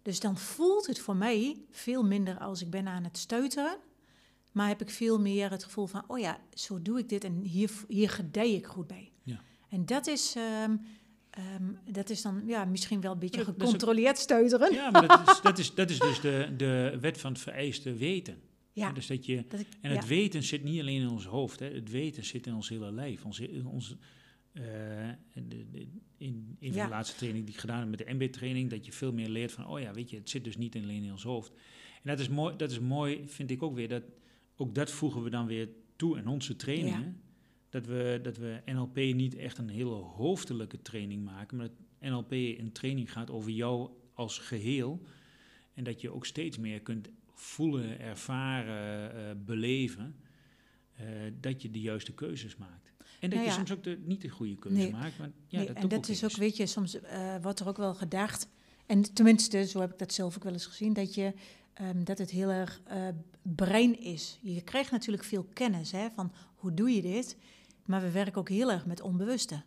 Dus 0.03 0.21
dan 0.21 0.39
voelt 0.39 0.87
het 0.87 0.99
voor 0.99 1.17
mij 1.17 1.57
veel 1.71 2.05
minder 2.05 2.39
als 2.39 2.63
ik 2.63 2.71
ben 2.71 2.89
aan 2.89 3.05
het 3.05 3.19
stuiteren, 3.19 3.79
maar 4.53 4.69
heb 4.69 4.81
ik 4.81 4.91
veel 4.91 5.21
meer 5.21 5.51
het 5.51 5.65
gevoel 5.65 5.87
van, 5.87 6.05
oh 6.07 6.19
ja, 6.19 6.41
zo 6.55 6.83
doe 6.83 6.99
ik 6.99 7.09
dit 7.09 7.25
en 7.25 7.41
hier, 7.41 7.71
hier 7.89 8.11
gedij 8.11 8.53
ik 8.53 8.67
goed 8.67 8.87
bij. 8.87 9.13
Ja. 9.23 9.41
En 9.69 9.87
dat 9.87 10.07
is, 10.07 10.35
ehm, 10.37 10.77
ehm, 11.39 11.93
dat 11.95 12.11
is 12.11 12.23
dan 12.23 12.43
ja, 12.47 12.65
misschien 12.65 13.01
wel 13.01 13.13
een 13.13 13.19
beetje 13.19 13.45
dat 13.45 13.55
gecontroleerd 13.55 14.19
stuiteren. 14.19 14.73
Ja, 14.73 14.91
maar 14.91 15.07
dat 15.07 15.29
is, 15.29 15.41
dat 15.49 15.59
is, 15.59 15.75
dat 15.75 15.91
is 15.91 15.99
dus 15.99 16.21
de, 16.21 16.55
de 16.57 16.99
wet 17.01 17.19
van 17.19 17.33
het 17.33 17.41
vereiste 17.41 17.93
weten. 17.93 18.41
Ja, 18.73 18.93
Dus 18.93 19.07
dat 19.07 19.27
je, 19.27 19.45
dat 19.49 19.61
ik, 19.61 19.67
en 19.81 19.91
het 19.91 20.03
ja. 20.03 20.09
weten 20.09 20.43
zit 20.43 20.63
niet 20.63 20.81
alleen 20.81 21.01
in 21.01 21.09
ons 21.09 21.25
hoofd, 21.25 21.59
hè. 21.61 21.67
het 21.75 21.91
weten 21.91 22.25
zit 22.25 22.47
in 22.47 22.55
ons 22.55 22.69
hele 22.69 22.93
lijf. 22.93 23.25
Ons, 23.25 23.41
ons, 23.65 23.97
de, 24.53 25.87
in 26.19 26.57
van 26.61 26.73
Ja. 26.73 26.85
de 26.85 26.91
laatste 26.91 27.17
trainingen 27.17 27.47
die 27.47 27.55
ik 27.55 27.61
gedaan 27.61 27.81
heb 27.81 27.89
met 27.89 27.99
de 27.99 28.15
MB-training, 28.15 28.71
dat 28.71 28.87
je 28.87 28.93
veel 28.93 29.13
meer 29.13 29.29
leert 29.29 29.53
van, 29.53 29.67
oh 29.67 29.81
ja, 29.81 29.93
weet 29.93 30.11
je, 30.11 30.17
het 30.17 30.31
zit 30.31 30.45
dus 30.45 30.57
niet 30.57 30.77
alleen 30.77 31.03
in 31.03 31.11
ons 31.11 31.23
hoofd. 31.23 31.51
En 32.03 32.11
dat 32.11 32.19
is 32.19 32.29
mooi, 32.29 32.57
dat 32.57 32.71
is 32.71 32.81
mooi 32.81 33.23
vind 33.27 33.51
ik 33.51 33.63
ook 33.63 33.75
weer, 33.75 33.89
dat 33.89 34.03
ook 34.57 34.75
dat 34.75 34.91
voegen 34.91 35.23
we 35.23 35.31
dan 35.31 35.47
weer 35.47 35.69
toe 35.97 36.19
in 36.19 36.27
onze 36.29 36.57
trainingen. 36.57 37.21
Dat, 37.71 37.87
we, 37.87 38.21
dat 38.23 38.37
we 38.37 38.61
NLP 38.65 38.97
niet 38.97 39.37
echt 39.37 39.59
een 39.59 39.69
hele 39.69 39.95
hoofdelijke 39.95 40.83
training 40.83 41.25
maken, 41.25 41.57
maar 41.57 41.67
dat 41.67 42.11
NLP 42.11 42.33
een 42.33 42.73
training 42.73 43.13
gaat 43.13 43.31
over 43.31 43.51
jou 43.51 43.91
als 44.15 44.39
geheel. 44.39 45.03
En 45.75 45.85
dat 45.85 46.01
je 46.01 46.11
ook 46.15 46.27
steeds 46.27 46.59
meer 46.59 46.81
kunt 46.81 47.09
voelen, 47.35 48.01
ervaren, 48.01 49.15
eh, 49.15 49.35
beleven, 49.45 50.17
eh, 50.95 51.07
dat 51.41 51.63
je 51.63 51.71
de 51.71 51.81
juiste 51.81 52.13
keuzes 52.15 52.57
maakt. 52.57 52.93
En 53.21 53.31
dat 53.31 53.39
Nou 53.39 53.51
je 53.51 53.51
soms 53.51 53.73
ook 53.73 53.83
de, 53.83 53.99
niet 54.05 54.21
de 54.21 54.29
goede 54.29 54.57
keuze 54.57 54.79
Nee. 54.79 54.91
maakt. 54.91 55.19
Maar 55.19 55.31
ja, 55.47 55.59
Nee, 55.59 55.67
dat 55.67 55.77
en 55.77 55.89
dat 55.89 56.09
is 56.09 56.25
ook, 56.25 56.37
weet 56.37 56.57
je, 56.57 56.67
soms 56.67 57.01
eh, 57.01 57.37
wordt 57.43 57.61
er 57.61 57.69
ook 57.69 57.77
wel 57.77 57.95
gedacht, 57.95 58.49
en 58.87 59.15
tenminste, 59.15 59.67
zo 59.67 59.81
heb 59.81 59.93
ik 59.93 59.99
dat 59.99 60.13
zelf 60.13 60.37
ook 60.37 60.45
wel 60.45 60.53
eens 60.53 60.67
gezien, 60.67 60.93
dat, 60.93 61.15
je, 61.15 61.33
ehm, 61.73 62.05
dat 62.05 62.19
het 62.19 62.31
heel 62.31 62.51
erg 62.51 62.81
brein 63.43 64.01
is. 64.01 64.39
Je 64.43 64.63
krijgt 64.63 64.91
natuurlijk 64.91 65.25
veel 65.25 65.49
kennis 65.53 65.93
hè, 65.93 66.11
van 66.11 66.33
hoe 66.55 66.75
doe 66.75 66.91
je 66.91 67.03
dit, 67.03 67.37
maar 67.89 68.01
we 68.01 68.11
werken 68.11 68.41
ook 68.41 68.49
heel 68.49 68.71
erg 68.71 68.87
met 68.87 69.01
onbewuste. 69.01 69.63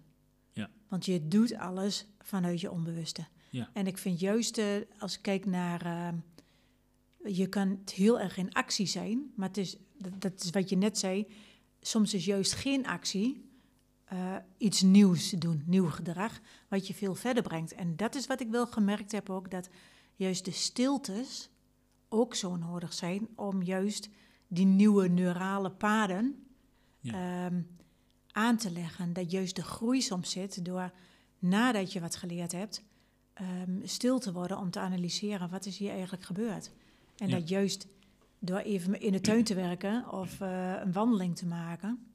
Ja. 0.52 0.70
Want 0.88 1.06
je 1.06 1.28
doet 1.28 1.56
alles 1.56 2.08
vanuit 2.20 2.62
je 2.62 2.72
onbewuste. 2.72 3.28
Ja. 3.50 3.70
En 3.74 3.88
ik 3.88 3.98
vind 3.98 4.20
juist, 4.20 4.58
eh, 4.58 4.66
als 5.00 5.16
ik 5.16 5.22
kijk 5.22 5.46
naar... 5.46 5.86
eh, 5.86 6.14
je 7.36 7.48
kan 7.48 7.70
het 7.70 7.92
heel 7.92 8.20
erg 8.20 8.38
in 8.38 8.54
actie 8.54 8.86
zijn, 8.86 9.32
maar 9.36 9.48
het 9.48 9.58
is, 9.58 9.78
dat, 9.98 10.22
dat 10.22 10.44
is 10.44 10.50
wat 10.50 10.70
je 10.70 10.78
net 10.78 10.98
zei. 10.98 11.28
Soms 11.82 12.14
is 12.14 12.26
juist 12.26 12.54
geen 12.54 12.88
actie 12.88 13.50
eh, 14.04 14.36
iets 14.58 14.82
nieuws 14.82 15.30
doen, 15.30 15.64
nieuw 15.66 15.90
gedrag, 15.90 16.40
wat 16.68 16.88
je 16.88 16.94
veel 16.94 17.16
verder 17.16 17.44
brengt. 17.44 17.74
En 17.74 17.96
dat 17.96 18.16
is 18.16 18.28
wat 18.28 18.42
ik 18.42 18.50
wel 18.50 18.68
gemerkt 18.68 19.12
heb 19.12 19.30
ook, 19.30 19.52
dat 19.52 19.70
juist 20.16 20.46
de 20.46 20.52
stiltes 20.52 21.50
ook 22.10 22.36
zo 22.36 22.56
nodig 22.56 22.94
zijn 22.94 23.28
om 23.36 23.64
juist 23.64 24.10
die 24.48 24.66
nieuwe 24.66 25.08
neurale 25.08 25.72
paden 25.72 26.46
ehm, 27.04 27.62
aan 28.32 28.58
te 28.58 28.72
leggen. 28.72 29.14
Dat 29.14 29.32
juist 29.32 29.56
de 29.56 29.64
groei 29.64 30.02
soms 30.02 30.32
zit 30.32 30.66
door, 30.66 30.92
nadat 31.40 31.94
je 31.94 32.00
wat 32.00 32.16
geleerd 32.16 32.52
hebt, 32.52 32.84
ehm, 33.34 33.72
stil 33.84 34.20
te 34.20 34.32
worden 34.32 34.58
om 34.58 34.70
te 34.72 34.80
analyseren 34.80 35.50
wat 35.50 35.66
is 35.66 35.78
hier 35.78 35.92
eigenlijk 35.92 36.24
gebeurd. 36.24 36.72
En 37.18 37.28
Ja. 37.28 37.40
dat 37.40 37.50
juist 37.50 37.88
door 38.40 38.60
even 38.60 39.02
in 39.02 39.12
de 39.12 39.22
tuin 39.22 39.44
te 39.44 39.56
werken 39.56 40.12
of 40.12 40.42
eh, 40.42 40.74
een 40.84 40.92
wandeling 40.92 41.36
te 41.36 41.46
maken 41.46 42.06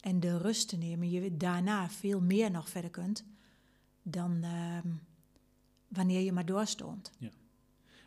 en 0.00 0.20
de 0.20 0.38
rust 0.38 0.68
te 0.68 0.76
nemen, 0.76 1.10
je 1.10 1.36
daarna 1.36 1.90
veel 1.90 2.20
meer 2.20 2.50
nog 2.50 2.68
verder 2.68 2.90
kunt 2.90 3.24
dan 4.02 4.42
ehm, 4.42 4.88
wanneer 5.88 6.20
je 6.20 6.32
maar 6.32 6.46
doorstoomt. 6.46 7.12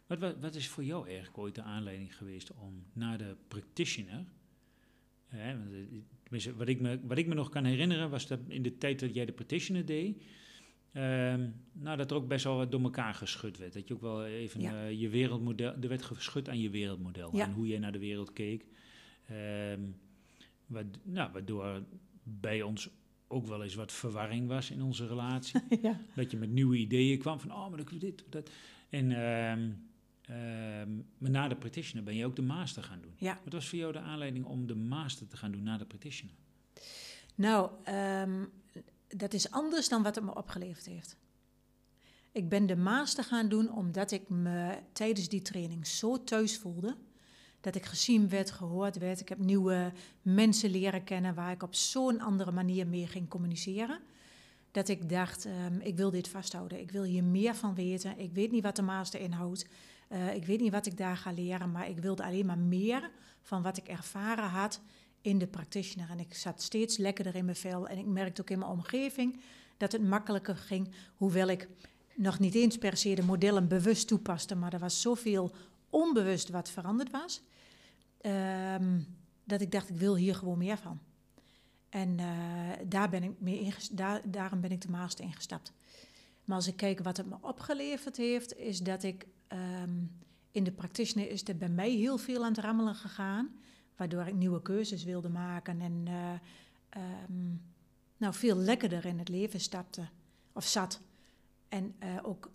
Wat, 0.07 0.19
wat, 0.19 0.39
wat 0.39 0.55
is 0.55 0.67
voor 0.69 0.83
jou 0.83 1.05
eigenlijk 1.07 1.37
ooit 1.37 1.55
de 1.55 1.61
aanleiding 1.61 2.15
geweest 2.17 2.51
om 2.51 2.83
naar 2.93 3.17
de 3.17 3.35
practitioner... 3.47 4.25
Hè, 5.27 5.57
want, 5.57 5.71
eh, 5.71 5.79
tenminste, 6.33 6.55
wat, 6.55 6.67
ik 6.67 6.79
me, 6.81 6.99
wat 7.07 7.17
ik 7.17 7.27
me 7.27 7.33
nog 7.33 7.49
kan 7.49 7.65
herinneren 7.65 8.09
was 8.09 8.27
dat 8.27 8.39
in 8.47 8.61
de 8.61 8.77
tijd 8.77 8.99
dat 8.99 9.13
jij 9.13 9.25
de 9.25 9.31
practitioner 9.31 9.85
deed... 9.85 10.21
ehm, 10.91 11.49
nou, 11.71 11.97
dat 11.97 12.11
er 12.11 12.17
ook 12.17 12.27
best 12.27 12.43
wel 12.43 12.57
wat 12.57 12.71
door 12.71 12.81
elkaar 12.81 13.13
geschud 13.13 13.57
werd. 13.57 13.73
Dat 13.73 13.87
je 13.87 13.93
ook 13.93 14.01
wel 14.01 14.25
even 14.25 14.61
Ja. 14.61 14.85
eh, 14.85 14.99
je 14.99 15.09
wereldmodel... 15.09 15.73
Er 15.81 15.87
werd 15.87 16.01
geschud 16.03 16.49
aan 16.49 16.59
je 16.59 16.69
wereldmodel. 16.69 17.35
Ja. 17.35 17.45
En 17.45 17.51
hoe 17.51 17.67
jij 17.67 17.79
naar 17.79 17.91
de 17.91 17.99
wereld 17.99 18.33
keek. 18.33 18.65
Ehm, 19.27 19.81
wat, 20.65 20.85
nou, 21.03 21.31
waardoor 21.31 21.83
bij 22.23 22.61
ons 22.61 22.89
ook 23.27 23.47
wel 23.47 23.63
eens 23.63 23.75
wat 23.75 23.91
verwarring 23.91 24.47
was 24.47 24.71
in 24.71 24.81
onze 24.81 25.07
relatie. 25.07 25.61
ja. 25.81 25.99
Dat 26.15 26.31
je 26.31 26.37
met 26.37 26.49
nieuwe 26.51 26.77
ideeën 26.77 27.17
kwam 27.17 27.39
van, 27.39 27.51
oh, 27.51 27.67
maar 27.67 27.77
dan 27.77 27.85
kun 27.85 27.95
je 27.99 28.05
dit, 28.05 28.23
dat. 28.29 28.49
En 28.89 29.11
ehm, 29.11 29.69
ehm, 30.25 30.95
maar 31.17 31.29
na 31.29 31.47
de 31.47 31.55
practitioner 31.55 32.03
ben 32.03 32.15
je 32.15 32.25
ook 32.25 32.35
de 32.35 32.41
master 32.41 32.83
gaan 32.83 33.01
doen. 33.01 33.13
Ja. 33.17 33.39
Wat 33.43 33.53
was 33.53 33.69
voor 33.69 33.79
jou 33.79 33.91
de 33.91 33.99
aanleiding 33.99 34.45
om 34.45 34.67
de 34.67 34.75
master 34.75 35.27
te 35.27 35.37
gaan 35.37 35.51
doen 35.51 35.63
na 35.63 35.77
de 35.77 35.85
practitioner? 35.85 36.35
Nou, 37.35 37.71
ehm, 37.83 38.45
dat 39.07 39.33
is 39.33 39.51
anders 39.51 39.89
dan 39.89 40.03
wat 40.03 40.15
het 40.15 40.23
me 40.23 40.35
opgeleverd 40.35 40.85
heeft. 40.85 41.17
Ik 42.31 42.49
ben 42.49 42.65
de 42.65 42.75
master 42.75 43.23
gaan 43.23 43.49
doen 43.49 43.71
omdat 43.71 44.11
ik 44.11 44.29
me 44.29 44.77
tijdens 44.93 45.29
die 45.29 45.41
training 45.41 45.87
zo 45.87 46.23
thuis 46.23 46.57
voelde. 46.57 46.95
Dat 47.61 47.75
ik 47.75 47.85
gezien 47.85 48.29
werd, 48.29 48.51
gehoord 48.51 48.97
werd. 48.97 49.19
Ik 49.19 49.29
heb 49.29 49.37
nieuwe 49.37 49.91
mensen 50.21 50.69
leren 50.69 51.03
kennen 51.03 51.35
waar 51.35 51.51
ik 51.51 51.63
op 51.63 51.75
zo'n 51.75 52.21
andere 52.21 52.51
manier 52.51 52.87
mee 52.87 53.07
ging 53.07 53.29
communiceren. 53.29 53.99
Dat 54.71 54.87
ik 54.87 55.09
dacht, 55.09 55.45
ehm, 55.45 55.79
ik 55.79 55.95
wil 55.95 56.11
dit 56.11 56.27
vasthouden. 56.27 56.79
Ik 56.79 56.91
wil 56.91 57.03
hier 57.03 57.23
meer 57.23 57.55
van 57.55 57.75
weten. 57.75 58.19
Ik 58.19 58.33
weet 58.33 58.51
niet 58.51 58.63
wat 58.63 58.75
de 58.75 58.81
master 58.81 59.19
inhoudt. 59.19 59.65
Eh, 60.13 60.35
ik 60.35 60.45
weet 60.45 60.59
niet 60.59 60.71
wat 60.71 60.85
ik 60.85 60.97
daar 60.97 61.17
ga 61.17 61.31
leren. 61.31 61.71
Maar 61.71 61.89
ik 61.89 61.97
wilde 61.97 62.23
alleen 62.23 62.45
maar 62.45 62.57
meer 62.57 63.11
van 63.41 63.61
wat 63.61 63.77
ik 63.77 63.87
ervaren 63.87 64.49
had 64.49 64.81
in 65.21 65.37
de 65.37 65.47
practitioner. 65.47 66.09
En 66.09 66.19
ik 66.19 66.33
zat 66.33 66.61
steeds 66.61 66.97
lekkerder 66.97 67.35
in 67.35 67.45
mijn 67.45 67.57
vel. 67.57 67.87
En 67.87 67.97
ik 67.97 68.05
merkte 68.05 68.41
ook 68.41 68.49
in 68.49 68.59
mijn 68.59 68.71
omgeving 68.71 69.39
dat 69.77 69.91
het 69.91 70.03
makkelijker 70.03 70.55
ging. 70.55 70.91
Hoewel 71.15 71.47
ik 71.47 71.67
nog 72.15 72.39
niet 72.39 72.55
eens 72.55 72.77
per 72.77 72.97
se 72.97 73.15
de 73.15 73.23
modellen 73.23 73.67
bewust 73.67 74.07
toepaste. 74.07 74.55
Maar 74.55 74.73
er 74.73 74.79
was 74.79 75.01
zoveel 75.01 75.51
onbewust 75.89 76.49
wat 76.49 76.69
veranderd 76.69 77.11
was. 77.11 77.41
ehm, 78.21 78.99
dat 79.43 79.61
ik 79.61 79.71
dacht, 79.71 79.89
ik 79.89 79.95
wil 79.95 80.15
hier 80.15 80.35
gewoon 80.35 80.57
meer 80.57 80.77
van. 80.77 80.99
En 81.89 82.19
eh, 82.19 82.25
daar 82.87 83.09
ben 83.09 83.23
ik 83.23 83.31
mee 83.39 83.59
inges- 83.59 83.89
daar, 83.89 84.21
daarom 84.25 84.61
ben 84.61 84.71
ik 84.71 84.81
de 84.81 84.89
master 84.89 85.25
ingestapt. 85.25 85.73
Maar 86.45 86.55
als 86.55 86.67
ik 86.67 86.75
kijk 86.75 86.99
wat 86.99 87.17
het 87.17 87.29
me 87.29 87.35
opgeleverd 87.41 88.17
heeft, 88.17 88.57
is 88.57 88.79
dat 88.79 89.03
ik 89.03 89.25
ehm, 89.47 90.03
in 90.51 90.63
de 90.63 90.71
practitioner 90.71 91.29
is 91.29 91.47
er 91.47 91.57
bij 91.57 91.69
mij 91.69 91.89
heel 91.89 92.17
veel 92.17 92.43
aan 92.43 92.51
het 92.53 92.63
rammelen 92.63 92.95
gegaan. 92.95 93.55
Waardoor 93.95 94.27
ik 94.27 94.33
nieuwe 94.33 94.61
keuzes 94.61 95.03
wilde 95.03 95.29
maken 95.29 95.81
en 95.81 96.03
eh, 96.07 96.33
ehm, 96.89 97.55
nou, 98.17 98.33
veel 98.33 98.55
lekkerder 98.55 99.05
in 99.05 99.19
het 99.19 99.29
leven 99.29 99.59
stapte 99.59 100.07
of 100.51 100.65
zat. 100.65 101.01
En 101.69 101.95
eh, 101.99 102.17
ook 102.21 102.51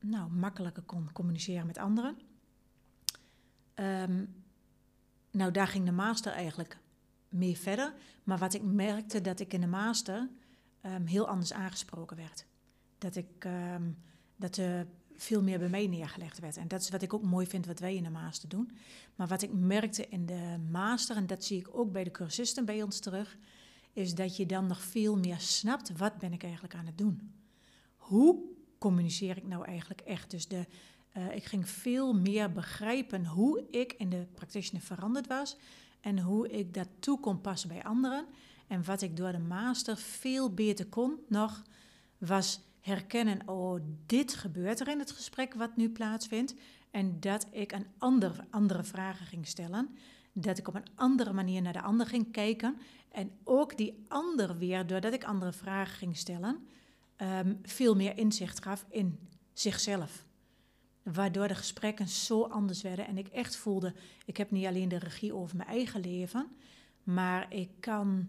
nou, 0.00 0.30
makkelijker 0.30 0.82
kon 0.82 1.12
communiceren 1.12 1.66
met 1.66 1.78
anderen. 1.78 2.16
Ehm, 3.74 4.24
nou, 5.30 5.50
daar 5.52 5.68
ging 5.68 5.84
de 5.84 5.92
master 5.92 6.32
eigenlijk 6.32 6.78
mee 7.28 7.58
verder. 7.58 7.94
Maar 8.24 8.38
wat 8.38 8.54
ik 8.54 8.62
merkte, 8.62 9.20
dat 9.20 9.40
ik 9.40 9.52
in 9.52 9.60
de 9.60 9.66
master 9.66 10.28
heel 11.04 11.28
anders 11.28 11.52
aangesproken 11.52 12.16
werd. 12.16 12.46
Dat 12.98 13.16
ik 13.16 13.46
dat 14.36 14.56
er 14.56 14.86
veel 15.22 15.42
meer 15.42 15.58
bij 15.58 15.68
mij 15.68 15.86
neergelegd 15.86 16.38
werd. 16.38 16.56
En 16.56 16.68
dat 16.68 16.80
is 16.80 16.90
wat 16.90 17.02
ik 17.02 17.14
ook 17.14 17.22
mooi 17.22 17.46
vind 17.46 17.66
wat 17.66 17.78
wij 17.78 17.94
in 17.94 18.02
de 18.02 18.10
master 18.10 18.48
doen. 18.48 18.70
Maar 19.14 19.26
wat 19.26 19.42
ik 19.42 19.52
merkte 19.52 20.08
in 20.08 20.26
de 20.26 20.56
master, 20.70 21.16
en 21.16 21.26
dat 21.26 21.44
zie 21.44 21.58
ik 21.58 21.68
ook 21.72 21.92
bij 21.92 22.04
de 22.04 22.10
cursisten 22.10 22.64
bij 22.64 22.82
ons 22.82 22.98
terug, 22.98 23.36
is 23.92 24.14
dat 24.14 24.36
je 24.36 24.46
dan 24.46 24.66
nog 24.66 24.80
veel 24.80 25.16
meer 25.16 25.38
snapt, 25.38 25.96
wat 25.96 26.18
ben 26.18 26.32
ik 26.32 26.42
eigenlijk 26.42 26.74
aan 26.74 26.86
het 26.86 26.98
doen? 26.98 27.32
Hoe 27.96 28.42
communiceer 28.78 29.36
ik 29.36 29.46
nou 29.46 29.64
eigenlijk 29.64 30.00
echt? 30.00 30.30
Dus 30.30 30.48
de, 30.48 30.66
eh, 31.12 31.34
ik 31.34 31.44
ging 31.44 31.68
veel 31.68 32.14
meer 32.14 32.52
begrijpen 32.52 33.26
hoe 33.26 33.64
ik 33.70 33.92
in 33.92 34.10
de 34.10 34.26
practitioner 34.34 34.82
veranderd 34.82 35.26
was 35.26 35.56
en 36.00 36.18
hoe 36.18 36.48
ik 36.48 36.74
dat 36.74 36.88
toe 36.98 37.20
kon 37.20 37.40
passen 37.40 37.68
bij 37.68 37.84
anderen. 37.84 38.26
En 38.66 38.84
wat 38.84 39.02
ik 39.02 39.16
door 39.16 39.32
de 39.32 39.38
master 39.38 39.96
veel 39.96 40.54
beter 40.54 40.86
kon 40.86 41.18
nog, 41.28 41.62
was 42.18 42.60
herkennen, 42.80 43.48
oh, 43.48 43.80
dit 44.06 44.34
gebeurt 44.34 44.80
er 44.80 44.88
in 44.88 44.98
het 44.98 45.10
gesprek 45.10 45.54
wat 45.54 45.76
nu 45.76 45.90
plaatsvindt. 45.90 46.54
En 46.90 47.20
dat 47.20 47.46
ik 47.50 47.72
een 47.72 47.86
ander, 47.98 48.44
andere 48.50 48.84
vragen 48.84 49.26
ging 49.26 49.46
stellen. 49.46 49.96
Dat 50.32 50.58
ik 50.58 50.68
op 50.68 50.74
een 50.74 50.88
andere 50.94 51.32
manier 51.32 51.62
naar 51.62 51.72
de 51.72 51.82
ander 51.82 52.06
ging 52.06 52.32
kijken. 52.32 52.76
En 53.08 53.30
ook 53.44 53.76
die 53.76 54.04
ander 54.08 54.58
weer, 54.58 54.86
doordat 54.86 55.12
ik 55.12 55.24
andere 55.24 55.52
vragen 55.52 55.96
ging 55.96 56.16
stellen, 56.16 56.66
ehm, 57.16 57.54
veel 57.62 57.96
meer 57.96 58.18
inzicht 58.18 58.62
gaf 58.62 58.84
in 58.88 59.18
zichzelf. 59.52 60.26
Waardoor 61.02 61.48
de 61.48 61.54
gesprekken 61.54 62.08
zo 62.08 62.42
anders 62.42 62.82
werden. 62.82 63.06
En 63.06 63.18
ik 63.18 63.28
echt 63.28 63.56
voelde, 63.56 63.94
ik 64.24 64.36
heb 64.36 64.50
niet 64.50 64.66
alleen 64.66 64.88
de 64.88 64.98
regie 64.98 65.34
over 65.34 65.56
mijn 65.56 65.68
eigen 65.68 66.00
leven, 66.00 66.46
maar 67.02 67.54
ik 67.54 67.70
kan 67.80 68.28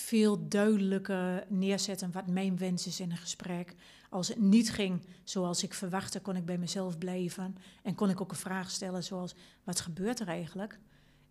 veel 0.00 0.48
duidelijker 0.48 1.44
neerzetten 1.48 2.12
wat 2.12 2.26
mijn 2.26 2.58
wens 2.58 2.86
is 2.86 3.00
in 3.00 3.10
een 3.10 3.16
gesprek. 3.16 3.74
Als 4.10 4.28
het 4.28 4.40
niet 4.40 4.70
ging 4.70 5.00
zoals 5.24 5.62
ik 5.62 5.74
verwachtte, 5.74 6.20
kon 6.20 6.36
ik 6.36 6.44
bij 6.44 6.58
mezelf 6.58 6.98
blijven. 6.98 7.56
En 7.82 7.94
kon 7.94 8.10
ik 8.10 8.20
ook 8.20 8.30
een 8.30 8.36
vraag 8.36 8.70
stellen 8.70 9.04
zoals, 9.04 9.34
wat 9.64 9.80
gebeurt 9.80 10.20
er 10.20 10.28
eigenlijk? 10.28 10.78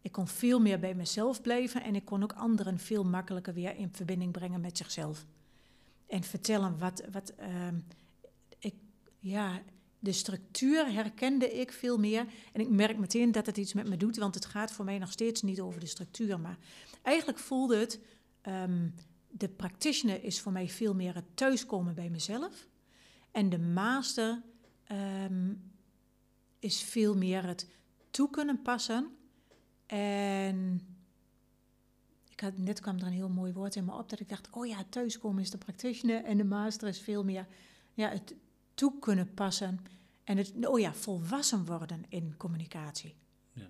Ik 0.02 0.12
kon 0.12 0.28
veel 0.28 0.60
meer 0.60 0.80
bij 0.80 0.96
mezelf 0.96 1.42
blijven 1.42 1.84
en 1.84 1.96
ik 1.96 2.06
kon 2.06 2.24
ook 2.24 2.34
anderen 2.34 2.80
veel 2.80 3.04
makkelijker 3.04 3.54
weer 3.54 3.76
in 3.76 3.90
verbinding 3.92 4.32
brengen 4.32 4.62
met 4.62 4.78
zichzelf. 4.78 5.26
En 6.08 6.24
vertellen 6.24 6.78
wat, 6.78 7.04
wat 7.12 7.30
ehm, 7.30 7.76
ik, 8.60 8.76
ja, 9.20 9.62
de 10.00 10.12
structuur 10.12 10.92
herkende 10.94 11.52
ik 11.60 11.72
veel 11.72 11.98
meer. 11.98 12.26
En 12.54 12.62
ik 12.62 12.70
merk 12.70 12.98
meteen 12.98 13.32
dat 13.32 13.46
het 13.46 13.58
iets 13.58 13.74
met 13.74 13.90
me 13.90 13.98
doet, 13.98 14.18
want 14.18 14.36
het 14.36 14.46
gaat 14.46 14.72
voor 14.72 14.86
mij 14.86 14.98
nog 14.98 15.12
steeds 15.12 15.42
niet 15.42 15.62
over 15.62 15.80
de 15.80 15.86
structuur. 15.86 16.40
Maar 16.40 16.58
eigenlijk 17.02 17.40
voelde 17.40 17.78
het, 17.78 18.00
ehm, 18.48 18.90
de 19.28 19.50
practitioner 19.50 20.24
is 20.24 20.42
voor 20.42 20.52
mij 20.52 20.70
veel 20.70 20.94
meer 20.94 21.16
het 21.16 21.26
thuiskomen 21.34 21.96
bij 21.96 22.10
mezelf. 22.10 22.68
En 23.32 23.50
de 23.50 23.60
master 23.60 24.42
ehm, 24.84 25.54
is 26.60 26.82
veel 26.82 27.16
meer 27.16 27.46
het 27.46 27.68
toe 28.12 28.30
kunnen 28.30 28.62
passen. 28.62 29.18
En 29.86 30.82
ik 32.30 32.40
had, 32.40 32.58
net 32.58 32.80
kwam 32.80 32.98
er 32.98 33.06
een 33.06 33.12
heel 33.12 33.30
mooi 33.30 33.54
woord 33.54 33.76
in 33.76 33.86
me 33.86 33.94
op 33.94 34.10
dat 34.10 34.20
ik 34.20 34.30
dacht, 34.30 34.50
oh 34.52 34.66
ja, 34.66 34.84
thuiskomen 34.90 35.42
is 35.42 35.52
de 35.52 35.58
practitioner 35.58 36.24
en 36.24 36.38
de 36.38 36.44
master 36.44 36.88
is 36.88 37.00
veel 37.00 37.24
meer 37.24 37.48
ja, 37.94 38.10
het 38.10 38.36
toe 38.74 39.00
kunnen 39.00 39.34
passen 39.34 39.80
en 40.24 40.38
het, 40.38 40.54
oh 40.66 40.80
ja, 40.80 40.94
volwassen 40.94 41.66
worden 41.66 42.06
in 42.10 42.38
communicatie. 42.38 43.16
Ja. 43.54 43.70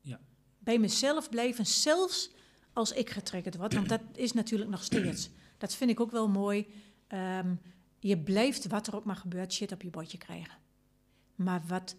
Ja. 0.00 0.20
Bij 0.58 0.78
mezelf 0.78 1.28
blijven, 1.28 1.66
zelfs 1.66 2.30
als 2.72 2.92
ik 2.92 3.10
getriggerd 3.10 3.56
word, 3.56 3.74
want 3.74 3.88
dat 3.88 4.00
is 4.14 4.32
natuurlijk 4.32 4.70
nog 4.70 4.82
steeds. 4.82 5.30
Dat 5.58 5.74
vind 5.74 5.90
ik 5.90 6.00
ook 6.00 6.10
wel 6.10 6.28
mooi. 6.28 6.66
Ehm, 7.06 7.54
je 7.98 8.18
blijft, 8.18 8.66
wat 8.66 8.86
er 8.86 8.96
ook 8.96 9.04
maar 9.04 9.16
gebeurt, 9.16 9.52
shit 9.52 9.72
op 9.72 9.82
je 9.82 9.90
bordje 9.90 10.18
krijgen. 10.18 10.58
Maar 11.34 11.62
wat, 11.66 11.96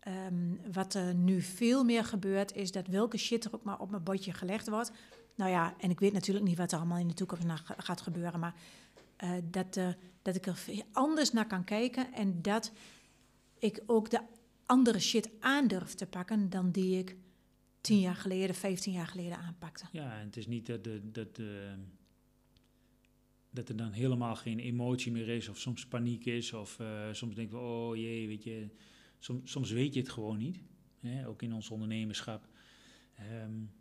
ehm, 0.00 0.72
wat 0.72 0.94
er 0.94 1.14
nu 1.14 1.40
veel 1.40 1.84
meer 1.84 2.04
gebeurt, 2.04 2.54
is 2.54 2.72
dat 2.72 2.86
welke 2.86 3.16
shit 3.16 3.44
er 3.44 3.54
ook 3.54 3.62
maar 3.62 3.78
op 3.80 3.90
mijn 3.90 4.02
bordje 4.02 4.32
gelegd 4.32 4.68
wordt. 4.68 4.92
Nou 5.34 5.50
ja, 5.50 5.74
en 5.78 5.90
ik 5.90 6.00
weet 6.00 6.12
natuurlijk 6.12 6.46
niet 6.46 6.58
wat 6.58 6.72
er 6.72 6.78
allemaal 6.78 6.98
in 6.98 7.08
de 7.08 7.14
toekomst 7.14 7.46
gaat 7.76 8.00
gebeuren, 8.00 8.40
maar 8.40 8.54
eh, 9.16 9.32
dat, 9.44 9.76
uh, 9.76 9.88
dat 10.22 10.36
ik 10.36 10.46
er 10.46 10.58
anders 10.92 11.32
naar 11.32 11.46
kan 11.46 11.64
kijken 11.64 12.12
en 12.12 12.42
dat 12.42 12.72
ik 13.58 13.82
ook 13.86 14.10
de 14.10 14.20
andere 14.66 15.00
shit 15.00 15.30
aandurf 15.40 15.94
te 15.94 16.06
pakken 16.06 16.50
dan 16.50 16.70
die 16.70 16.98
ik 16.98 17.16
tien 17.80 18.00
jaar 18.00 18.16
geleden, 18.16 18.54
vijftien 18.54 18.92
jaar 18.92 19.06
geleden 19.06 19.38
aanpakte. 19.38 19.84
Ja, 19.92 20.18
en 20.18 20.26
het 20.26 20.36
is 20.36 20.46
niet 20.46 20.66
dat, 20.66 20.84
de, 20.84 21.10
dat, 21.10 21.36
de, 21.36 21.74
dat 23.50 23.68
er 23.68 23.76
dan 23.76 23.92
helemaal 23.92 24.36
geen 24.36 24.58
emotie 24.58 25.12
meer 25.12 25.28
is, 25.28 25.48
of 25.48 25.58
soms 25.58 25.86
paniek 25.86 26.24
is, 26.24 26.52
of 26.52 26.78
uh, 26.78 27.12
soms 27.12 27.34
denken 27.34 27.56
we, 27.56 27.62
oh 27.62 27.96
jee, 27.96 28.26
weet 28.26 28.44
je, 28.44 28.68
soms, 29.18 29.50
soms 29.50 29.70
weet 29.70 29.94
je 29.94 30.00
het 30.00 30.08
gewoon 30.08 30.38
niet. 30.38 30.60
Hè? 31.00 31.28
Ook 31.28 31.42
in 31.42 31.52
ons 31.52 31.70
ondernemerschap 31.70 32.48
um, 33.42 33.72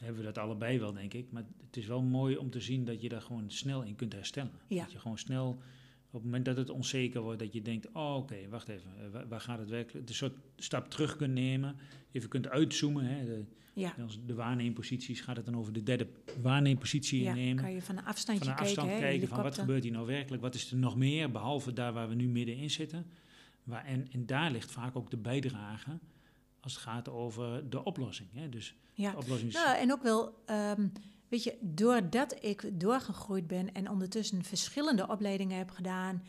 hebben 0.00 0.18
we 0.20 0.26
dat 0.26 0.38
allebei 0.38 0.78
wel, 0.78 0.92
denk 0.92 1.14
ik. 1.14 1.32
Maar 1.32 1.44
het 1.66 1.76
is 1.76 1.86
wel 1.86 2.02
mooi 2.02 2.36
om 2.36 2.50
te 2.50 2.60
zien 2.60 2.84
dat 2.84 3.02
je 3.02 3.08
daar 3.08 3.22
gewoon 3.22 3.50
snel 3.50 3.82
in 3.82 3.94
kunt 3.94 4.12
herstellen. 4.12 4.52
Ja. 4.66 4.82
Dat 4.82 4.92
je 4.92 4.98
gewoon 4.98 5.18
snel, 5.18 5.62
op 6.10 6.12
het 6.12 6.24
moment 6.24 6.44
dat 6.44 6.56
het 6.56 6.70
onzeker 6.70 7.20
wordt, 7.20 7.38
dat 7.38 7.52
je 7.52 7.62
denkt, 7.62 7.92
oh 7.92 8.16
oké, 8.16 8.48
wacht 8.48 8.68
even, 8.68 8.90
uh, 9.00 9.12
waar, 9.12 9.28
waar, 9.28 9.40
gaat 9.40 9.58
het 9.58 9.68
werkelijk? 9.68 10.08
Een 10.08 10.14
soort 10.14 10.34
stap 10.56 10.90
terug 10.90 11.16
kunt 11.16 11.32
nemen, 11.32 11.76
even 12.12 12.28
kunt 12.28 12.48
uitzoomen. 12.48 13.04
Hè? 13.04 13.24
De, 13.24 13.44
ja. 13.72 13.94
De 14.26 14.34
waarneemposities 14.34 15.20
gaat 15.20 15.36
het 15.36 15.44
dan 15.44 15.56
over 15.56 15.72
de 15.72 15.82
derde 15.82 16.06
waarneempositie 16.42 17.22
ja, 17.22 17.30
innemen. 17.30 17.62
kan 17.62 17.72
je 17.72 17.82
van 17.82 17.96
een 17.96 18.04
afstandje 18.04 18.44
van 18.44 18.52
een 18.52 18.60
afstand 18.60 18.88
kijken 18.88 19.28
van 19.28 19.42
wat 19.42 19.58
gebeurt 19.58 19.82
hier 19.82 19.92
nou 19.92 20.06
werkelijk, 20.06 20.42
wat 20.42 20.54
is 20.54 20.70
er 20.70 20.76
nog 20.76 20.96
meer, 20.96 21.30
behalve 21.30 21.72
daar 21.72 21.92
waar 21.92 22.08
we 22.08 22.14
nu 22.14 22.28
middenin 22.28 22.70
zitten. 22.70 23.06
Waar, 23.62 23.84
en, 23.84 24.08
en 24.12 24.26
daar 24.26 24.50
ligt 24.50 24.70
vaak 24.70 24.96
ook 24.96 25.10
de 25.10 25.16
bijdrage 25.16 25.98
als 26.60 26.74
het 26.74 26.82
gaat 26.82 27.08
over 27.08 27.70
de 27.70 27.84
oplossing. 27.84 28.28
Hè? 28.32 28.48
Dus 28.48 28.74
ja. 28.94 29.10
de 29.10 29.16
oplossing 29.16 29.48
is, 29.48 29.54
Nou, 29.54 29.76
en 29.76 29.92
ook 29.92 30.02
wel, 30.02 30.34
um, 30.50 30.92
weet 31.30 31.42
je, 31.42 31.56
doordat 31.60 32.44
ik 32.44 32.80
doorgegroeid 32.80 33.46
ben 33.46 33.74
en 33.74 33.90
ondertussen 33.90 34.44
verschillende 34.44 35.08
opleidingen 35.08 35.58
heb 35.58 35.70
gedaan 35.70 36.22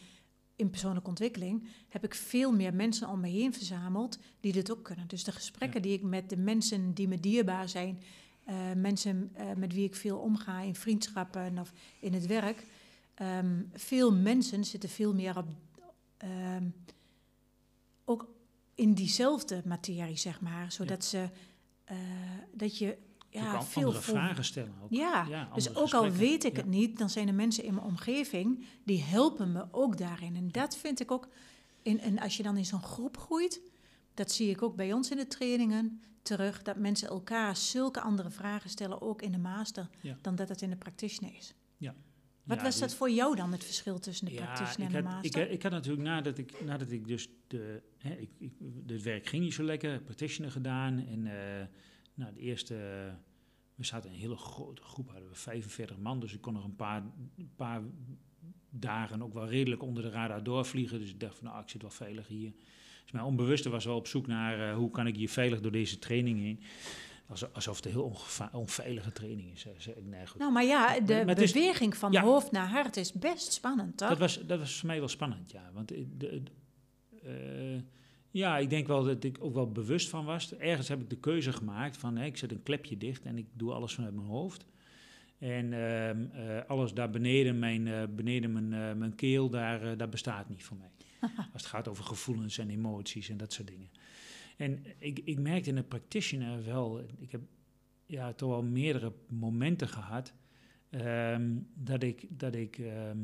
in 0.55 0.69
persoonlijke 0.69 1.09
ontwikkeling, 1.09 1.67
heb 1.89 2.03
ik 2.03 2.15
veel 2.15 2.51
meer 2.51 2.73
mensen 2.73 3.09
om 3.09 3.19
me 3.19 3.27
heen 3.27 3.53
verzameld 3.53 4.19
die 4.39 4.51
dit 4.51 4.71
ook 4.71 4.83
kunnen. 4.83 5.07
Dus 5.07 5.23
de 5.23 5.31
gesprekken 5.31 5.81
Ja. 5.81 5.87
die 5.87 5.97
ik 5.97 6.03
met 6.03 6.29
de 6.29 6.37
mensen 6.37 6.93
die 6.93 7.07
me 7.07 7.19
dierbaar 7.19 7.69
zijn, 7.69 8.01
eh, 8.43 8.55
mensen 8.75 9.29
eh, 9.33 9.53
met 9.57 9.73
wie 9.73 9.85
ik 9.85 9.95
veel 9.95 10.17
omga 10.17 10.59
in 10.59 10.75
vriendschappen 10.75 11.57
of 11.59 11.73
in 11.99 12.13
het 12.13 12.25
werk, 12.25 12.65
ehm, 13.13 13.61
veel 13.73 14.13
mensen 14.13 14.65
zitten 14.65 14.89
veel 14.89 15.13
meer 15.13 15.37
op, 15.37 15.47
ehm, 16.17 16.65
ook 18.05 18.27
in 18.75 18.93
diezelfde 18.93 19.61
materie, 19.65 20.17
zeg 20.17 20.41
maar, 20.41 20.71
zodat 20.71 21.05
ze, 21.05 21.29
eh, 21.83 21.97
dat 22.53 22.77
je 22.77 22.97
ja, 23.32 23.51
kan 23.51 23.65
veel 23.65 23.86
andere 23.86 24.03
vragen 24.03 24.43
stellen. 24.45 24.73
Ook. 24.84 24.89
ja, 24.89 25.25
Ja, 25.29 25.49
dus 25.53 25.75
ook 25.75 25.93
al 25.93 26.09
weet 26.11 26.43
ik 26.43 26.51
Ja. 26.55 26.57
het 26.61 26.69
niet, 26.69 26.97
dan 26.97 27.09
zijn 27.09 27.27
er 27.27 27.34
mensen 27.34 27.63
in 27.63 27.73
mijn 27.73 27.86
omgeving 27.86 28.65
die 28.84 29.01
helpen 29.03 29.51
me 29.51 29.65
ook 29.71 29.97
daarin. 29.97 30.36
En 30.36 30.47
dat 30.51 30.77
vind 30.77 30.99
ik 30.99 31.11
ook, 31.11 31.27
in, 31.82 31.99
en 31.99 32.19
als 32.19 32.38
je 32.38 32.43
dan 32.43 32.57
in 32.57 32.65
zo'n 32.65 32.84
groep 32.84 33.17
groeit, 33.17 33.61
dat 34.13 34.32
zie 34.32 34.49
ik 34.49 34.61
ook 34.61 34.75
bij 34.75 34.93
ons 34.93 35.11
in 35.11 35.17
de 35.17 35.27
trainingen 35.27 36.01
terug, 36.21 36.61
dat 36.61 36.75
mensen 36.77 37.07
elkaar 37.07 37.55
zulke 37.57 38.01
andere 38.01 38.29
vragen 38.29 38.69
stellen, 38.69 39.01
ook 39.01 39.21
in 39.21 39.32
de 39.32 39.38
master, 39.38 39.89
Ja. 40.01 40.17
dan 40.21 40.36
dat 40.36 40.49
het 40.49 40.61
in 40.61 40.69
de 40.69 40.75
practitioner 40.75 41.36
is. 41.38 41.53
Ja. 41.77 41.95
Wat 42.43 42.61
was 42.61 42.71
die- 42.73 42.82
dat 42.82 42.93
voor 42.93 43.09
jou 43.09 43.36
dan, 43.36 43.51
het 43.51 43.63
verschil 43.63 43.99
tussen 43.99 44.25
de 44.25 44.32
practitioner 44.34 44.89
ik 44.89 44.95
en 44.95 45.03
de 45.03 45.09
had, 45.09 45.17
ik, 45.17 45.23
master? 45.32 45.41
had- 45.41 45.51
ik 45.53 45.63
had 45.63 45.71
natuurlijk 45.71 46.03
nadat 46.03 46.38
ik, 46.38 46.63
nadat 46.65 46.91
ik 46.91 47.07
dus 47.07 47.27
de, 47.47 47.82
hè, 47.97 48.13
ik, 48.13 48.29
ik, 48.38 48.51
het 48.88 49.01
werk 49.01 49.27
ging 49.27 49.43
niet 49.43 49.53
zo 49.53 49.63
lekker, 49.63 50.01
practitioner 50.01 50.51
gedaan 50.51 50.99
en 51.07 51.27
eh, 51.27 51.65
nou, 52.22 52.34
de 52.34 52.39
eerste, 52.39 52.74
we 53.76 53.84
zaten 53.86 54.09
een 54.09 54.15
hele 54.15 54.36
grote 54.38 54.82
groep, 54.82 55.09
hadden 55.11 55.30
we 55.30 55.36
45 55.36 55.97
man, 55.97 56.19
dus 56.19 56.34
ik 56.34 56.41
kon 56.41 56.53
nog 56.53 56.63
een 56.63 56.76
paar, 56.76 57.01
een 57.38 57.51
paar 57.55 57.82
dagen 58.69 59.22
ook 59.24 59.34
wel 59.34 59.47
redelijk 59.47 59.82
onder 59.84 60.03
de 60.03 60.09
radar 60.09 60.43
doorvliegen, 60.43 60.99
dus 60.99 61.09
ik 61.09 61.19
dacht 61.19 61.38
van 61.38 61.47
nou, 61.47 61.61
ik 61.61 61.69
zit 61.69 61.82
wel 61.82 61.91
veilig 61.91 62.28
hier. 62.28 62.51
Dus 63.03 63.11
mijn 63.11 63.26
onbewuste 63.26 63.69
was 63.69 63.86
wel 63.86 63.95
op 63.95 64.07
zoek 64.07 64.28
naar 64.28 64.69
eh, 64.69 64.76
hoe 64.76 64.91
kan 64.91 65.07
ik 65.07 65.15
hier 65.15 65.30
veilig 65.30 65.59
door 65.61 65.72
deze 65.72 65.99
training 65.99 66.39
heen. 66.39 66.59
Alsof, 67.53 67.76
het 67.76 67.86
een 67.86 67.91
heel 67.91 68.17
onveilige 68.51 69.11
training 69.11 69.51
is. 69.53 69.65
Eh, 69.65 69.93
Nee, 70.03 70.28
goed. 70.28 70.39
Nou, 70.39 70.51
maar 70.51 70.63
ja, 70.63 70.99
de 70.99 71.13
Maar- 71.13 71.26
maar 71.26 71.36
het 71.36 71.43
is- 71.43 71.51
beweging 71.51 71.97
van 71.97 72.11
ja. 72.11 72.22
hoofd 72.22 72.51
naar 72.51 72.67
hart 72.69 72.97
is 72.97 73.13
best 73.13 73.53
spannend, 73.53 73.97
toch? 73.97 74.09
Dat 74.09 74.17
was, 74.17 74.39
dat 74.45 74.59
was 74.59 74.78
voor 74.80 74.88
mij 74.88 74.99
wel 74.99 75.07
spannend, 75.07 75.51
ja. 75.51 75.69
Want 75.74 75.91
eh, 75.91 76.03
de, 76.17 76.43
de- 76.43 76.51
eh, 77.24 77.82
ja, 78.32 78.57
ik 78.57 78.69
denk 78.69 78.88
wel 78.88 79.03
dat 79.03 79.23
ik 79.23 79.38
ook 79.39 79.53
wel 79.53 79.71
bewust 79.71 80.09
van 80.09 80.25
was. 80.25 80.55
Ergens 80.57 80.88
heb 80.88 81.01
ik 81.01 81.09
de 81.09 81.19
keuze 81.19 81.53
gemaakt 81.53 81.97
van 81.97 82.17
hè, 82.17 82.25
ik 82.25 82.38
zet 82.38 82.51
een 82.51 82.63
klepje 82.63 82.97
dicht 82.97 83.25
en 83.25 83.38
ik 83.38 83.45
doe 83.53 83.73
alles 83.73 83.93
vanuit 83.93 84.13
mijn 84.13 84.27
hoofd. 84.27 84.65
En 85.38 85.73
ehm, 85.73 86.25
eh, 86.32 86.65
alles 86.67 86.93
daar 86.93 87.09
beneden, 87.09 87.59
mijn, 87.59 87.88
eh, 87.88 88.03
beneden 88.15 88.51
mijn, 88.51 88.73
eh, 88.73 88.93
mijn 88.97 89.15
keel, 89.15 89.49
daar, 89.49 89.97
dat 89.97 90.09
bestaat 90.09 90.49
niet 90.49 90.63
voor 90.63 90.77
mij. 90.77 90.91
Als 91.53 91.61
het 91.61 91.65
gaat 91.65 91.88
over 91.88 92.03
gevoelens 92.03 92.57
en 92.57 92.69
emoties 92.69 93.29
en 93.29 93.38
dat 93.38 93.53
soort 93.53 93.67
dingen. 93.67 93.89
En 94.57 94.84
ik, 94.97 95.19
ik 95.23 95.39
merkte 95.39 95.69
in 95.69 95.75
de 95.75 95.84
practitioner 95.84 96.63
wel, 96.65 97.01
ik 97.19 97.32
heb 97.32 97.41
ja, 98.05 98.34
toch 98.34 98.49
wel 98.49 98.63
meerdere 98.63 99.13
momenten 99.27 99.88
gehad 99.88 100.34
ehm, 100.89 101.57
dat 101.73 102.03
ik, 102.03 102.25
dat 102.29 102.55
ik 102.55 102.77
ehm, 102.77 103.17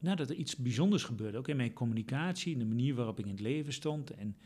nou, 0.00 0.16
dat 0.16 0.30
er 0.30 0.36
iets 0.36 0.56
bijzonders 0.56 1.04
gebeurde. 1.04 1.38
Ook 1.38 1.48
in 1.48 1.56
mijn 1.56 1.72
communicatie, 1.72 2.52
in 2.52 2.58
de 2.58 2.64
manier 2.64 2.94
waarop 2.94 3.18
ik 3.18 3.24
in 3.24 3.30
het 3.30 3.40
leven 3.40 3.72
stond. 3.72 4.10
En 4.10 4.36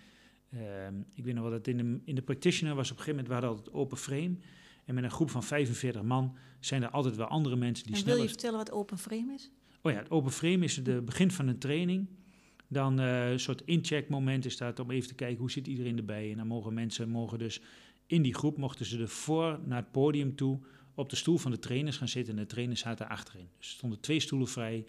ehm, 0.50 0.94
ik 1.14 1.24
weet 1.24 1.34
nog 1.34 1.42
wel 1.42 1.52
dat 1.52 1.66
in 1.66 1.76
de, 1.76 2.00
in 2.04 2.14
de 2.14 2.22
practitioner 2.22 2.74
was 2.74 2.90
op 2.90 2.96
een 2.96 3.02
gegeven 3.02 3.24
moment, 3.24 3.28
we 3.28 3.46
hadden 3.46 3.50
altijd 3.50 3.82
open 3.82 3.96
frame. 3.96 4.36
En 4.84 4.94
met 4.94 5.04
een 5.04 5.10
groep 5.10 5.30
van 5.30 5.44
45 5.44 6.02
man 6.02 6.36
zijn 6.60 6.82
er 6.82 6.90
altijd 6.90 7.16
wel 7.16 7.26
andere 7.26 7.56
mensen 7.56 7.86
die 7.86 7.96
en 7.96 8.04
wil 8.04 8.08
je 8.08 8.14
sneller... 8.14 8.32
vertellen 8.32 8.58
wat 8.58 8.72
open 8.72 8.98
frame 8.98 9.32
is? 9.32 9.50
Oh 9.82 9.92
ja, 9.92 9.98
het 9.98 10.10
open 10.10 10.32
frame 10.32 10.64
is 10.64 10.76
het 10.76 11.04
begin 11.04 11.30
van 11.30 11.48
een 11.48 11.58
training. 11.58 12.08
Dan 12.68 13.00
eh, 13.00 13.30
een 13.30 13.40
soort 13.40 13.62
incheck 13.64 14.08
moment 14.08 14.44
is 14.44 14.56
dat 14.56 14.78
om 14.78 14.90
even 14.90 15.08
te 15.08 15.14
kijken 15.14 15.38
hoe 15.38 15.50
zit 15.50 15.66
iedereen 15.66 15.96
erbij. 15.96 16.30
En 16.30 16.36
dan 16.36 16.46
mogen 16.46 16.74
mensen 16.74 17.08
mogen 17.08 17.38
dus 17.38 17.60
in 18.06 18.22
die 18.22 18.34
groep 18.34 18.56
mochten 18.56 18.86
ze 18.86 18.98
ervoor 18.98 19.60
naar 19.64 19.78
het 19.78 19.90
podium 19.90 20.36
toe 20.36 20.58
op 20.94 21.10
de 21.10 21.16
stoel 21.16 21.38
van 21.38 21.50
de 21.50 21.58
trainers 21.58 21.96
gaan 21.96 22.08
zitten. 22.08 22.34
En 22.34 22.40
de 22.40 22.46
trainers 22.46 22.80
zaten 22.80 23.08
achterin. 23.08 23.48
Dus 23.58 23.68
er 23.68 23.74
stonden 23.74 24.00
twee 24.00 24.20
stoelen 24.20 24.48
vrij. 24.48 24.84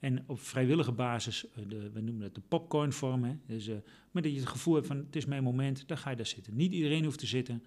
En 0.00 0.24
op 0.26 0.40
vrijwillige 0.40 0.92
basis, 0.92 1.48
eh, 1.48 1.64
de, 1.68 1.90
we 1.90 2.00
noemen 2.00 2.22
het 2.22 2.34
de 2.34 2.40
popcornvorm. 2.40 3.24
Hè? 3.24 3.36
Dus, 3.46 3.68
eh, 3.68 3.76
maar 4.10 4.22
dat 4.22 4.32
je 4.32 4.38
het 4.38 4.48
gevoel 4.48 4.74
hebt 4.74 4.86
van 4.86 4.96
het 4.96 5.16
is 5.16 5.24
mijn 5.24 5.42
moment, 5.42 5.88
dan 5.88 5.98
ga 5.98 6.10
je 6.10 6.16
daar 6.16 6.26
zitten. 6.26 6.56
Niet 6.56 6.72
iedereen 6.72 7.04
hoeft 7.04 7.18
te 7.18 7.26
zitten, 7.26 7.64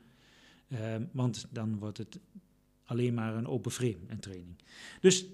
ehm, 0.69 1.05
want 1.11 1.47
dan 1.51 1.77
wordt 1.77 1.97
het 1.97 2.19
alleen 2.86 3.13
maar 3.13 3.36
een 3.36 3.47
open 3.47 3.71
frame, 3.71 3.97
een 4.07 4.19
training. 4.19 4.55
Dus, 4.99 5.25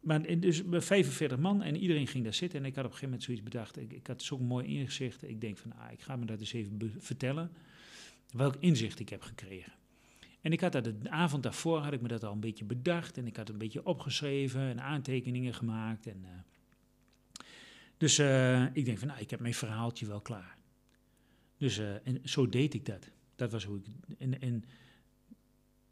maar, 0.00 0.40
dus 0.40 0.64
bij 0.64 0.80
45 0.80 1.38
man 1.38 1.62
en 1.62 1.76
iedereen 1.76 2.06
ging 2.06 2.24
daar 2.24 2.34
zitten. 2.34 2.58
En 2.58 2.64
ik 2.64 2.74
had 2.74 2.84
op 2.84 2.90
een 2.90 2.96
gegeven 2.96 3.18
moment 3.18 3.22
zoiets 3.22 3.42
bedacht. 3.42 3.76
Ik, 3.76 3.92
ik 3.92 4.06
had 4.06 4.22
zo'n 4.22 4.44
mooi 4.44 4.66
inzicht. 4.66 5.28
Ik 5.28 5.40
denk 5.40 5.58
van, 5.58 5.72
ah, 5.72 5.92
ik 5.92 6.00
ga 6.00 6.16
me 6.16 6.24
dat 6.24 6.40
eens 6.40 6.52
even 6.52 6.94
vertellen. 6.98 7.50
Welk 8.30 8.56
inzicht 8.58 9.00
ik 9.00 9.08
heb 9.08 9.22
gekregen. 9.22 9.72
En 10.40 10.52
ik 10.52 10.60
had 10.60 10.72
dat 10.72 10.84
de 10.84 11.10
avond 11.10 11.42
daarvoor 11.42 11.78
had 11.78 11.92
ik 11.92 12.00
me 12.00 12.08
dat 12.08 12.24
al 12.24 12.32
een 12.32 12.40
beetje 12.40 12.64
bedacht. 12.64 13.18
En 13.18 13.26
ik 13.26 13.36
had 13.36 13.48
een 13.48 13.58
beetje 13.58 13.86
opgeschreven 13.86 14.60
en 14.60 14.80
aantekeningen 14.80 15.54
gemaakt. 15.54 16.06
En, 16.06 16.24
eh, 16.24 16.30
dus 17.96 18.18
eh, 18.18 18.64
ik 18.72 18.84
denk 18.84 18.98
van, 18.98 19.08
nou, 19.08 19.20
ik 19.20 19.30
heb 19.30 19.40
mijn 19.40 19.54
verhaaltje 19.54 20.06
wel 20.06 20.20
klaar. 20.20 20.56
Dus 21.56 21.78
eh, 21.78 22.06
en 22.06 22.20
zo 22.24 22.48
deed 22.48 22.74
ik 22.74 22.86
dat. 22.86 23.10
Dat 23.36 23.52
was 23.52 23.64
hoe 23.64 23.78
ik. 23.78 23.86
En, 24.18 24.40
en 24.40 24.64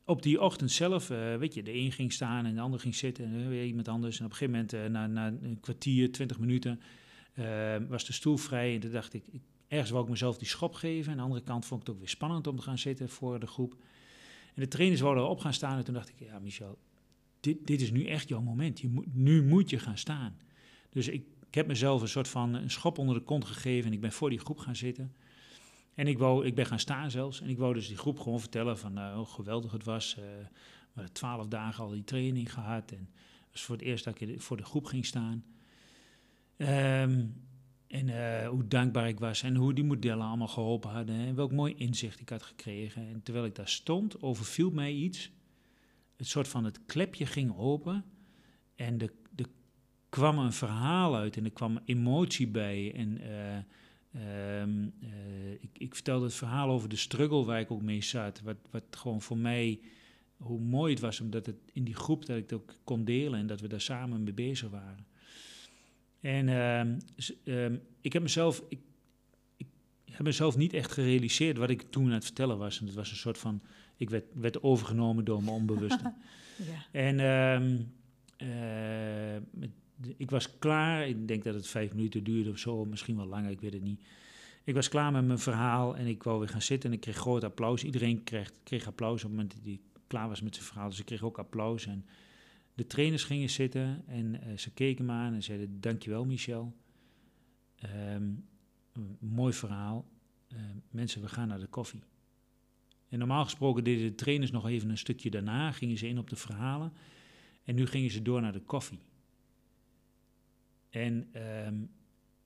op 0.04 0.22
die 0.22 0.40
ochtend 0.40 0.70
zelf, 0.70 1.08
weet 1.08 1.54
je, 1.54 1.62
de 1.62 1.74
een 1.74 1.92
ging 1.92 2.12
staan 2.12 2.46
en 2.46 2.54
de 2.54 2.60
ander 2.60 2.80
ging 2.80 2.94
zitten 2.94 3.24
en 3.24 3.48
weer 3.48 3.64
iemand 3.64 3.88
anders. 3.88 4.18
En 4.18 4.24
op 4.24 4.30
een 4.30 4.36
gegeven 4.36 4.66
moment, 4.70 4.92
na, 4.92 5.06
na 5.06 5.26
een 5.42 5.60
kwartier, 5.60 6.12
twintig 6.12 6.38
minuten, 6.38 6.80
was 7.88 8.04
de 8.04 8.12
stoel 8.12 8.36
vrij. 8.36 8.74
En 8.74 8.80
toen 8.80 8.90
dacht 8.90 9.14
ik, 9.14 9.24
ergens 9.66 9.90
wou 9.90 10.04
ik 10.04 10.10
mezelf 10.10 10.38
die 10.38 10.48
schop 10.48 10.74
geven. 10.74 11.10
Aan 11.10 11.16
de 11.16 11.22
andere 11.22 11.42
kant 11.42 11.66
vond 11.66 11.80
ik 11.80 11.86
het 11.86 11.94
ook 11.94 12.02
weer 12.02 12.10
spannend 12.10 12.46
om 12.46 12.56
te 12.56 12.62
gaan 12.62 12.78
zitten 12.78 13.08
voor 13.08 13.40
de 13.40 13.46
groep. 13.46 13.76
En 14.58 14.64
de 14.64 14.70
trainers 14.70 15.00
wouden 15.00 15.24
erop 15.24 15.40
gaan 15.40 15.52
staan 15.52 15.78
en 15.78 15.84
toen 15.84 15.94
dacht 15.94 16.08
ik, 16.08 16.18
ja 16.18 16.38
Michel, 16.38 16.78
dit, 17.40 17.66
dit 17.66 17.80
is 17.80 17.90
nu 17.90 18.04
echt 18.06 18.28
jouw 18.28 18.40
moment. 18.40 18.80
Je 18.80 18.88
moet, 18.88 19.14
nu 19.14 19.44
moet 19.44 19.70
je 19.70 19.78
gaan 19.78 19.98
staan. 19.98 20.38
Dus 20.90 21.08
ik, 21.08 21.24
heb 21.50 21.66
mezelf 21.66 22.02
een 22.02 22.08
soort 22.08 22.28
van 22.28 22.54
een 22.54 22.70
schop 22.70 22.98
onder 22.98 23.14
de 23.14 23.22
kont 23.22 23.44
gegeven 23.44 23.86
en 23.86 23.92
ik 23.92 24.00
ben 24.00 24.12
voor 24.12 24.30
die 24.30 24.38
groep 24.38 24.58
gaan 24.58 24.76
zitten. 24.76 25.14
En 25.94 26.06
ik, 26.06 26.18
wou, 26.18 26.46
ik 26.46 26.54
ben 26.54 26.66
gaan 26.66 26.78
staan 26.78 27.10
zelfs. 27.10 27.40
En 27.40 27.48
ik 27.48 27.58
wou 27.58 27.74
dus 27.74 27.88
die 27.88 27.96
groep 27.96 28.20
gewoon 28.20 28.40
vertellen 28.40 28.78
van 28.78 28.98
eh, 28.98 29.14
hoe 29.14 29.26
geweldig 29.26 29.72
het 29.72 29.84
was. 29.84 30.16
eh, 30.16 30.24
we 30.92 31.12
twaalf 31.12 31.46
dagen 31.46 31.84
al 31.84 31.90
die 31.90 32.04
training 32.04 32.52
gehad. 32.52 32.90
En 32.90 33.08
het 33.40 33.52
was 33.52 33.62
voor 33.62 33.76
het 33.76 33.84
eerst 33.84 34.04
dat 34.04 34.20
ik 34.20 34.42
voor 34.42 34.56
de 34.56 34.64
groep 34.64 34.84
ging 34.84 35.06
staan. 35.06 35.44
Ehm, 36.56 37.26
en 37.88 38.08
eh, 38.08 38.48
hoe 38.48 38.68
dankbaar 38.68 39.08
ik 39.08 39.18
was 39.18 39.42
en 39.42 39.54
hoe 39.54 39.74
die 39.74 39.84
modellen 39.84 40.26
allemaal 40.26 40.48
geholpen 40.48 40.90
hadden. 40.90 41.16
En 41.16 41.34
welk 41.34 41.52
mooi 41.52 41.74
inzicht 41.76 42.20
ik 42.20 42.28
had 42.28 42.42
gekregen. 42.42 43.08
En 43.08 43.22
terwijl 43.22 43.44
ik 43.44 43.54
daar 43.54 43.68
stond, 43.68 44.22
overviel 44.22 44.70
mij 44.70 44.92
iets. 44.92 45.30
Het 46.16 46.26
soort 46.26 46.48
van 46.48 46.64
het 46.64 46.84
klepje 46.86 47.26
ging 47.26 47.56
open. 47.56 48.04
En 48.74 48.98
er 48.98 49.12
er 49.36 49.46
kwam 50.08 50.38
een 50.38 50.52
verhaal 50.52 51.16
uit 51.16 51.36
en 51.36 51.44
er 51.44 51.50
kwam 51.50 51.78
emotie 51.84 52.48
bij. 52.48 52.94
En 52.94 53.18
eh, 53.20 53.56
ehm, 54.62 54.88
eh, 55.00 55.52
ik, 55.52 55.70
ik 55.72 55.94
vertelde 55.94 56.24
het 56.24 56.34
verhaal 56.34 56.70
over 56.70 56.88
de 56.88 56.96
struggle 56.96 57.44
waar 57.44 57.60
ik 57.60 57.70
ook 57.70 57.82
mee 57.82 58.02
zat. 58.02 58.40
Wat, 58.40 58.56
wat 58.70 58.84
gewoon 58.90 59.22
voor 59.22 59.38
mij, 59.38 59.80
hoe 60.36 60.60
mooi 60.60 60.92
het 60.92 61.02
was, 61.02 61.20
omdat 61.20 61.46
het 61.46 61.56
in 61.72 61.84
die 61.84 61.94
groep 61.94 62.26
dat 62.26 62.36
ik 62.36 62.42
het 62.42 62.52
ook 62.52 62.74
kon 62.84 63.04
delen 63.04 63.40
en 63.40 63.46
dat 63.46 63.60
we 63.60 63.68
daar 63.68 63.80
samen 63.80 64.22
mee 64.22 64.34
bezig 64.34 64.70
waren. 64.70 65.06
En 66.20 66.48
ehm, 66.48 66.98
ehm, 67.44 67.76
ik 68.00 68.12
heb 68.12 68.22
mezelf, 68.22 68.62
ik, 68.68 68.80
ik 69.56 69.66
heb 70.04 70.22
mezelf 70.22 70.56
niet 70.56 70.72
echt 70.72 70.92
gerealiseerd 70.92 71.56
wat 71.56 71.70
ik 71.70 71.82
toen 71.82 72.06
aan 72.06 72.12
het 72.12 72.24
vertellen 72.24 72.58
was. 72.58 72.80
En 72.80 72.86
het 72.86 72.94
was 72.94 73.10
een 73.10 73.16
soort 73.16 73.38
van, 73.38 73.62
ik 73.96 74.10
werd, 74.10 74.24
werd 74.34 74.62
overgenomen 74.62 75.24
door 75.24 75.42
mijn 75.42 75.56
onbewuste. 75.56 76.12
Ja. 76.66 76.86
en 76.92 77.20
ehm, 77.20 77.76
eh, 78.36 79.36
ik 80.16 80.30
was 80.30 80.58
klaar, 80.58 81.08
ik 81.08 81.28
denk 81.28 81.44
dat 81.44 81.54
het 81.54 81.66
vijf 81.66 81.94
minuten 81.94 82.24
duurde 82.24 82.50
of 82.50 82.58
zo, 82.58 82.84
misschien 82.84 83.16
wel 83.16 83.26
langer, 83.26 83.50
ik 83.50 83.60
weet 83.60 83.72
het 83.72 83.82
niet. 83.82 84.02
Ik 84.64 84.74
was 84.74 84.88
klaar 84.88 85.12
met 85.12 85.26
mijn 85.26 85.38
verhaal 85.38 85.96
en 85.96 86.06
ik 86.06 86.22
wou 86.22 86.38
weer 86.38 86.48
gaan 86.48 86.62
zitten 86.62 86.90
en 86.90 86.94
ik 86.94 87.00
kreeg 87.00 87.16
groot 87.16 87.44
applaus. 87.44 87.84
Iedereen 87.84 88.24
kreeg, 88.24 88.52
kreeg 88.62 88.86
applaus 88.86 89.24
op 89.24 89.30
het 89.30 89.30
moment 89.30 89.54
dat 89.54 89.64
hij 89.64 89.80
klaar 90.06 90.28
was 90.28 90.40
met 90.40 90.54
zijn 90.54 90.66
verhaal, 90.66 90.88
dus 90.88 90.98
ik 90.98 91.06
kreeg 91.06 91.22
ook 91.22 91.38
applaus. 91.38 91.86
En 91.86 92.04
de 92.78 92.86
trainers 92.86 93.24
gingen 93.24 93.50
zitten 93.50 94.06
en 94.06 94.40
eh, 94.40 94.56
ze 94.56 94.70
keken 94.70 95.04
me 95.04 95.12
aan 95.12 95.34
en 95.34 95.42
zeiden: 95.42 95.80
Dankjewel, 95.80 96.24
Michel. 96.24 96.76
Ehm, 97.74 98.30
mooi 99.18 99.52
verhaal. 99.52 100.08
Ehm, 100.48 100.76
mensen, 100.90 101.20
we 101.20 101.28
gaan 101.28 101.48
naar 101.48 101.58
de 101.58 101.66
koffie. 101.66 102.02
En 103.08 103.18
normaal 103.18 103.44
gesproken 103.44 103.84
deden 103.84 104.06
de 104.06 104.14
trainers 104.14 104.50
nog 104.50 104.68
even 104.68 104.90
een 104.90 104.98
stukje 104.98 105.30
daarna, 105.30 105.72
gingen 105.72 105.98
ze 105.98 106.08
in 106.08 106.18
op 106.18 106.30
de 106.30 106.36
verhalen. 106.36 106.92
En 107.62 107.74
nu 107.74 107.86
gingen 107.86 108.10
ze 108.10 108.22
door 108.22 108.40
naar 108.40 108.52
de 108.52 108.62
koffie. 108.62 109.00
En, 110.90 111.28
ehm, 111.32 111.76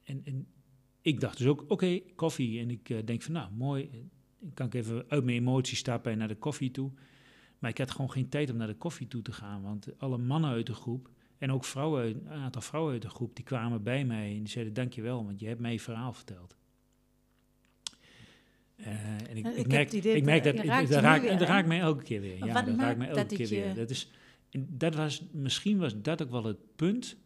en, 0.04 0.24
en 0.24 0.46
ik 1.00 1.20
dacht 1.20 1.38
dus 1.38 1.46
ook: 1.46 1.64
Oké, 1.68 2.00
koffie. 2.14 2.60
En 2.60 2.70
ik 2.70 2.90
eh, 2.90 2.98
denk 3.04 3.22
van: 3.22 3.32
Nou, 3.32 3.52
mooi. 3.52 4.08
kan 4.54 4.66
ik 4.66 4.74
even 4.74 5.04
uit 5.08 5.24
mijn 5.24 5.36
emotie 5.36 5.76
stappen 5.76 6.12
en 6.12 6.18
naar 6.18 6.28
de 6.28 6.36
koffie 6.36 6.70
toe. 6.70 6.92
Maar 7.62 7.70
ik 7.70 7.78
had 7.78 7.90
gewoon 7.90 8.10
geen 8.10 8.28
tijd 8.28 8.50
om 8.50 8.56
naar 8.56 8.66
de 8.66 8.74
koffie 8.74 9.08
toe 9.08 9.22
te 9.22 9.32
gaan. 9.32 9.62
Want 9.62 9.98
alle 9.98 10.18
mannen 10.18 10.50
uit 10.50 10.66
de 10.66 10.74
groep 10.74 11.10
en 11.38 11.52
ook 11.52 11.64
vrouwen, 11.64 12.04
een 12.26 12.28
aantal 12.28 12.60
vrouwen 12.62 12.92
uit 12.92 13.02
de 13.02 13.08
groep, 13.08 13.36
die 13.36 13.44
kwamen 13.44 13.82
bij 13.82 14.04
mij 14.04 14.30
en 14.30 14.38
die 14.38 14.48
zeiden 14.48 14.74
dankjewel, 14.74 15.24
want 15.24 15.40
je 15.40 15.46
hebt 15.46 15.60
mij 15.60 15.72
je 15.72 15.80
verhaal 15.80 16.12
verteld. 16.12 16.56
Eh, 18.76 19.30
en 19.30 19.36
ik, 19.36 19.46
Ik 19.46 19.66
merk, 19.66 19.92
idee 19.92 20.16
ik 20.16 20.24
merk 20.24 20.44
dat- 20.44 20.56
dat, 20.56 20.64
raakt 20.64 20.88
dat, 20.88 21.00
nu 21.00 21.06
raakt, 21.06 21.38
dat 21.38 21.66
mij 21.66 21.80
elke 21.80 22.02
keer 22.02 22.20
weer. 22.20 22.36
Ja, 22.44 22.62
dat 22.62 22.76
raakt 22.78 22.98
mij 22.98 23.08
elke 23.08 23.26
keer 23.26 23.38
je- 23.40 23.46
weer. 23.48 23.74
Dat 23.74 23.90
is, 23.90 24.10
dat 24.50 24.94
was, 24.94 25.22
misschien 25.32 25.78
was 25.78 26.00
dat 26.02 26.22
ook 26.22 26.30
wel 26.30 26.44
het 26.44 26.76
punt 26.76 27.16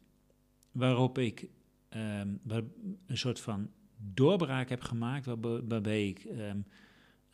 waarop 0.72 1.18
ik 1.18 1.48
ehm, 1.88 2.28
waar, 2.42 2.62
een 3.06 3.18
soort 3.18 3.40
van 3.40 3.70
doorbraak 3.96 4.68
heb 4.68 4.80
gemaakt, 4.80 5.26
waarbij, 5.26 5.60
waarbij 5.68 6.08
ik 6.08 6.24
ehm, 6.24 6.58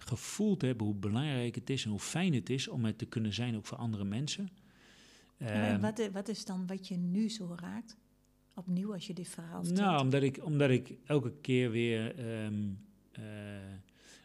gevoeld 0.02 0.62
heb 0.62 0.80
hoe 0.80 0.94
belangrijk 0.94 1.54
het 1.54 1.70
is 1.70 1.84
en 1.84 1.90
hoe 1.90 2.00
fijn 2.00 2.34
het 2.34 2.50
is 2.50 2.68
om 2.68 2.84
het 2.84 2.98
te 2.98 3.06
kunnen 3.06 3.32
zijn 3.32 3.56
ook 3.56 3.66
voor 3.66 3.78
andere 3.78 4.04
mensen. 4.04 4.48
Ja, 5.36 5.46
Ehm, 5.72 5.80
wat, 5.80 6.08
wat 6.12 6.28
is 6.28 6.44
dan 6.44 6.66
wat 6.66 6.88
je 6.88 6.96
nu 6.96 7.28
zo 7.28 7.56
raakt? 7.60 7.96
Opnieuw 8.54 8.92
als 8.92 9.06
je 9.06 9.14
dit 9.14 9.28
verhaal 9.28 9.64
vertelt. 9.64 9.86
nou, 9.86 10.00
omdat 10.02 10.22
ik, 10.22 10.44
omdat 10.44 10.70
ik 10.70 10.94
elke 11.04 11.32
keer 11.40 11.70
weer. 11.70 12.18
ehm, 12.18 12.68
eh, 13.12 13.22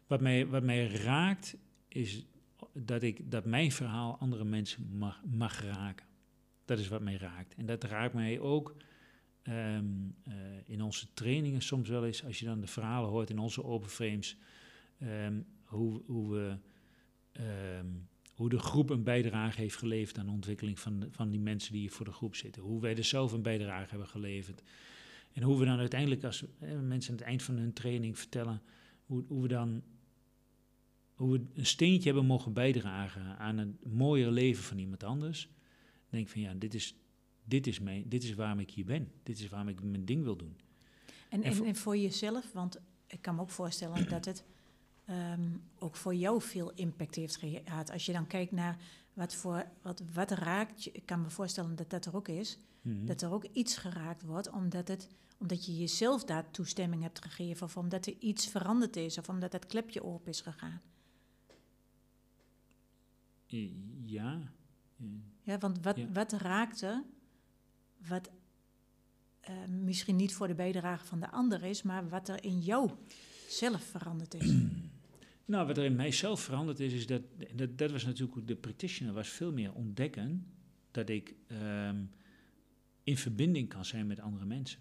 wat, 0.08 0.22
mij, 0.22 0.48
wat 0.48 0.64
mij 0.64 0.88
raakt, 0.88 1.56
is 1.88 2.26
dat, 2.74 3.04
ik, 3.04 3.32
dat 3.32 3.46
mijn 3.46 3.72
verhaal 3.72 4.18
andere 4.20 4.44
mensen 4.44 4.88
mag, 4.98 5.22
mag 5.26 5.62
raken. 5.64 6.06
Dat 6.66 6.80
is 6.80 6.88
wat 6.88 7.02
mij 7.02 7.16
raakt. 7.18 7.54
En 7.56 7.66
dat 7.66 7.84
raakt 7.84 8.14
mij 8.14 8.40
ook 8.40 8.76
ehm, 9.44 9.86
eh, 10.24 10.34
in 10.66 10.82
onze 10.82 11.08
trainingen 11.14 11.62
soms 11.62 11.90
wel 11.90 12.06
eens. 12.06 12.24
Als 12.26 12.40
je 12.40 12.46
dan 12.46 12.60
de 12.62 12.68
verhalen 12.68 13.10
hoort 13.10 13.30
in 13.30 13.40
onze 13.40 13.64
open 13.64 13.90
frames. 13.90 14.38
Hoe, 15.68 16.02
hoe, 16.06 16.34
we, 16.34 16.58
ehm, 17.32 17.86
hoe 18.36 18.50
de 18.50 18.60
groep 18.60 18.90
een 18.90 19.04
bijdrage 19.04 19.62
heeft 19.62 19.76
geleverd 19.76 20.18
aan 20.18 20.26
de 20.26 20.32
ontwikkeling 20.32 20.80
van, 20.80 21.00
de- 21.00 21.12
van 21.12 21.30
die 21.30 21.40
mensen 21.40 21.72
die 21.72 21.82
hier 21.82 21.92
voor 21.92 22.06
de 22.06 22.12
groep 22.12 22.36
zitten. 22.36 22.62
Hoe 22.62 22.82
wij 22.82 22.96
er 22.98 23.04
zelf 23.04 23.32
een 23.32 23.42
bijdrage 23.42 23.90
hebben 23.90 24.08
geleverd. 24.08 24.62
En 25.34 25.44
hoe 25.44 25.60
we 25.60 25.66
dan 25.66 25.80
uiteindelijk, 25.80 26.24
als 26.24 26.44
eh, 26.60 26.80
mensen 26.80 27.12
aan 27.12 27.18
het 27.18 27.28
eind 27.28 27.44
van 27.44 27.56
hun 27.58 27.74
training 27.74 28.18
vertellen, 28.18 28.62
hoe, 29.06 29.24
hoe 29.28 29.42
we 29.42 29.48
dan 29.48 29.82
hoe 31.14 31.32
we 31.32 31.46
een 31.54 31.66
steentje 31.66 32.04
hebben 32.10 32.26
mogen 32.26 32.54
bijdragen 32.54 33.38
aan 33.38 33.58
een 33.58 33.78
mooier 33.84 34.32
leven 34.32 34.64
van 34.64 34.78
iemand 34.78 35.04
anders. 35.04 35.42
Dan 35.44 36.10
denk 36.10 36.26
ik 36.26 36.32
van 36.32 36.42
ja, 36.42 36.54
dit 36.54 36.74
is, 36.74 36.96
dit 37.44 37.68
is, 37.68 37.80
mijn, 37.80 38.10
dit 38.10 38.24
is 38.24 38.34
waarom 38.34 38.60
ik 38.60 38.70
hier 38.70 38.86
ben. 38.86 39.12
Dit 39.24 39.40
is 39.40 39.50
waarom 39.50 39.68
ik 39.70 39.84
mijn 39.84 40.06
ding 40.06 40.24
wil 40.24 40.36
doen. 40.38 40.56
En, 41.30 41.42
En 41.42 41.44
en, 41.44 41.56
voor- 41.56 41.66
en 41.66 41.76
voor 41.76 41.98
jezelf, 41.98 42.52
want 42.52 42.80
ik 43.08 43.22
kan 43.22 43.36
me 43.36 43.42
ook 43.42 43.50
voorstellen 43.50 44.10
dat 44.10 44.26
het 44.26 44.44
ehm, 45.08 45.50
ook 45.80 45.96
voor 45.96 46.16
jou 46.16 46.42
veel 46.42 46.72
impact 46.72 47.16
heeft 47.16 47.36
gehad. 47.36 47.92
Als 47.92 48.06
je 48.06 48.12
dan 48.14 48.28
kijkt 48.28 48.52
naar 48.52 48.78
wat, 49.14 49.34
voor, 49.36 49.66
wat, 49.82 50.04
wat 50.14 50.32
raakt, 50.32 50.86
ik 50.96 51.06
kan 51.06 51.22
me 51.22 51.30
voorstellen 51.30 51.76
dat 51.76 51.90
dat 51.90 52.06
er 52.06 52.16
ook 52.16 52.28
is. 52.28 52.58
Mhm. 52.82 53.06
Dat 53.06 53.22
er 53.22 53.32
ook 53.32 53.44
iets 53.44 53.78
geraakt 53.78 54.22
wordt, 54.24 54.50
omdat, 54.50 54.88
het, 54.88 55.08
omdat 55.38 55.66
je 55.66 55.78
jezelf 55.78 56.24
daar 56.24 56.52
toestemming 56.52 57.02
hebt 57.02 57.22
gegeven. 57.26 57.66
Of 57.66 57.78
omdat 57.78 58.06
er 58.06 58.16
iets 58.20 58.48
veranderd 58.48 58.96
is, 58.96 59.18
of 59.18 59.30
omdat 59.30 59.52
dat 59.52 59.66
klepje 59.66 60.04
open 60.04 60.30
is 60.30 60.42
gegaan. 60.42 60.82
Eh, 63.48 63.70
Ja. 64.06 64.52
Ja, 65.44 65.58
want 65.58 65.80
wat, 65.84 65.98
Ja. 65.98 66.12
wat 66.12 66.32
raakte, 66.32 67.04
wat 68.08 68.30
eh, 69.40 69.66
misschien 69.66 70.16
niet 70.16 70.34
voor 70.34 70.48
de 70.48 70.56
bijdrage 70.56 71.06
van 71.06 71.20
de 71.20 71.32
ander 71.32 71.64
is, 71.64 71.82
maar 71.82 72.10
wat 72.10 72.28
er 72.30 72.44
in 72.44 72.60
jou 72.60 72.92
zelf 73.50 73.82
veranderd 73.84 74.34
is. 74.34 74.54
Nou, 75.48 75.68
wat 75.68 75.78
er 75.78 75.84
in 75.84 75.96
mijzelf 75.96 76.42
veranderd 76.42 76.80
is, 76.80 76.94
is 76.94 77.08
dat, 77.08 77.22
dat, 77.76 77.92
was 77.92 78.06
natuurlijk 78.06 78.48
de 78.48 78.56
practitioner, 78.56 79.14
was 79.14 79.30
veel 79.30 79.52
meer 79.52 79.74
ontdekken 79.74 80.46
dat 80.92 81.10
ik 81.10 81.36
ehm, 81.48 82.04
in 83.04 83.18
verbinding 83.18 83.70
kan 83.70 83.86
zijn 83.86 84.08
met 84.08 84.20
andere 84.20 84.46
mensen. 84.46 84.80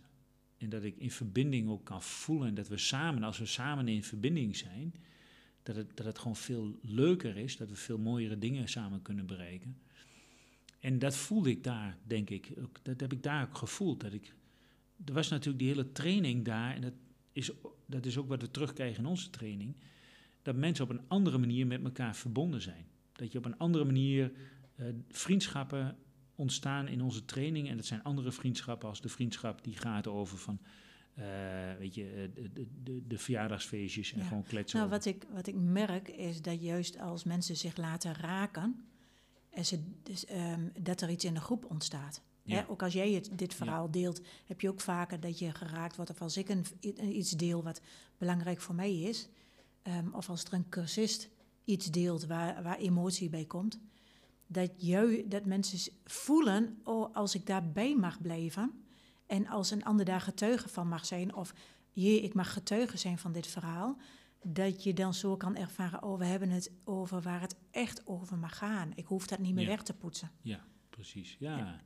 En 0.57 0.69
dat 0.69 0.83
ik 0.83 0.97
in 0.97 1.11
verbinding 1.11 1.69
ook 1.69 1.85
kan 1.85 2.03
voelen 2.03 2.49
en 2.49 2.55
dat 2.55 2.69
we 2.69 2.79
samen, 2.79 3.23
als 3.23 3.39
we 3.39 3.47
samen 3.47 3.89
in 3.89 4.05
verbinding 4.05 4.57
zijn, 4.57 4.95
dat 5.62 5.77
het, 5.77 5.97
dat 5.97 6.07
het 6.07 6.19
gewoon 6.19 6.37
veel 6.37 6.79
leuker 6.83 7.37
is, 7.37 7.57
dat 7.57 7.69
we 7.69 7.77
veel 7.77 7.99
mooiere 7.99 8.39
dingen 8.39 8.69
samen 8.69 9.03
kunnen 9.03 9.27
bereiken. 9.27 9.79
En 10.81 10.99
dat 10.99 11.17
voelde 11.17 11.51
ik 11.51 11.64
daar, 11.64 11.99
denk 12.03 12.31
ik. 12.31 12.53
Ook, 12.59 12.79
dat 12.83 13.01
heb 13.01 13.12
ik 13.12 13.23
daar 13.23 13.49
ook 13.49 13.57
gevoeld. 13.57 14.01
Dat 14.01 14.12
ik, 14.12 14.35
er 15.05 15.12
was 15.12 15.29
natuurlijk 15.29 15.59
die 15.59 15.69
hele 15.69 15.93
training 15.93 16.45
daar, 16.45 16.75
en 16.75 16.81
dat 16.81 16.95
is, 17.33 17.51
dat 17.87 18.07
is 18.07 18.17
ook 18.17 18.29
wat 18.29 18.41
we 18.41 18.51
terugkrijgen 18.51 18.99
in 18.99 19.09
onze 19.09 19.31
training 19.31 19.77
dat 20.47 20.57
mensen 20.57 20.84
op 20.84 20.90
een 20.90 21.05
andere 21.09 21.38
manier 21.38 21.66
met 21.66 21.84
elkaar 21.84 22.16
verbonden 22.16 22.62
zijn. 22.62 22.86
Dat 23.12 23.32
je 23.32 23.38
op 23.38 23.44
een 23.44 23.59
andere 23.59 23.84
manier 23.84 24.32
eh, 24.76 24.86
vriendschappen 25.09 25.97
ontstaan 26.34 26.88
in 26.88 27.01
onze 27.03 27.24
training. 27.24 27.68
En 27.68 27.76
dat 27.76 27.86
zijn 27.86 28.03
andere 28.03 28.32
vriendschappen 28.32 28.88
als 28.88 29.01
de 29.01 29.09
vriendschap 29.09 29.64
die 29.64 29.76
gaat 29.76 30.07
over 30.07 30.38
van, 30.38 30.59
eh, 31.14 31.24
weet 31.78 31.94
je, 31.94 32.30
eh, 32.34 32.44
de, 32.55 32.66
de, 32.82 33.07
de, 33.07 33.18
verjaardagsfeestjes 33.18 34.12
en 34.12 34.18
Ja. 34.18 34.26
gewoon 34.26 34.42
kletsen. 34.42 34.78
Nou, 34.78 34.92
over- 34.92 35.05
wat 35.05 35.14
ik, 35.14 35.26
wat 35.34 35.47
ik 35.47 35.55
merk 35.55 36.09
is 36.09 36.42
dat 36.42 36.62
juist 36.62 36.99
als 37.01 37.24
mensen 37.24 37.57
zich 37.57 37.76
laten 37.76 38.14
raken, 38.14 38.84
en 39.51 39.64
ze, 39.64 39.80
dus, 40.03 40.24
ehm, 40.24 40.68
dat 40.80 41.01
er 41.01 41.11
iets 41.11 41.24
in 41.24 41.34
de 41.34 41.40
groep 41.40 41.64
ontstaat. 41.70 42.22
Ja. 42.42 42.57
Hè, 42.57 42.68
ook 42.68 42.82
als 42.82 42.92
jij 42.92 43.12
het, 43.12 43.30
dit 43.34 43.55
verhaal 43.55 43.90
deelt, 43.90 44.20
heb 44.47 44.61
je 44.61 44.68
ook 44.68 44.80
vaker 44.80 45.20
dat 45.20 45.38
je 45.38 45.55
geraakt 45.55 45.97
wordt. 45.97 46.11
Of 46.11 46.20
als 46.20 46.36
ik 46.36 46.49
een, 46.49 46.64
iets 47.16 47.30
deel 47.30 47.62
wat 47.62 47.80
belangrijk 48.18 48.61
voor 48.61 48.74
mij 48.74 48.94
is. 49.01 49.28
Ehm, 49.87 50.09
of 50.12 50.28
als 50.28 50.45
er 50.45 50.53
een 50.53 50.68
cursist 50.68 51.28
iets 51.64 51.87
deelt 51.91 52.26
waar, 52.26 52.62
waar 52.62 52.76
emotie 52.78 53.28
bij 53.30 53.45
komt. 53.45 53.78
Dat, 54.47 54.70
ju, 54.76 55.28
dat 55.28 55.45
mensen 55.45 55.93
voelen, 56.05 56.80
oh, 56.84 57.14
als 57.14 57.34
ik 57.34 57.47
daarbij 57.47 57.95
mag 57.97 58.20
blijven. 58.22 58.84
En 59.26 59.47
als 59.47 59.70
een 59.70 59.84
ander 59.84 60.05
daar 60.05 60.20
getuige 60.20 60.68
van 60.68 60.89
mag 60.89 61.07
zijn. 61.07 61.34
Of 61.34 61.55
jee, 61.93 62.20
ik 62.22 62.34
mag 62.34 62.53
getuige 62.53 62.97
zijn 62.97 63.18
van 63.18 63.32
dit 63.32 63.47
verhaal. 63.47 63.97
Dat 64.43 64.82
je 64.82 64.93
dan 64.95 65.14
zo 65.14 65.37
kan 65.37 65.57
ervaren, 65.57 66.03
oh, 66.03 66.18
we 66.18 66.24
hebben 66.24 66.51
het 66.51 66.70
over 66.84 67.20
waar 67.22 67.41
het 67.41 67.57
echt 67.70 68.07
over 68.07 68.39
mag 68.39 68.57
gaan. 68.59 68.93
Ik 68.95 69.07
hoef 69.07 69.26
dat 69.26 69.39
niet 69.39 69.55
meer 69.55 69.64
Ja. 69.64 69.70
weg 69.70 69.82
te 69.82 69.95
poetsen. 69.95 70.30
Ja, 70.43 70.64
precies. 70.91 71.37
Ja, 71.39 71.57
Ja. 71.57 71.80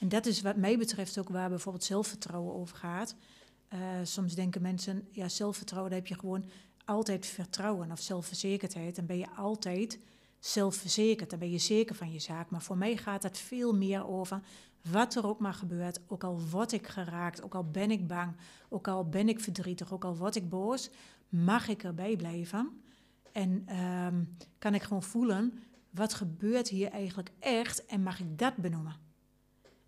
En 0.00 0.08
dat 0.08 0.26
is 0.26 0.40
wat 0.40 0.56
mij 0.56 0.78
betreft 0.78 1.18
ook 1.18 1.28
waar 1.28 1.48
bijvoorbeeld 1.48 1.84
zelfvertrouwen 1.84 2.54
over 2.54 2.76
gaat. 2.76 3.14
Eh, 3.68 3.80
soms 4.02 4.34
denken 4.34 4.62
mensen, 4.62 5.08
ja, 5.10 5.28
zelfvertrouwen, 5.28 5.90
daar 5.90 6.00
heb 6.00 6.08
je 6.08 6.18
gewoon 6.18 6.44
altijd 6.84 7.26
vertrouwen 7.26 7.90
of 7.90 8.00
zelfverzekerdheid. 8.00 8.96
Dan 8.96 9.06
ben 9.06 9.18
je 9.18 9.30
altijd 9.36 9.98
zelfverzekerd, 10.38 11.30
dan 11.30 11.38
ben 11.38 11.50
je 11.50 11.58
zeker 11.58 11.94
van 11.94 12.12
je 12.12 12.18
zaak. 12.18 12.50
Maar 12.50 12.62
voor 12.62 12.76
mij 12.76 12.96
gaat 12.96 13.22
het 13.22 13.38
veel 13.38 13.74
meer 13.74 14.06
over 14.06 14.40
wat 14.90 15.14
er 15.14 15.26
ook 15.26 15.38
maar 15.38 15.54
gebeurt. 15.54 16.00
Ook 16.06 16.24
al 16.24 16.40
word 16.50 16.72
ik 16.72 16.86
geraakt, 16.86 17.42
ook 17.42 17.54
al 17.54 17.70
ben 17.70 17.90
ik 17.90 18.06
bang, 18.06 18.36
ook 18.68 18.88
al 18.88 19.08
ben 19.08 19.28
ik 19.28 19.40
verdrietig, 19.40 19.92
ook 19.92 20.04
al 20.04 20.16
word 20.16 20.36
ik 20.36 20.48
boos, 20.48 20.90
mag 21.28 21.68
ik 21.68 21.82
erbij 21.82 22.16
blijven. 22.16 22.82
En 23.32 23.62
ehm, 23.66 24.24
kan 24.58 24.74
ik 24.74 24.82
gewoon 24.82 25.02
voelen, 25.02 25.58
wat 25.90 26.14
gebeurt 26.14 26.68
hier 26.68 26.90
eigenlijk 26.90 27.30
echt 27.38 27.86
en 27.86 28.02
mag 28.02 28.20
ik 28.20 28.38
dat 28.38 28.56
benoemen? 28.56 28.96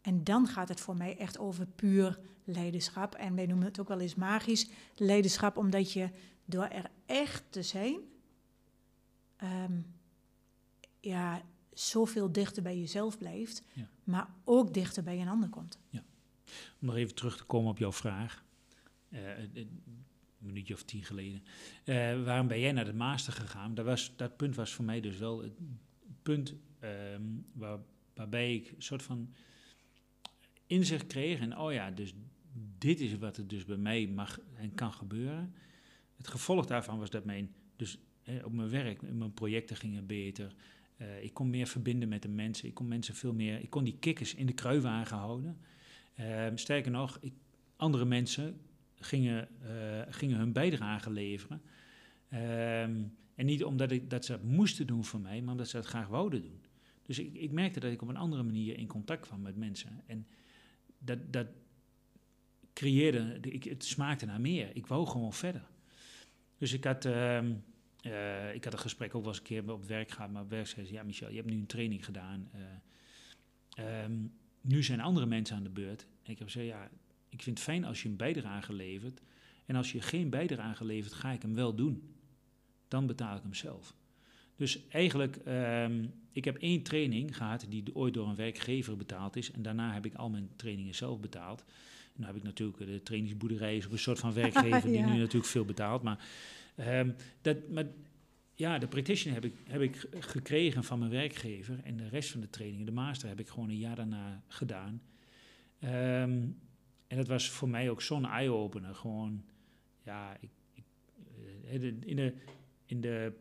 En 0.00 0.24
dan 0.24 0.46
gaat 0.46 0.68
het 0.68 0.80
voor 0.80 0.96
mij 0.96 1.18
echt 1.18 1.38
over 1.38 1.66
puur 1.66 2.18
leiderschap. 2.44 3.14
En 3.14 3.34
wij 3.34 3.46
noemen 3.46 3.66
het 3.66 3.80
ook 3.80 3.88
wel 3.88 4.00
eens 4.00 4.14
magisch 4.14 4.68
leiderschap, 4.94 5.56
omdat 5.56 5.92
je 5.92 6.08
door 6.44 6.64
er 6.64 6.90
echt 7.06 7.44
te 7.50 7.62
zijn, 7.62 8.00
ehm, 9.36 9.80
ja, 11.00 11.42
zoveel 11.72 12.32
dichter 12.32 12.62
bij 12.62 12.78
jezelf 12.78 13.18
blijft, 13.18 13.62
Ja. 13.72 13.88
maar 14.04 14.28
ook 14.44 14.74
dichter 14.74 15.02
bij 15.02 15.20
een 15.20 15.28
ander 15.28 15.48
komt. 15.48 15.78
Om 16.80 16.86
nog 16.86 16.96
even 16.96 17.14
terug 17.14 17.36
te 17.36 17.44
komen 17.44 17.70
op 17.70 17.78
jouw 17.78 17.92
vraag. 17.92 18.44
Uh, 19.08 19.38
een 19.38 19.82
minuutje 20.38 20.74
of 20.74 20.82
tien 20.82 21.04
geleden. 21.04 21.42
Uh, 21.84 22.24
waarom 22.24 22.46
ben 22.48 22.60
jij 22.60 22.72
naar 22.72 22.84
de 22.84 22.92
master 22.92 23.32
gegaan? 23.32 23.74
Dat, 23.74 23.84
was, 23.84 24.16
dat 24.16 24.36
punt 24.36 24.54
was 24.54 24.72
voor 24.72 24.84
mij 24.84 25.00
dus 25.00 25.18
wel 25.18 25.42
het 25.42 25.52
punt 26.22 26.54
um, 26.80 27.46
waar, 27.52 27.78
waarbij 28.14 28.54
ik 28.54 28.70
een 28.70 28.82
soort 28.82 29.02
van 29.02 29.34
inzicht 30.66 31.06
kreeg. 31.06 31.40
En 31.40 31.58
oh 31.58 31.72
ja, 31.72 31.90
dus 31.90 32.12
dit 32.78 33.00
is 33.00 33.18
wat 33.18 33.36
er 33.36 33.46
dus 33.46 33.64
bij 33.64 33.76
mij 33.76 34.06
mag 34.06 34.40
en 34.54 34.74
kan 34.74 34.92
gebeuren. 34.92 35.54
Het 36.16 36.28
gevolg 36.28 36.66
daarvan 36.66 36.98
was 36.98 37.10
dat 37.10 37.24
mijn, 37.24 37.54
dus 37.76 37.98
op 38.44 38.52
mijn 38.52 38.70
werk, 38.70 39.12
mijn 39.12 39.34
projecten 39.34 39.76
gingen 39.76 40.06
beter. 40.06 40.54
Uh, 40.96 41.22
ik 41.22 41.34
kon 41.34 41.50
meer 41.50 41.66
verbinden 41.66 42.08
met 42.08 42.22
de 42.22 42.28
mensen. 42.28 42.68
Ik 42.68 42.74
kon 42.74 42.88
mensen 42.88 43.14
veel 43.14 43.32
meer. 43.32 43.60
Ik 43.60 43.70
kon 43.70 43.84
die 43.84 43.98
kikkers 43.98 44.34
in 44.34 44.46
de 44.46 44.52
kruiwagen 44.52 45.16
houden. 45.16 45.58
Uh, 46.20 46.46
sterker 46.54 46.90
nog, 46.90 47.18
ik, 47.20 47.32
andere 47.76 48.04
mensen 48.04 48.60
gingen, 48.98 49.48
uh, 49.62 50.02
gingen 50.08 50.38
hun 50.38 50.52
bijdrage 50.52 51.10
leveren. 51.10 51.62
Ehm, 52.28 53.02
en 53.34 53.46
niet 53.46 53.64
omdat 53.64 53.90
ik, 53.90 54.10
dat 54.10 54.24
ze 54.24 54.32
dat 54.32 54.42
moesten 54.42 54.86
doen 54.86 55.04
voor 55.04 55.20
mij, 55.20 55.40
maar 55.40 55.52
omdat 55.52 55.68
ze 55.68 55.76
dat 55.76 55.86
graag 55.86 56.08
wouden 56.08 56.42
doen. 56.42 56.62
Dus 57.02 57.18
ik, 57.18 57.34
ik 57.34 57.52
merkte 57.52 57.80
dat 57.80 57.92
ik 57.92 58.02
op 58.02 58.08
een 58.08 58.16
andere 58.16 58.42
manier 58.42 58.78
in 58.78 58.86
contact 58.86 59.26
kwam 59.26 59.42
met 59.42 59.56
mensen. 59.56 60.02
En 60.06 60.26
dat, 60.98 61.32
dat 61.32 61.46
creëerde, 62.72 63.38
ik, 63.40 63.64
het 63.64 63.84
smaakte 63.84 64.26
naar 64.26 64.40
meer. 64.40 64.76
Ik 64.76 64.86
wou 64.86 65.06
gewoon 65.06 65.32
verder. 65.32 65.66
Dus 66.58 66.72
ik 66.72 66.84
had, 66.84 67.04
uh, 67.04 67.42
uh, 68.02 68.54
ik 68.54 68.64
had 68.64 68.72
een 68.72 68.78
gesprek 68.78 69.14
ook 69.14 69.22
wel 69.22 69.30
eens 69.30 69.38
een 69.38 69.44
keer 69.44 69.72
op 69.72 69.84
werk 69.84 70.10
gehad, 70.10 70.30
maar 70.30 70.42
op 70.42 70.50
werk 70.50 70.66
zei 70.66 70.86
ze, 70.86 70.92
ja 70.92 71.02
Michel, 71.02 71.28
je 71.28 71.36
hebt 71.36 71.50
nu 71.50 71.56
een 71.56 71.66
training 71.66 72.04
gedaan. 72.04 72.50
Uh, 73.78 74.02
um, 74.04 74.32
nu 74.60 74.82
zijn 74.82 75.00
andere 75.00 75.26
mensen 75.26 75.56
aan 75.56 75.62
de 75.62 75.70
beurt. 75.70 76.06
En 76.22 76.32
ik 76.32 76.38
heb 76.38 76.46
gezegd, 76.46 76.66
ja, 76.66 76.90
ik 77.28 77.42
vind 77.42 77.58
het 77.58 77.66
fijn 77.66 77.84
als 77.84 78.02
je 78.02 78.08
een 78.08 78.16
bijdrage 78.16 78.72
levert. 78.72 79.20
En 79.66 79.76
als 79.76 79.92
je 79.92 80.00
geen 80.00 80.30
bijdrage 80.30 80.84
levert, 80.84 81.12
ga 81.12 81.30
ik 81.30 81.42
hem 81.42 81.54
wel 81.54 81.74
doen. 81.74 82.14
Dan 82.88 83.06
betaal 83.06 83.36
ik 83.36 83.42
hem 83.42 83.54
zelf. 83.54 83.94
Dus 84.56 84.88
eigenlijk, 84.88 85.38
um, 85.46 86.12
ik 86.32 86.44
heb 86.44 86.56
één 86.56 86.82
training 86.82 87.36
gehad 87.36 87.66
die 87.68 87.94
ooit 87.94 88.14
door 88.14 88.28
een 88.28 88.34
werkgever 88.34 88.96
betaald 88.96 89.36
is. 89.36 89.50
En 89.50 89.62
daarna 89.62 89.92
heb 89.92 90.06
ik 90.06 90.14
al 90.14 90.30
mijn 90.30 90.50
trainingen 90.56 90.94
zelf 90.94 91.20
betaald. 91.20 91.64
Dan 92.16 92.26
heb 92.26 92.36
ik 92.36 92.42
natuurlijk 92.42 92.78
de 92.78 93.02
trainingsboerderij 93.02 93.76
is 93.76 93.86
ook 93.86 93.92
een 93.92 93.98
soort 93.98 94.18
van 94.18 94.32
werkgever 94.42 94.90
die 94.90 95.02
nu 95.02 95.18
natuurlijk 95.18 95.46
veel 95.46 95.64
betaalt. 95.64 96.02
Maar, 96.02 96.28
um, 96.78 97.14
dat, 97.42 97.68
maar 97.68 97.86
ja, 98.54 98.78
de 98.78 98.86
practitioner 98.86 99.42
heb 99.42 99.52
ik, 99.52 99.56
heb 99.64 99.80
ik 99.80 100.06
gekregen 100.18 100.84
van 100.84 100.98
mijn 100.98 101.10
werkgever. 101.10 101.80
En 101.82 101.96
de 101.96 102.08
rest 102.08 102.30
van 102.30 102.40
de 102.40 102.50
trainingen, 102.50 102.86
de 102.86 102.92
master, 102.92 103.28
heb 103.28 103.40
ik 103.40 103.48
gewoon 103.48 103.68
een 103.68 103.78
jaar 103.78 103.96
daarna 103.96 104.42
gedaan. 104.48 105.02
Um, 105.80 106.58
en 107.06 107.16
dat 107.16 107.28
was 107.28 107.50
voor 107.50 107.68
mij 107.68 107.90
ook 107.90 108.02
zo'n 108.02 108.26
eye-opener. 108.26 108.94
Gewoon, 108.94 109.44
ja, 110.04 110.36
ik, 110.40 110.50
ik, 110.72 110.84
eh, 111.64 111.84
in, 111.84 112.16
de, 112.16 112.34
in 112.86 113.00
de 113.00 113.32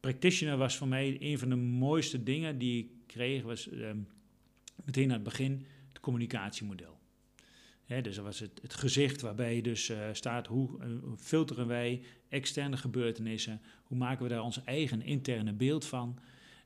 practitioner 0.00 0.56
was 0.56 0.76
voor 0.76 0.88
mij 0.88 1.16
een 1.20 1.38
van 1.38 1.48
de 1.48 1.56
mooiste 1.56 2.22
dingen 2.22 2.58
die 2.58 2.84
ik 2.84 2.90
kreeg, 3.06 3.42
was 3.42 3.70
um, 3.72 4.08
meteen 4.84 5.08
aan 5.08 5.14
het 5.14 5.22
begin 5.22 5.66
het 5.88 6.00
communicatiemodel. 6.00 6.95
Dus 7.86 8.14
dat 8.14 8.24
was 8.24 8.38
het, 8.38 8.58
het 8.62 8.74
gezicht 8.74 9.20
waarbij 9.20 9.60
dus 9.60 9.90
uh, 9.90 10.08
staat 10.12 10.46
hoe 10.46 10.78
uh, 10.78 11.12
filteren 11.18 11.66
wij 11.66 12.02
externe 12.28 12.76
gebeurtenissen, 12.76 13.60
hoe 13.82 13.98
maken 13.98 14.22
we 14.22 14.28
daar 14.28 14.42
ons 14.42 14.64
eigen 14.64 15.02
interne 15.02 15.52
beeld 15.52 15.84
van, 15.84 16.18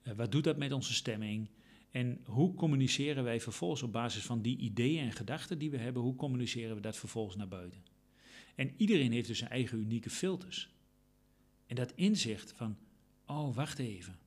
uh, 0.04 0.12
wat 0.14 0.32
doet 0.32 0.44
dat 0.44 0.56
met 0.56 0.72
onze 0.72 0.94
stemming, 0.94 1.48
en 1.90 2.20
hoe 2.24 2.54
communiceren 2.54 3.24
wij 3.24 3.40
vervolgens 3.40 3.82
op 3.82 3.92
basis 3.92 4.22
van 4.22 4.42
die 4.42 4.56
ideeën 4.56 5.04
en 5.04 5.12
gedachten 5.12 5.58
die 5.58 5.70
we 5.70 5.76
hebben, 5.76 6.02
hoe 6.02 6.16
communiceren 6.16 6.74
we 6.74 6.80
dat 6.80 6.96
vervolgens 6.96 7.36
naar 7.36 7.48
buiten? 7.48 7.82
En 8.54 8.72
iedereen 8.76 9.12
heeft 9.12 9.26
dus 9.26 9.38
zijn 9.38 9.50
eigen 9.50 9.78
unieke 9.78 10.10
filters. 10.10 10.70
En 11.66 11.76
dat 11.76 11.92
inzicht 11.94 12.52
van, 12.56 12.76
oh 13.26 13.54
wacht 13.54 13.78
even. 13.78 14.18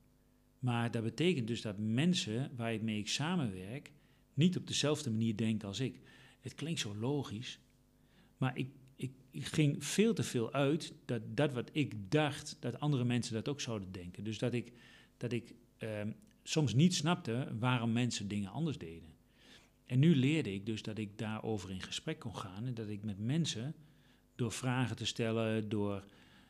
Maar 0.60 0.92
dat 0.92 1.04
betekent 1.04 1.48
dus 1.48 1.62
dat 1.62 1.78
mensen 1.78 2.52
waar 2.56 2.74
ik 2.74 2.82
mee 2.82 3.00
ik 3.00 3.08
samenwerk, 3.08 3.92
niet 4.34 4.58
op 4.58 4.68
dezelfde 4.68 5.12
manier 5.12 5.36
denken 5.36 5.68
als 5.68 5.80
ik. 5.80 6.00
Het 6.44 6.54
klinkt 6.54 6.80
zo 6.80 6.96
logisch, 6.96 7.60
maar 8.38 8.58
ik, 8.58 8.70
ik, 8.96 9.12
ik 9.32 9.46
ging 9.46 9.86
veel 9.86 10.14
te 10.14 10.24
veel 10.24 10.54
uit 10.54 10.94
dat 11.06 11.22
dat 11.28 11.54
wat 11.54 11.70
ik 11.72 12.12
dacht, 12.12 12.58
dat 12.60 12.80
andere 12.80 13.04
mensen 13.04 13.34
dat 13.34 13.48
ook 13.48 13.62
zouden 13.62 13.92
denken. 13.92 14.24
Dus 14.24 14.38
dat 14.38 14.54
ik, 14.54 14.72
dat 15.18 15.32
ik 15.32 15.54
ehm, 15.78 16.12
soms 16.44 16.74
niet 16.74 16.96
snapte 16.96 17.56
waarom 17.60 17.92
mensen 17.92 18.28
dingen 18.28 18.52
anders 18.52 18.78
deden. 18.78 19.10
En 19.86 20.00
nu 20.00 20.16
leerde 20.16 20.54
ik 20.54 20.66
dus 20.66 20.82
dat 20.82 20.98
ik 20.98 21.18
daarover 21.18 21.72
in 21.72 21.82
gesprek 21.82 22.20
kon 22.20 22.36
gaan 22.36 22.66
en 22.66 22.74
dat 22.74 22.90
ik 22.90 23.04
met 23.04 23.20
mensen 23.20 23.76
door 24.36 24.52
vragen 24.52 24.96
te 24.96 25.06
stellen, 25.06 25.70
door 25.70 26.04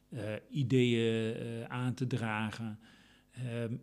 uh, 0.09 0.33
ideeën 0.49 1.37
uh, 1.37 1.63
aan 1.63 1.93
te 1.93 2.07
dragen, 2.07 2.79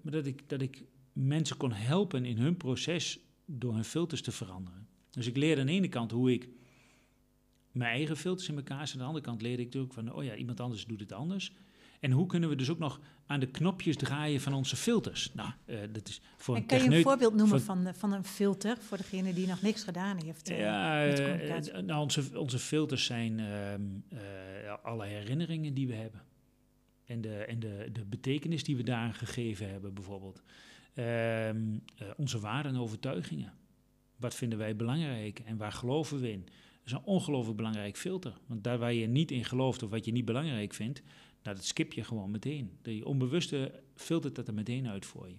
maar 0.02 0.12
dat 0.12 0.26
ik, 0.26 0.48
dat 0.48 0.60
ik 0.60 0.84
mensen 1.12 1.56
kon 1.56 1.72
helpen 1.72 2.24
in 2.24 2.38
hun 2.38 2.56
proces 2.56 3.18
door 3.44 3.74
hun 3.74 3.84
filters 3.84 4.22
te 4.22 4.32
veranderen. 4.32 4.88
Dus 5.10 5.26
ik 5.26 5.36
leerde 5.36 5.60
aan 5.60 5.66
de 5.66 5.72
ene 5.72 5.88
kant 5.88 6.10
hoe 6.10 6.32
ik 6.32 6.48
mijn 7.72 7.94
eigen 7.94 8.16
filters 8.16 8.48
in 8.48 8.56
elkaar 8.56 8.86
zet, 8.86 8.94
aan 8.94 9.00
de 9.00 9.06
andere 9.06 9.24
kant 9.24 9.42
leerde 9.42 9.62
ik 9.62 9.66
natuurlijk 9.66 9.94
van, 9.94 10.12
oh 10.12 10.24
ja, 10.24 10.34
iemand 10.34 10.60
anders 10.60 10.86
doet 10.86 11.00
het 11.00 11.12
anders. 11.12 11.52
En 12.00 12.10
hoe 12.10 12.26
kunnen 12.26 12.48
we 12.48 12.56
dus 12.56 12.70
ook 12.70 12.78
nog 12.78 13.00
aan 13.26 13.40
de 13.40 13.46
knopjes 13.46 13.96
draaien 13.96 14.40
van 14.40 14.52
onze 14.52 14.76
filters? 14.76 15.34
Nou, 15.34 15.50
uh, 15.66 15.78
dat 15.92 16.08
is 16.08 16.20
voor 16.36 16.54
en 16.54 16.60
een 16.60 16.66
kan 16.66 16.82
je 16.82 16.96
een 16.96 17.02
voorbeeld 17.02 17.34
noemen 17.34 17.62
van, 17.62 17.94
van 17.94 18.12
een 18.12 18.24
filter 18.24 18.76
voor 18.78 18.96
degene 18.96 19.34
die 19.34 19.46
nog 19.46 19.62
niks 19.62 19.84
gedaan 19.84 20.16
heeft? 20.24 20.50
Uh, 20.50 20.58
ja, 20.58 21.06
uh, 21.06 21.78
nou, 21.82 22.02
onze, 22.02 22.38
onze 22.38 22.58
filters 22.58 23.04
zijn 23.04 23.40
ehm, 23.40 23.82
alle 24.82 25.06
herinneringen 25.06 25.74
die 25.74 25.86
we 25.86 25.94
hebben. 25.94 26.22
En, 27.04 27.20
de, 27.20 27.34
en 27.44 27.60
de, 27.60 27.88
de 27.92 28.04
betekenis 28.04 28.64
die 28.64 28.76
we 28.76 28.82
daaraan 28.82 29.14
gegeven 29.14 29.70
hebben, 29.70 29.94
bijvoorbeeld. 29.94 30.42
Ehm, 30.94 31.78
onze 32.16 32.40
waarden 32.40 32.74
en 32.74 32.80
overtuigingen. 32.80 33.52
Wat 34.20 34.34
vinden 34.34 34.58
wij 34.58 34.76
belangrijk 34.76 35.38
en 35.38 35.56
waar 35.56 35.72
geloven 35.72 36.20
we 36.20 36.30
in? 36.30 36.44
Dat 36.44 36.84
is 36.84 36.92
een 36.92 37.04
ongelooflijk 37.04 37.56
belangrijk 37.56 37.96
filter. 37.96 38.38
Want 38.46 38.64
daar 38.64 38.78
waar 38.78 38.92
je 38.92 39.06
niet 39.06 39.30
in 39.30 39.44
gelooft 39.44 39.82
of 39.82 39.90
wat 39.90 40.04
je 40.04 40.12
niet 40.12 40.24
belangrijk 40.24 40.74
vindt, 40.74 41.02
nou, 41.42 41.56
dat 41.56 41.64
skip 41.64 41.92
je 41.92 42.04
gewoon 42.04 42.30
meteen. 42.30 42.70
De 42.82 43.04
onbewuste 43.04 43.82
filtert 43.94 44.34
dat 44.34 44.48
er 44.48 44.54
meteen 44.54 44.88
uit 44.88 45.06
voor 45.06 45.28
je. 45.28 45.36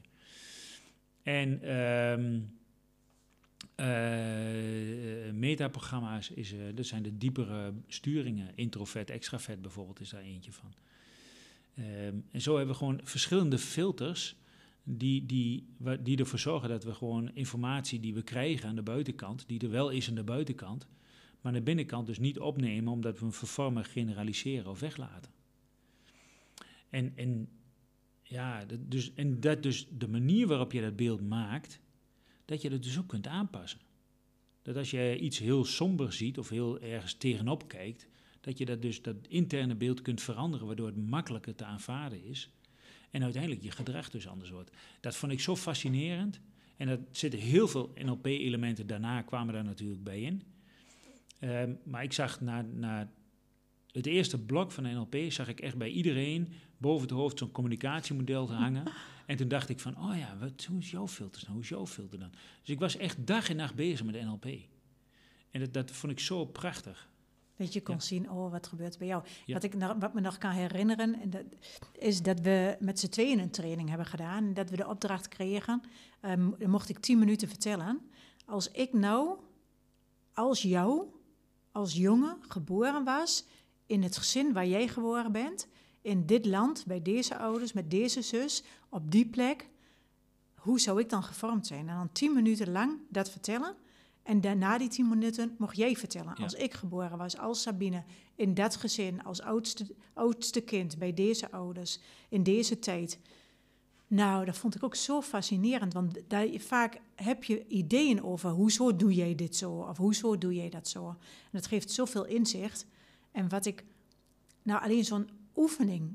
En 1.23 1.75
um, 1.75 2.59
uh, 3.75 5.31
metaprogramma's, 5.33 6.29
is, 6.29 6.53
uh, 6.53 6.59
dat 6.75 6.85
zijn 6.85 7.03
de 7.03 7.17
diepere 7.17 7.73
sturingen. 7.87 8.51
Introvert, 8.55 9.09
extravert 9.09 9.61
bijvoorbeeld 9.61 9.99
is 9.99 10.09
daar 10.09 10.21
eentje 10.21 10.51
van. 10.51 10.73
Um, 11.79 12.25
en 12.31 12.41
zo 12.41 12.55
hebben 12.55 12.71
we 12.73 12.79
gewoon 12.79 12.99
verschillende 13.03 13.57
filters 13.57 14.35
die, 14.83 15.25
die, 15.25 15.67
die 16.01 16.17
ervoor 16.17 16.39
zorgen 16.39 16.69
dat 16.69 16.83
we 16.83 16.93
gewoon 16.93 17.35
informatie 17.35 17.99
die 17.99 18.13
we 18.13 18.21
krijgen 18.21 18.69
aan 18.69 18.75
de 18.75 18.81
buitenkant, 18.81 19.47
die 19.47 19.59
er 19.59 19.69
wel 19.69 19.89
is 19.89 20.09
aan 20.09 20.15
de 20.15 20.23
buitenkant, 20.23 20.87
maar 21.41 21.51
aan 21.51 21.57
de 21.57 21.61
binnenkant 21.61 22.07
dus 22.07 22.19
niet 22.19 22.39
opnemen 22.39 22.93
omdat 22.93 23.19
we 23.19 23.25
hem 23.25 23.33
vervormen, 23.33 23.85
generaliseren 23.85 24.71
of 24.71 24.79
weglaten. 24.79 25.31
En, 26.89 27.13
en, 27.15 27.49
ja, 28.21 28.65
dus, 28.79 29.13
en 29.13 29.39
dat 29.39 29.63
dus 29.63 29.87
de 29.89 30.07
manier 30.07 30.47
waarop 30.47 30.71
je 30.71 30.81
dat 30.81 30.95
beeld 30.95 31.21
maakt, 31.21 31.79
dat 32.45 32.61
je 32.61 32.69
dat 32.69 32.83
dus 32.83 32.99
ook 32.99 33.07
kunt 33.07 33.27
aanpassen. 33.27 33.79
Dat 34.61 34.75
als 34.75 34.91
je 34.91 35.19
iets 35.19 35.39
heel 35.39 35.65
somber 35.65 36.13
ziet 36.13 36.37
of 36.37 36.49
heel 36.49 36.79
ergens 36.79 37.13
tegenop 37.13 37.67
kijkt, 37.67 38.07
dat 38.41 38.57
je 38.57 38.65
dat 38.65 38.81
dus 38.81 39.01
dat 39.01 39.15
interne 39.27 39.75
beeld 39.75 40.01
kunt 40.01 40.21
veranderen, 40.21 40.67
waardoor 40.67 40.87
het 40.87 41.09
makkelijker 41.09 41.55
te 41.55 41.65
aanvaarden 41.65 42.23
is. 42.23 42.49
En 43.11 43.23
uiteindelijk 43.23 43.63
je 43.63 43.71
gedrag 43.71 44.09
dus 44.09 44.27
anders 44.27 44.49
wordt. 44.49 44.71
Dat 44.99 45.15
vond 45.15 45.31
ik 45.31 45.39
zo 45.39 45.55
fascinerend. 45.55 46.39
En 46.77 46.87
er 46.87 46.99
zitten 47.11 47.39
heel 47.39 47.67
veel 47.67 47.93
NLP-elementen 47.95 48.87
daarna 48.87 49.21
kwamen 49.21 49.53
daar 49.53 49.63
natuurlijk 49.63 50.03
bij 50.03 50.21
in. 50.21 50.43
Um, 51.39 51.79
maar 51.83 52.03
ik 52.03 52.13
zag 52.13 52.41
na, 52.41 52.61
na 52.61 53.11
het 53.91 54.05
eerste 54.05 54.39
blok 54.39 54.71
van 54.71 54.83
NLP 54.83 55.15
zag 55.27 55.47
ik 55.47 55.59
echt 55.59 55.77
bij 55.77 55.89
iedereen 55.89 56.53
boven 56.77 57.07
het 57.07 57.17
hoofd 57.17 57.37
zo'n 57.37 57.51
communicatiemodel 57.51 58.45
te 58.45 58.53
hangen. 58.53 58.83
En 59.25 59.37
toen 59.37 59.47
dacht 59.47 59.69
ik 59.69 59.79
van, 59.79 59.97
oh 59.97 60.17
ja, 60.17 60.37
wat, 60.39 60.65
hoe 60.65 60.79
is 60.79 60.91
jouw 60.91 61.07
filter 61.07 61.41
dan? 61.45 61.53
Hoe 61.53 61.61
is 61.61 61.69
jouw 61.69 61.87
filter 61.87 62.19
dan? 62.19 62.29
Dus 62.61 62.69
ik 62.69 62.79
was 62.79 62.97
echt 62.97 63.27
dag 63.27 63.49
en 63.49 63.55
nacht 63.55 63.75
bezig 63.75 64.05
met 64.05 64.21
NLP. 64.23 64.45
En 65.51 65.59
dat, 65.59 65.73
dat 65.73 65.91
vond 65.91 66.11
ik 66.11 66.19
zo 66.19 66.45
prachtig. 66.45 67.09
Dat 67.61 67.73
je 67.73 67.81
kon 67.81 67.95
ja. 67.95 68.01
zien, 68.01 68.31
oh, 68.31 68.51
wat 68.51 68.67
gebeurt 68.67 68.97
bij 68.97 69.07
jou. 69.07 69.23
Ja. 69.45 69.53
Wat, 69.53 69.63
ik 69.63 69.73
wat 69.99 70.13
me 70.13 70.21
nog 70.21 70.37
kan 70.37 70.51
herinneren, 70.51 71.29
dat, 71.29 71.43
is 71.91 72.21
dat 72.21 72.39
we 72.39 72.77
met 72.79 72.99
z'n 72.99 73.09
tweeën 73.09 73.39
een 73.39 73.51
training 73.51 73.89
hebben 73.89 74.07
gedaan. 74.07 74.43
En 74.43 74.53
dat 74.53 74.69
we 74.69 74.75
de 74.75 74.87
opdracht 74.87 75.27
kregen, 75.27 75.81
um, 76.21 76.55
dan 76.59 76.69
mocht 76.69 76.89
ik 76.89 76.99
tien 76.99 77.19
minuten 77.19 77.47
vertellen. 77.47 78.01
Als 78.45 78.71
ik 78.71 78.93
nou, 78.93 79.37
als 80.33 80.61
jou, 80.61 81.05
als 81.71 81.93
jongen 81.93 82.37
geboren 82.47 83.03
was 83.03 83.45
in 83.85 84.03
het 84.03 84.17
gezin 84.17 84.53
waar 84.53 84.67
jij 84.67 84.87
geboren 84.87 85.31
bent, 85.31 85.67
in 86.01 86.25
dit 86.25 86.45
land, 86.45 86.85
bij 86.85 87.01
deze 87.01 87.37
ouders, 87.37 87.73
met 87.73 87.91
deze 87.91 88.21
zus, 88.21 88.63
op 88.89 89.11
die 89.11 89.25
plek, 89.25 89.69
hoe 90.55 90.79
zou 90.79 90.99
ik 90.99 91.09
dan 91.09 91.23
gevormd 91.23 91.67
zijn? 91.67 91.89
En 91.89 91.95
dan 91.95 92.11
tien 92.11 92.33
minuten 92.33 92.71
lang 92.71 92.99
dat 93.09 93.29
vertellen. 93.29 93.75
En 94.23 94.41
daarna 94.41 94.77
die 94.77 94.89
tien 94.89 95.09
minuten 95.09 95.55
mocht 95.57 95.77
jij 95.77 95.95
vertellen. 95.95 96.33
Ja. 96.37 96.43
Als 96.43 96.53
ik 96.53 96.73
geboren 96.73 97.17
was, 97.17 97.37
als 97.37 97.61
Sabine, 97.61 98.03
in 98.35 98.53
dat 98.53 98.75
gezin, 98.75 99.23
als 99.23 99.41
oudste, 99.41 99.85
oudste 100.13 100.61
kind, 100.61 100.97
bij 100.97 101.13
deze 101.13 101.51
ouders, 101.51 101.99
in 102.29 102.43
deze 102.43 102.79
tijd. 102.79 103.19
Nou, 104.07 104.45
dat 104.45 104.57
vond 104.57 104.75
ik 104.75 104.83
ook 104.83 104.95
zo 104.95 105.21
fascinerend. 105.21 105.93
Want 105.93 106.19
daar, 106.27 106.47
vaak 106.57 107.01
heb 107.15 107.43
je 107.43 107.67
ideeën 107.67 108.23
over, 108.23 108.49
hoezo 108.49 108.95
doe 108.95 109.13
jij 109.13 109.35
dit 109.35 109.55
zo? 109.55 109.71
Of 109.71 109.97
hoezo 109.97 110.37
doe 110.37 110.55
jij 110.55 110.69
dat 110.69 110.87
zo? 110.87 111.07
En 111.07 111.17
dat 111.51 111.67
geeft 111.67 111.91
zoveel 111.91 112.25
inzicht. 112.25 112.85
En 113.31 113.49
wat 113.49 113.65
ik, 113.65 113.83
nou 114.63 114.83
alleen 114.83 115.05
zo'n 115.05 115.29
oefening. 115.55 116.13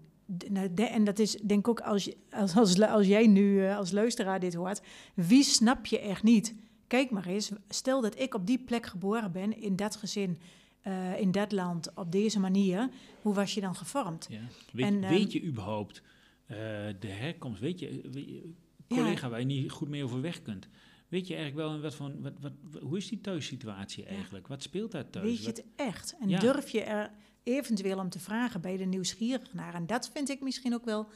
nou, 0.48 0.74
En 0.74 1.04
dat 1.04 1.18
is 1.18 1.32
denk 1.32 1.60
ik 1.60 1.68
ook 1.68 1.80
als, 1.80 2.12
als, 2.30 2.80
als 2.80 3.06
jij 3.06 3.26
nu 3.26 3.66
eh, 3.66 3.76
als 3.76 3.90
luisteraar 3.90 4.40
dit 4.40 4.54
hoort. 4.54 4.82
Wie 5.14 5.42
snap 5.42 5.86
je 5.86 5.98
echt 5.98 6.22
niet? 6.22 6.54
Kijk 6.86 7.10
maar 7.10 7.26
eens, 7.26 7.50
stel 7.68 8.00
dat 8.00 8.18
ik 8.20 8.34
op 8.34 8.46
die 8.46 8.58
plek 8.58 8.86
geboren 8.86 9.32
ben, 9.32 9.60
in 9.60 9.76
dat 9.76 9.96
gezin, 9.96 10.38
eh, 10.80 11.20
in 11.20 11.30
dat 11.32 11.52
land, 11.52 11.90
op 11.94 12.12
deze 12.12 12.40
manier. 12.40 12.88
Hoe 13.22 13.34
was 13.34 13.54
je 13.54 13.60
dan 13.60 13.74
gevormd? 13.76 14.26
Ja. 14.30 14.40
Weet, 14.72 14.84
En, 14.84 15.02
ehm, 15.04 15.12
weet 15.12 15.32
je 15.32 15.44
überhaupt 15.44 16.02
eh, 16.46 16.56
de 17.00 17.08
herkomst? 17.08 17.60
Weet 17.60 17.78
je, 17.78 18.00
weet 18.12 18.28
je- 18.28 18.52
collega 18.88 19.28
waar 19.28 19.38
je 19.40 19.46
niet 19.46 19.70
goed 19.70 19.88
mee 19.88 20.04
overweg 20.04 20.42
kunt? 20.42 20.68
Weet 21.08 21.26
je 21.26 21.34
eigenlijk 21.34 21.66
wel 21.66 21.76
in 21.76 21.82
wat 21.82 21.94
van, 21.94 22.22
wat, 22.22 22.32
wat, 22.40 22.52
hoe 22.82 22.96
is 22.96 23.08
die 23.08 23.20
thuissituatie 23.20 24.04
eigenlijk? 24.04 24.46
Wat 24.46 24.62
speelt 24.62 24.92
daar 24.92 25.10
thuis? 25.10 25.26
Weet 25.26 25.40
je 25.40 25.46
het 25.46 25.64
echt? 25.76 26.16
En 26.20 26.28
durf 26.28 26.68
je 26.70 26.80
er 26.82 27.10
eventueel 27.42 27.98
om 27.98 28.08
te 28.08 28.18
vragen 28.18 28.60
bij 28.60 28.76
de 28.76 28.84
nieuwsgierig 28.84 29.54
naar? 29.54 29.74
En 29.74 29.86
dat 29.86 30.10
vind 30.14 30.28
ik 30.28 30.40
misschien 30.40 30.74
ook 30.74 30.84
wel 30.84 31.08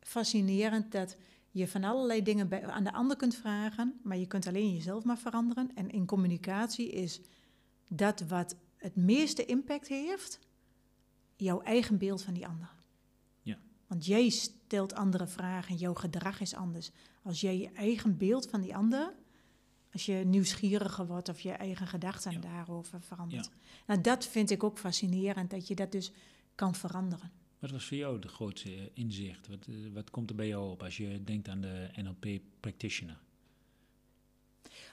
fascinerend, 0.00 0.92
dat 0.92 1.16
je 1.58 1.68
van 1.68 1.84
allerlei 1.84 2.22
dingen 2.22 2.48
bij, 2.48 2.66
aan 2.66 2.84
de 2.84 2.92
ander 2.92 3.16
kunt 3.16 3.34
vragen, 3.34 4.00
maar 4.02 4.16
je 4.16 4.26
kunt 4.26 4.46
alleen 4.46 4.74
jezelf 4.74 5.04
maar 5.04 5.18
veranderen. 5.18 5.70
En 5.74 5.90
in 5.90 6.06
communicatie 6.06 6.90
is 6.90 7.20
dat 7.88 8.20
wat 8.20 8.56
het 8.76 8.96
meeste 8.96 9.44
impact 9.44 9.88
heeft, 9.88 10.38
jouw 11.36 11.60
eigen 11.60 11.98
beeld 11.98 12.22
van 12.22 12.34
die 12.34 12.46
ander. 12.46 12.70
Ja. 13.42 13.58
Want 13.86 14.06
jij 14.06 14.28
stelt 14.28 14.94
andere 14.94 15.26
vragen, 15.26 15.76
jouw 15.76 15.94
gedrag 15.94 16.40
is 16.40 16.54
anders. 16.54 16.90
Als 17.22 17.40
jij 17.40 17.58
je 17.58 17.72
eigen 17.72 18.16
beeld 18.16 18.48
van 18.50 18.60
die 18.60 18.76
ander, 18.76 19.14
als 19.92 20.06
je 20.06 20.14
nieuwsgieriger 20.14 21.06
wordt 21.06 21.28
of 21.28 21.40
je 21.40 21.52
eigen 21.52 21.86
gedachten 21.86 22.32
Ja. 22.32 22.38
daarover 22.38 23.00
verandert. 23.00 23.50
Nou, 23.86 24.00
dat 24.00 24.26
vind 24.26 24.50
ik 24.50 24.62
ook 24.62 24.78
fascinerend, 24.78 25.50
dat 25.50 25.68
je 25.68 25.74
dat 25.74 25.92
dus 25.92 26.12
kan 26.54 26.74
veranderen. 26.74 27.30
Wat 27.58 27.70
was 27.70 27.84
voor 27.84 27.96
jou 27.96 28.18
de 28.18 28.28
grootste 28.28 28.74
eh, 28.74 28.82
inzicht? 28.92 29.48
Wat, 29.48 29.66
eh, 29.68 29.74
wat 29.92 30.10
komt 30.10 30.30
er 30.30 30.36
bij 30.36 30.46
jou 30.46 30.70
op 30.70 30.82
als 30.82 30.96
je 30.96 31.24
denkt 31.24 31.48
aan 31.48 31.60
de 31.60 31.88
NLP 32.02 32.40
practitioner? 32.60 33.18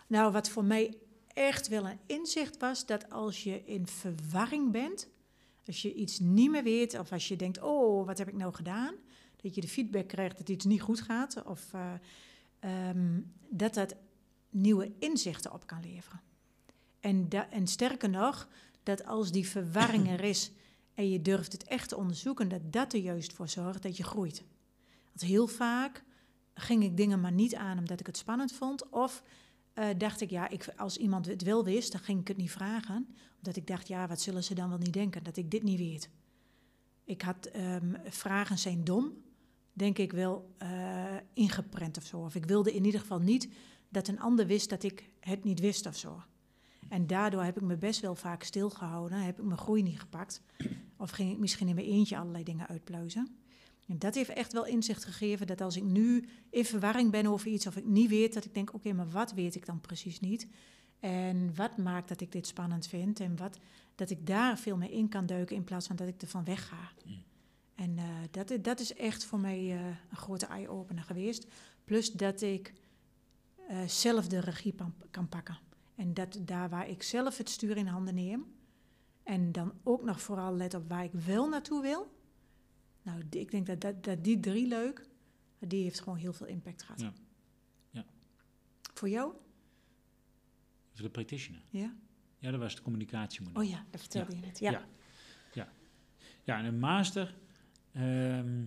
Nou, 0.08 0.32
wat 0.32 0.50
voor 0.50 0.64
mij 0.64 0.98
echt 1.28 1.68
wel 1.68 1.88
een 1.88 2.00
inzicht 2.06 2.58
was, 2.58 2.86
dat 2.86 3.10
als 3.10 3.44
je 3.44 3.66
in 3.66 3.88
verwarring 3.88 4.72
bent, 4.72 5.08
als 5.66 5.82
je 5.82 5.94
iets 5.94 6.20
niet 6.20 6.52
meer 6.52 6.64
weet, 6.64 7.00
of 7.00 7.12
als 7.12 7.28
je 7.28 7.36
denkt, 7.36 7.62
oh, 7.62 8.06
wat 8.06 8.18
heb 8.18 8.28
ik 8.28 8.36
nou 8.36 8.54
gedaan? 8.54 8.96
Dat 9.42 9.56
je 9.56 9.62
de 9.62 9.68
feedback 9.68 10.08
krijgt 10.08 10.38
dat 10.38 10.50
iets 10.50 10.66
niet 10.66 10.82
goed 10.82 11.02
gaat, 11.02 11.44
of 11.44 11.74
eh, 11.74 11.94
ehm, 12.60 13.20
dat 13.50 13.74
dat 13.74 13.96
nieuwe 14.50 14.92
inzichten 15.00 15.54
op 15.54 15.68
kan 15.68 15.82
leveren. 15.82 16.22
En, 17.00 17.28
en 17.50 17.68
sterker 17.68 18.10
nog, 18.10 18.48
dat 18.84 19.06
als 19.06 19.32
die 19.32 19.48
verwarring 19.48 20.10
er 20.10 20.24
is 20.24 20.52
en 20.96 21.10
je 21.10 21.22
durft 21.22 21.52
het 21.52 21.64
echt 21.64 21.90
te 21.90 21.98
onderzoeken, 21.98 22.50
dat 22.50 22.74
dat 22.74 22.94
er 22.94 23.00
juist 23.00 23.34
voor 23.34 23.50
zorgt 23.50 23.84
dat 23.84 23.98
je 23.98 24.04
groeit. 24.04 24.44
Want 25.06 25.22
heel 25.22 25.48
vaak 25.48 26.04
ging 26.54 26.84
ik 26.84 26.98
dingen 26.98 27.22
maar 27.22 27.32
niet 27.32 27.56
aan 27.56 27.78
omdat 27.78 28.00
ik 28.00 28.06
het 28.06 28.18
spannend 28.18 28.54
vond, 28.54 28.90
of 28.90 29.24
eh, 29.74 29.88
dacht 29.98 30.22
ik, 30.22 30.30
ja, 30.30 30.50
ik, 30.50 30.74
als 30.78 30.98
iemand 30.98 31.26
het 31.26 31.42
wel 31.42 31.64
wist, 31.64 31.92
dan 31.92 32.02
ging 32.02 32.20
ik 32.20 32.28
het 32.28 32.38
niet 32.38 32.52
vragen. 32.52 33.08
Omdat 33.38 33.56
ik 33.56 33.68
dacht, 33.68 33.88
ja, 33.88 34.08
wat 34.08 34.22
zullen 34.22 34.44
ze 34.44 34.54
dan 34.54 34.70
wel 34.70 34.78
niet 34.78 34.94
denken, 34.94 35.24
dat 35.24 35.38
ik 35.38 35.52
dit 35.52 35.64
niet 35.64 35.80
weet. 35.80 36.10
Ik 37.04 37.22
had 37.22 37.46
ehm, 37.46 37.94
vragen 38.06 38.58
zijn 38.58 38.84
dom, 38.84 39.14
denk 39.74 39.98
ik 39.98 40.12
wel 40.12 40.54
eh, 40.58 41.16
ingeprent 41.34 41.98
of 41.98 42.06
zo. 42.06 42.18
Of 42.18 42.36
ik 42.36 42.46
wilde 42.46 42.74
in 42.74 42.86
ieder 42.86 43.00
geval 43.00 43.20
niet 43.20 43.50
dat 43.90 44.08
een 44.08 44.20
ander 44.20 44.48
wist 44.48 44.70
dat 44.70 44.84
ik 44.84 45.10
het 45.20 45.44
niet 45.44 45.60
wist 45.60 45.86
of 45.86 45.96
zo. 45.96 46.24
En 46.90 47.08
daardoor 47.08 47.44
heb 47.44 47.56
ik 47.56 47.64
me 47.64 47.78
best 47.78 48.02
wel 48.02 48.16
vaak 48.16 48.44
stilgehouden, 48.44 49.18
heb 49.18 49.40
ik 49.40 49.46
mijn 49.46 49.60
groei 49.60 49.84
niet 49.84 50.00
gepakt. 50.00 50.42
Of 50.98 51.10
ging 51.10 51.32
ik 51.32 51.38
misschien 51.38 51.68
in 51.68 51.76
mijn 51.76 51.88
eentje 51.88 52.18
allerlei 52.18 52.44
dingen 52.44 52.68
uitpluizen. 52.68 53.36
En 53.88 54.00
dat 54.00 54.16
heeft 54.16 54.30
echt 54.30 54.54
wel 54.54 54.66
inzicht 54.66 55.06
gegeven 55.06 55.48
dat 55.48 55.62
als 55.62 55.78
ik 55.78 55.84
nu 55.84 56.28
in 56.50 56.66
verwarring 56.66 57.12
ben 57.12 57.26
over 57.26 57.48
iets 57.48 57.68
of 57.68 57.76
ik 57.76 57.86
niet 57.86 58.10
weet, 58.10 58.34
dat 58.34 58.46
ik 58.46 58.54
denk, 58.54 58.74
oké, 58.74 58.94
maar 58.94 59.10
wat 59.10 59.34
weet 59.34 59.56
ik 59.56 59.66
dan 59.66 59.82
precies 59.82 60.20
niet? 60.20 60.48
En 61.00 61.56
wat 61.56 61.78
maakt 61.78 62.08
dat 62.08 62.22
ik 62.22 62.32
dit 62.32 62.48
spannend 62.48 62.88
vind? 62.88 63.20
En 63.20 63.38
wat, 63.38 63.58
dat 63.96 64.10
ik 64.10 64.28
daar 64.28 64.58
veel 64.60 64.78
meer 64.78 64.92
in 64.92 65.10
kan 65.10 65.26
duiken 65.26 65.56
in 65.56 65.64
plaats 65.64 65.88
van 65.88 65.96
dat 65.96 66.08
ik 66.08 66.22
ervan 66.22 66.44
wegga. 66.44 66.92
Mm. 67.06 67.24
En 67.76 67.98
eh, 67.98 68.06
dat, 68.32 68.64
dat 68.64 68.80
is 68.80 68.94
echt 68.94 69.26
voor 69.26 69.40
mij 69.40 69.58
eh, 69.58 69.86
een 69.86 70.18
grote 70.18 70.46
eye-opener 70.46 71.04
geweest. 71.04 71.48
Plus 71.84 72.12
dat 72.12 72.42
ik 72.42 72.74
eh, 73.68 73.88
zelf 73.88 74.28
de 74.28 74.40
regie 74.40 74.76
kan 75.12 75.30
pakken. 75.30 75.58
En 75.96 76.14
dat 76.14 76.40
daar 76.42 76.70
waar 76.70 76.90
ik 76.90 77.04
zelf 77.04 77.38
het 77.38 77.50
stuur 77.50 77.78
in 77.78 77.88
handen 77.88 78.16
neem. 78.16 78.46
En 79.24 79.52
dan 79.52 79.74
ook 79.84 80.04
nog 80.04 80.22
vooral 80.22 80.56
let 80.56 80.74
op 80.74 80.90
waar 80.90 81.04
ik 81.04 81.12
wel 81.14 81.50
naartoe 81.50 81.82
wil. 81.82 82.14
Nou, 83.02 83.24
ik 83.30 83.52
denk 83.52 83.66
dat, 83.66 83.82
dat, 83.82 84.04
dat 84.04 84.24
die 84.24 84.40
drie 84.40 84.68
leuk, 84.68 85.10
die 85.60 85.84
heeft 85.84 86.00
gewoon 86.00 86.18
heel 86.18 86.34
veel 86.34 86.48
impact 86.48 86.84
gehad. 86.84 87.02
Ja. 87.02 87.14
Ja. 87.92 88.06
Voor 88.94 89.10
jou? 89.10 89.34
Voor 90.94 91.06
de 91.06 91.10
practitioner? 91.12 91.62
Ja? 91.70 91.96
Ja, 92.40 92.52
dat 92.52 92.60
was 92.60 92.74
het 92.74 92.82
communicatiemodel. 92.82 93.62
Oh 93.64 93.70
ja, 93.70 93.86
dat 93.90 94.00
vertelde 94.00 94.36
je 94.36 94.42
net. 94.42 94.60
Ja. 94.60 94.72
Ja. 95.54 95.70
Ja, 96.44 96.58
en 96.60 96.66
een 96.66 96.80
master. 96.80 97.36
ehm, 97.92 98.64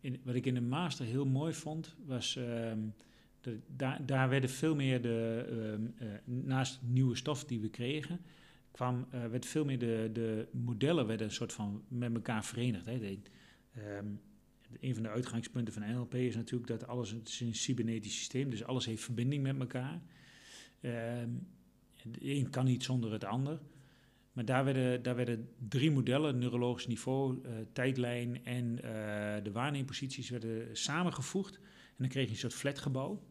in, 0.00 0.20
wat 0.24 0.34
ik 0.34 0.46
in 0.46 0.54
de 0.54 0.60
master 0.60 1.06
heel 1.06 1.26
mooi 1.26 1.54
vond, 1.54 1.94
was. 2.04 2.36
ehm, 2.36 2.78
daar, 4.06 4.28
werden 4.28 4.50
veel 4.50 4.74
meer 4.74 5.02
de. 5.02 5.44
ehm, 5.48 6.08
eh, 6.08 6.18
naast 6.24 6.80
nieuwe 6.82 7.16
stof 7.16 7.44
die 7.44 7.60
we 7.60 7.68
kregen, 7.68 8.20
kwam, 8.70 9.06
eh, 9.10 9.26
werd 9.26 9.46
veel 9.46 9.64
meer 9.64 9.78
de, 9.78 10.10
de 10.12 10.48
modellen 10.52 11.06
werden 11.06 11.26
een 11.26 11.32
soort 11.32 11.52
van 11.52 11.84
met 11.88 12.14
elkaar 12.14 12.44
verenigd. 12.44 12.86
Hè. 12.86 12.98
De, 12.98 13.18
ehm, 13.72 14.06
een 14.80 14.94
van 14.94 15.02
de 15.02 15.08
uitgangspunten 15.08 15.72
van 15.72 15.92
NLP 15.92 16.14
is 16.14 16.34
natuurlijk 16.34 16.70
dat 16.70 16.86
alles 16.86 17.10
het 17.10 17.28
is 17.28 17.40
een 17.40 17.54
cybernetisch 17.54 18.16
systeem, 18.16 18.50
dus 18.50 18.64
alles 18.64 18.86
heeft 18.86 19.02
verbinding 19.02 19.42
met 19.42 19.58
elkaar. 19.58 20.02
Ehm, 20.80 21.30
de 22.02 22.34
een 22.34 22.50
kan 22.50 22.64
niet 22.64 22.84
zonder 22.84 23.12
het 23.12 23.24
ander. 23.24 23.60
Maar 24.32 24.44
daar 24.44 24.64
werden, 24.64 25.02
daar 25.02 25.16
werden 25.16 25.48
drie 25.68 25.90
modellen, 25.90 26.38
neurologisch 26.38 26.86
niveau, 26.86 27.40
eh, 27.44 27.52
tijdlijn 27.72 28.44
en 28.44 28.76
de 29.42 29.50
waarneemposities 29.52 30.30
werden 30.30 30.76
samengevoegd. 30.76 31.54
En 31.56 31.98
dan 31.98 32.08
kreeg 32.08 32.24
je 32.24 32.30
een 32.30 32.36
soort 32.36 32.54
flatgebouw. 32.54 33.22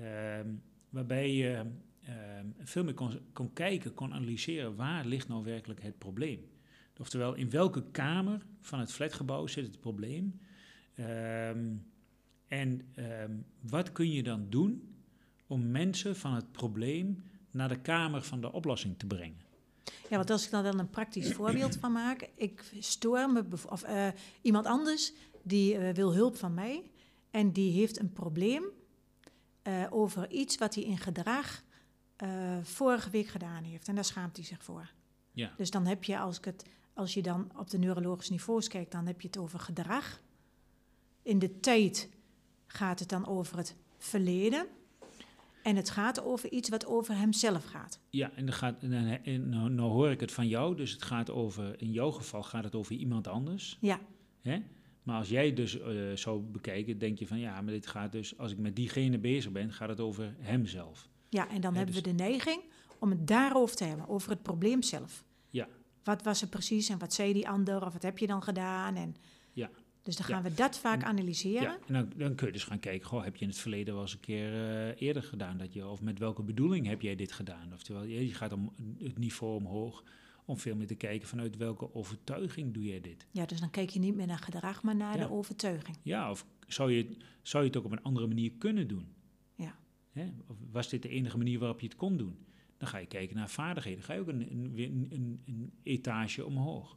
Ehm, 0.00 0.48
waarbij 0.88 1.34
je 1.34 1.64
ehm, 2.02 2.46
veel 2.58 2.84
meer 2.84 2.94
kon, 2.94 3.18
kon 3.32 3.52
kijken, 3.52 3.94
kon 3.94 4.12
analyseren 4.12 4.76
waar 4.76 5.04
ligt 5.04 5.28
nou 5.28 5.44
werkelijk 5.44 5.82
het 5.82 5.98
probleem. 5.98 6.50
Oftewel, 6.98 7.34
in 7.34 7.50
welke 7.50 7.84
kamer 7.90 8.46
van 8.60 8.78
het 8.78 8.92
flatgebouw 8.92 9.46
zit 9.46 9.66
het 9.66 9.80
probleem? 9.80 10.40
Ehm, 10.94 11.74
en 12.46 12.94
wat 13.60 13.92
kun 13.92 14.10
je 14.10 14.22
dan 14.22 14.46
doen 14.48 14.96
om 15.46 15.70
mensen 15.70 16.16
van 16.16 16.34
het 16.34 16.52
probleem 16.52 17.22
naar 17.50 17.68
de 17.68 17.80
kamer 17.80 18.22
van 18.22 18.40
de 18.40 18.52
oplossing 18.52 18.98
te 18.98 19.06
brengen? 19.06 19.40
Ja, 20.08 20.16
want 20.16 20.30
als 20.30 20.44
ik 20.44 20.50
daar 20.50 20.62
dan 20.62 20.78
een 20.78 20.90
praktisch 20.90 21.32
voorbeeld 21.38 21.76
van 21.76 21.92
maak. 21.92 22.28
Ik 22.34 22.72
stoor 22.78 23.32
me, 23.32 23.44
of 23.68 23.82
eh, 23.82 24.08
iemand 24.42 24.66
anders 24.66 25.12
die 25.42 25.76
eh, 25.76 25.94
wil 25.94 26.14
hulp 26.14 26.36
van 26.36 26.54
mij. 26.54 26.90
En 27.30 27.52
die 27.52 27.72
heeft 27.72 28.00
een 28.00 28.12
probleem 28.12 28.64
eh, 29.62 29.84
over 29.90 30.30
iets 30.30 30.58
wat 30.58 30.74
hij 30.74 30.84
in 30.84 30.98
gedrag 30.98 31.62
eh, 32.16 32.56
vorige 32.62 33.10
week 33.10 33.26
gedaan 33.26 33.64
heeft. 33.64 33.88
En 33.88 33.94
daar 33.94 34.04
schaamt 34.04 34.36
hij 34.36 34.44
zich 34.44 34.62
voor. 34.62 34.90
Ja. 35.32 35.52
Dus 35.56 35.70
dan 35.70 35.86
heb 35.86 36.04
je, 36.04 36.18
als, 36.18 36.38
ik 36.38 36.44
het, 36.44 36.64
als 36.94 37.14
je 37.14 37.22
dan 37.22 37.50
op 37.56 37.70
de 37.70 37.78
neurologische 37.78 38.32
niveaus 38.32 38.68
kijkt, 38.68 38.92
dan 38.92 39.06
heb 39.06 39.20
je 39.20 39.26
het 39.26 39.36
over 39.38 39.58
gedrag. 39.58 40.20
In 41.22 41.38
de 41.38 41.60
tijd 41.60 42.08
gaat 42.66 42.98
het 42.98 43.08
dan 43.08 43.26
over 43.26 43.56
het 43.56 43.74
verleden. 43.98 44.66
En 45.62 45.76
het 45.76 45.90
gaat 45.90 46.22
over 46.22 46.50
iets 46.52 46.68
wat 46.68 46.86
over 46.86 47.16
hemzelf 47.16 47.64
gaat. 47.64 47.98
Ja, 48.10 48.30
en, 48.34 48.44
dan 48.46 48.54
gaat, 48.54 48.82
en, 48.82 48.90
dan- 48.90 49.06
en 49.22 49.48
nou, 49.48 49.70
nou 49.70 49.90
hoor 49.90 50.10
ik 50.10 50.20
het 50.20 50.32
van 50.32 50.48
jou, 50.48 50.76
dus 50.76 50.92
het 50.92 51.02
gaat 51.02 51.30
over, 51.30 51.80
in 51.80 51.90
jouw 51.90 52.10
geval 52.10 52.42
gaat 52.42 52.64
het 52.64 52.74
over 52.74 52.94
iemand 52.94 53.26
anders. 53.28 53.78
Ja. 53.80 54.00
Hè? 54.40 54.62
Maar 55.02 55.16
als 55.18 55.28
jij 55.28 55.52
dus 55.54 55.80
eh, 55.80 55.94
zou 56.14 56.40
bekijken, 56.40 56.98
denk 56.98 57.18
je 57.18 57.26
van 57.26 57.38
ja, 57.38 57.60
maar 57.60 57.72
dit 57.72 57.86
gaat 57.86 58.12
dus, 58.12 58.38
als 58.38 58.52
ik 58.52 58.58
met 58.58 58.76
diegene 58.76 59.18
bezig 59.18 59.52
ben, 59.52 59.72
gaat 59.72 59.88
het 59.88 60.00
over 60.00 60.34
hemzelf. 60.38 61.08
Ja, 61.28 61.48
en 61.48 61.60
dan 61.60 61.74
hebben 61.74 61.94
dus- 61.94 62.02
we 62.04 62.08
de 62.10 62.22
neiging 62.22 62.62
om 62.98 63.10
het 63.10 63.26
daarover 63.26 63.76
te 63.76 63.84
hebben, 63.84 64.08
over 64.08 64.30
het 64.30 64.42
probleem 64.42 64.82
zelf. 64.82 65.24
Ja. 65.50 65.68
Wat 66.04 66.22
was 66.22 66.42
er 66.42 66.48
precies 66.48 66.88
en 66.88 66.98
wat 66.98 67.14
zei 67.14 67.32
die 67.32 67.48
ander 67.48 67.86
of 67.86 67.92
wat 67.92 68.02
heb 68.02 68.18
je 68.18 68.26
dan 68.26 68.42
gedaan? 68.42 68.94
En, 68.96 69.16
Ja. 69.52 69.70
Dus 70.02 70.16
dan 70.16 70.26
Ja. 70.28 70.34
gaan 70.34 70.42
we 70.42 70.54
dat 70.54 70.78
vaak 70.78 71.00
En- 71.02 71.08
analyseren. 71.08 71.62
Ja, 71.62 71.78
en 71.86 71.94
dan, 71.94 72.12
dan 72.16 72.34
kun 72.34 72.46
je 72.46 72.52
dus 72.52 72.64
gaan 72.64 72.78
kijken, 72.78 73.08
goh, 73.08 73.24
heb 73.24 73.36
je 73.36 73.42
in 73.42 73.48
het 73.48 73.58
verleden 73.58 73.92
wel 73.94 74.02
eens 74.02 74.12
een 74.12 74.20
keer 74.20 74.52
eh, 74.52 75.02
eerder 75.02 75.22
gedaan 75.22 75.56
dat 75.58 75.72
je, 75.72 75.86
of 75.86 76.00
met 76.00 76.18
welke 76.18 76.42
bedoeling 76.42 76.86
heb 76.86 77.00
jij 77.00 77.14
dit 77.14 77.32
gedaan? 77.32 77.72
Oftewel, 77.72 78.02
je 78.02 78.26
je 78.26 78.34
gaat 78.34 78.52
om 78.52 78.72
het 78.98 79.18
niveau 79.18 79.56
omhoog 79.56 80.02
om 80.44 80.58
veel 80.58 80.76
meer 80.76 80.86
te 80.86 80.94
kijken 80.94 81.28
vanuit 81.28 81.56
welke 81.56 81.94
overtuiging 81.94 82.74
doe 82.74 82.84
jij 82.84 83.00
dit? 83.00 83.26
Ja, 83.30 83.46
dus 83.46 83.60
dan 83.60 83.70
kijk 83.70 83.90
je 83.90 83.98
niet 83.98 84.14
meer 84.14 84.26
naar 84.26 84.38
gedrag, 84.38 84.82
maar 84.82 84.96
naar 84.96 85.16
Ja. 85.18 85.26
de 85.26 85.32
overtuiging. 85.32 85.96
Ja, 86.02 86.30
of 86.30 86.46
zou 86.66 86.92
je, 86.92 87.16
zou 87.42 87.62
je 87.62 87.68
het 87.68 87.78
ook 87.78 87.84
op 87.84 87.92
een 87.92 88.02
andere 88.02 88.26
manier 88.26 88.52
kunnen 88.58 88.88
doen? 88.88 89.06
Ja. 89.54 89.74
Hè? 90.10 90.32
Of 90.46 90.56
was 90.70 90.88
dit 90.88 91.02
de 91.02 91.08
enige 91.08 91.36
manier 91.36 91.58
waarop 91.58 91.80
je 91.80 91.86
het 91.86 91.96
kon 91.96 92.16
doen? 92.16 92.38
Dan 92.76 92.88
ga 92.88 92.98
je 92.98 93.06
kijken 93.06 93.36
naar 93.36 93.50
vaardigheden. 93.50 94.02
ga 94.04 94.12
je 94.12 94.20
ook 94.20 94.28
een, 94.28 94.52
een, 94.52 95.40
een, 95.46 95.72
etage 95.82 96.44
omhoog. 96.46 96.96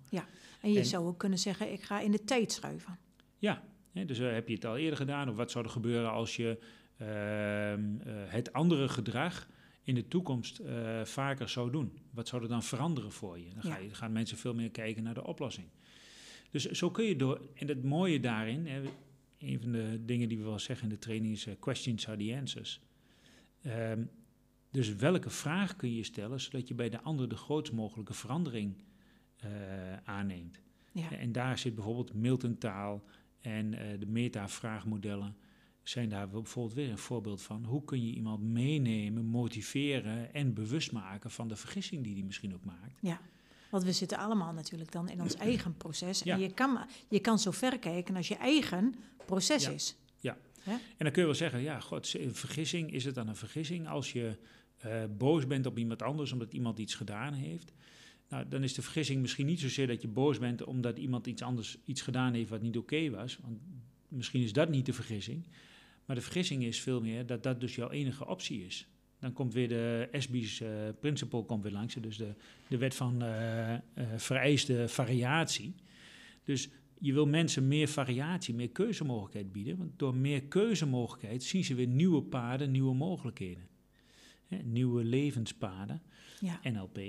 En 0.61 0.71
je 0.71 0.79
En- 0.79 0.85
zou 0.85 1.05
ook 1.05 1.17
kunnen 1.17 1.39
zeggen, 1.39 1.71
ik 1.71 1.81
ga 1.81 1.99
in 1.99 2.11
de 2.11 2.23
tijd 2.23 2.51
schuiven. 2.51 2.97
Ja, 3.37 3.63
hè, 3.91 4.05
dus 4.05 4.19
eh, 4.19 4.31
heb 4.33 4.47
je 4.47 4.53
het 4.53 4.65
al 4.65 4.77
eerder 4.77 4.97
gedaan? 4.97 5.29
Of 5.29 5.35
wat 5.35 5.51
zou 5.51 5.65
er 5.65 5.71
gebeuren 5.71 6.11
als 6.11 6.35
je 6.35 6.59
ehm, 6.97 7.09
eh, 7.99 8.13
het 8.31 8.53
andere 8.53 8.89
gedrag 8.89 9.49
in 9.85 9.95
de 9.95 10.07
toekomst 10.07 10.59
eh, 10.59 11.05
vaker 11.05 11.49
zou 11.49 11.71
doen? 11.71 11.99
Wat 12.11 12.27
zou 12.27 12.41
er 12.41 12.49
dan 12.49 12.63
veranderen 12.63 13.11
voor 13.11 13.39
je? 13.39 13.49
Dan 13.53 13.71
ga 13.71 13.77
je, 13.77 13.93
gaan 13.93 14.11
mensen 14.11 14.37
veel 14.37 14.53
meer 14.53 14.71
kijken 14.71 15.03
naar 15.03 15.13
de 15.13 15.25
oplossing. 15.25 15.67
Dus 16.51 16.65
zo 16.65 16.91
kun 16.91 17.05
je 17.05 17.15
door, 17.15 17.41
en 17.53 17.67
het 17.67 17.83
mooie 17.83 18.19
daarin, 18.19 18.67
hè, 18.67 18.81
een 19.37 19.61
van 19.61 19.71
de 19.71 20.05
dingen 20.05 20.29
die 20.29 20.37
we 20.37 20.43
wel 20.43 20.59
zeggen 20.59 20.87
in 20.87 20.93
de 20.93 20.99
training 20.99 21.33
is: 21.33 21.45
eh, 21.45 21.53
questions 21.59 22.07
are 22.07 22.17
the 22.17 22.35
answers. 22.39 22.81
Ehm, 23.61 24.03
dus 24.71 24.95
welke 24.95 25.29
vraag 25.29 25.75
kun 25.75 25.93
je 25.93 26.03
stellen 26.03 26.41
zodat 26.41 26.67
je 26.67 26.73
bij 26.73 26.89
de 26.89 27.01
ander 27.01 27.29
de 27.29 27.35
grootst 27.35 27.73
mogelijke 27.73 28.13
verandering 28.13 28.75
eh, 29.37 29.49
aanneemt? 30.03 30.61
Ja. 30.91 31.11
En 31.11 31.31
daar 31.31 31.57
zit 31.57 31.75
bijvoorbeeld 31.75 32.13
Milton-taal 32.13 33.03
en 33.41 33.73
eh, 33.73 33.99
de 33.99 34.05
meta-vraagmodellen 34.05 35.35
zijn 35.89 36.09
daar 36.09 36.29
bijvoorbeeld 36.29 36.75
weer 36.75 36.89
een 36.89 36.97
voorbeeld 36.97 37.41
van. 37.41 37.65
Hoe 37.65 37.83
kun 37.83 38.05
je 38.05 38.13
iemand 38.13 38.43
meenemen, 38.43 39.25
motiveren 39.25 40.33
en 40.33 40.53
bewust 40.53 40.91
maken 40.91 41.31
van 41.31 41.47
de 41.47 41.55
vergissing 41.55 42.03
die 42.03 42.13
hij 42.13 42.23
misschien 42.23 42.53
ook 42.53 42.65
maakt? 42.65 42.99
Want 43.69 43.83
we 43.83 43.91
zitten 43.91 44.17
allemaal 44.17 44.53
natuurlijk 44.53 44.91
dan 44.91 45.09
in 45.09 45.21
ons 45.21 45.35
eigen 45.49 45.77
proces. 45.77 46.23
Ja. 46.23 46.33
En 46.33 46.41
je 46.41 46.53
kan, 46.53 46.79
je 47.09 47.19
kan 47.19 47.39
zo 47.39 47.51
ver 47.51 47.79
kijken 47.79 48.15
als 48.15 48.27
je 48.27 48.35
eigen 48.35 48.95
proces 49.25 49.63
Ja. 49.65 49.71
is. 49.71 49.95
En 50.67 50.79
dan 50.97 51.11
kun 51.11 51.21
je 51.21 51.27
wel 51.27 51.37
zeggen, 51.37 51.61
ja, 51.61 51.79
god, 51.79 52.15
vergissing, 52.31 52.91
is 52.91 53.05
het 53.05 53.15
dan 53.15 53.27
een 53.27 53.35
vergissing 53.35 53.87
als 53.87 54.11
je 54.11 54.37
eh, 54.77 55.03
boos 55.17 55.47
bent 55.47 55.65
op 55.65 55.77
iemand 55.77 56.01
anders 56.01 56.31
omdat 56.31 56.53
iemand 56.53 56.79
iets 56.79 56.95
gedaan 56.95 57.33
heeft? 57.33 57.71
Nou, 58.29 58.47
dan 58.47 58.63
is 58.63 58.73
de 58.73 58.81
vergissing 58.81 59.21
misschien 59.21 59.45
niet 59.45 59.59
zozeer 59.59 59.87
dat 59.87 60.01
je 60.01 60.07
boos 60.07 60.39
bent 60.39 60.63
omdat 60.63 60.97
iemand 60.97 61.27
iets 61.27 61.41
anders 61.41 61.77
iets 61.85 62.01
gedaan 62.01 62.33
heeft 62.33 62.49
wat 62.49 62.61
niet 62.61 62.77
oké 62.77 63.09
was. 63.09 63.39
Want 63.41 63.57
misschien 64.07 64.41
is 64.43 64.53
dat 64.53 64.69
niet 64.69 64.85
de 64.85 64.93
vergissing. 64.93 65.47
Maar 66.05 66.15
de 66.15 66.21
vergissing 66.21 66.63
is 66.63 66.81
veel 66.81 67.01
meer 67.01 67.25
dat 67.25 67.43
dat 67.43 67.59
dus 67.59 67.75
jouw 67.75 67.89
enige 67.89 68.27
optie 68.27 68.65
is. 68.65 68.87
Dan 69.19 69.33
komt 69.33 69.53
weer 69.53 69.67
de 69.67 70.07
Esby's 70.11 70.61
eh 70.61 70.69
principle 70.99 71.43
komt 71.45 71.63
weer 71.63 71.71
langs, 71.71 71.95
dus 71.95 72.17
de, 72.17 72.33
de 72.67 72.77
wet 72.77 72.95
van 72.95 73.21
eh, 73.21 73.73
eh, 73.73 73.79
vereiste 74.15 74.85
variatie. 74.87 75.75
Dus 76.43 76.69
je 76.99 77.13
wil 77.13 77.25
mensen 77.25 77.67
meer 77.67 77.87
variatie, 77.87 78.53
meer 78.53 78.69
keuzemogelijkheid 78.69 79.51
bieden. 79.51 79.77
Want 79.77 79.99
door 79.99 80.15
meer 80.15 80.43
keuzemogelijkheid 80.43 81.43
zien 81.43 81.63
ze 81.63 81.75
weer 81.75 81.87
nieuwe 81.87 82.21
paden, 82.21 82.71
nieuwe 82.71 82.95
mogelijkheden. 82.95 83.67
Hè, 84.47 84.57
nieuwe 84.57 85.03
levenspaden, 85.03 86.01
Ja. 86.39 86.59
NLP. 86.63 86.99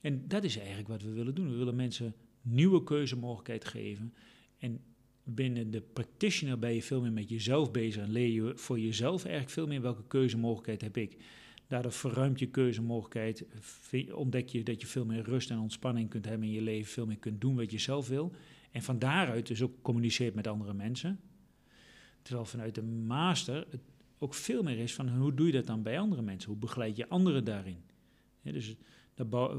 En 0.00 0.28
dat 0.28 0.44
is 0.44 0.56
eigenlijk 0.56 0.88
wat 0.88 1.02
we 1.02 1.10
willen 1.10 1.34
doen. 1.34 1.50
We 1.50 1.56
willen 1.56 1.76
mensen 1.76 2.14
nieuwe 2.42 2.82
keuzemogelijkheid 2.82 3.64
geven. 3.64 4.14
En 4.58 4.80
binnen 5.34 5.70
de 5.70 5.80
practitioner 5.80 6.58
ben 6.58 6.74
je 6.74 6.82
veel 6.82 7.00
meer 7.00 7.12
met 7.12 7.28
jezelf 7.28 7.70
bezig. 7.70 8.02
En 8.02 8.10
leer 8.10 8.28
je 8.28 8.52
voor 8.56 8.80
jezelf 8.80 9.22
eigenlijk 9.24 9.54
veel 9.54 9.66
meer 9.66 9.80
welke 9.80 10.06
keuzemogelijkheid 10.06 10.80
heb 10.80 10.96
ik. 10.96 11.16
Daardoor 11.66 11.92
verruimt 11.92 12.38
je 12.38 12.46
keuzemogelijkheid. 12.46 13.44
Ontdek 14.12 14.48
je 14.48 14.62
dat 14.62 14.80
je 14.80 14.86
veel 14.86 15.04
meer 15.04 15.22
rust 15.22 15.50
en 15.50 15.58
ontspanning 15.58 16.08
kunt 16.08 16.24
hebben 16.24 16.46
in 16.46 16.54
je 16.54 16.62
leven. 16.62 16.92
Veel 16.92 17.06
meer 17.06 17.18
kunt 17.18 17.40
doen 17.40 17.56
wat 17.56 17.70
je 17.70 17.78
zelf 17.78 18.08
wil. 18.08 18.32
En 18.70 18.82
van 18.82 18.98
daaruit 18.98 19.46
dus 19.46 19.62
ook 19.62 19.82
communiceert 19.82 20.34
met 20.34 20.46
andere 20.46 20.74
mensen. 20.74 21.20
Terwijl 22.22 22.46
vanuit 22.46 22.74
de 22.74 22.82
master 22.82 23.66
het 23.70 23.80
ook 24.18 24.34
veel 24.34 24.62
meer 24.62 24.78
is 24.78 24.94
van 24.94 25.08
hoe 25.08 25.34
doe 25.34 25.46
je 25.46 25.52
dat 25.52 25.66
dan 25.66 25.82
bij 25.82 25.98
andere 25.98 26.22
mensen? 26.22 26.50
Hoe 26.50 26.58
begeleid 26.58 26.96
je 26.96 27.08
anderen 27.08 27.44
daarin? 27.44 27.82
Dus 28.42 28.76
daar 29.14 29.50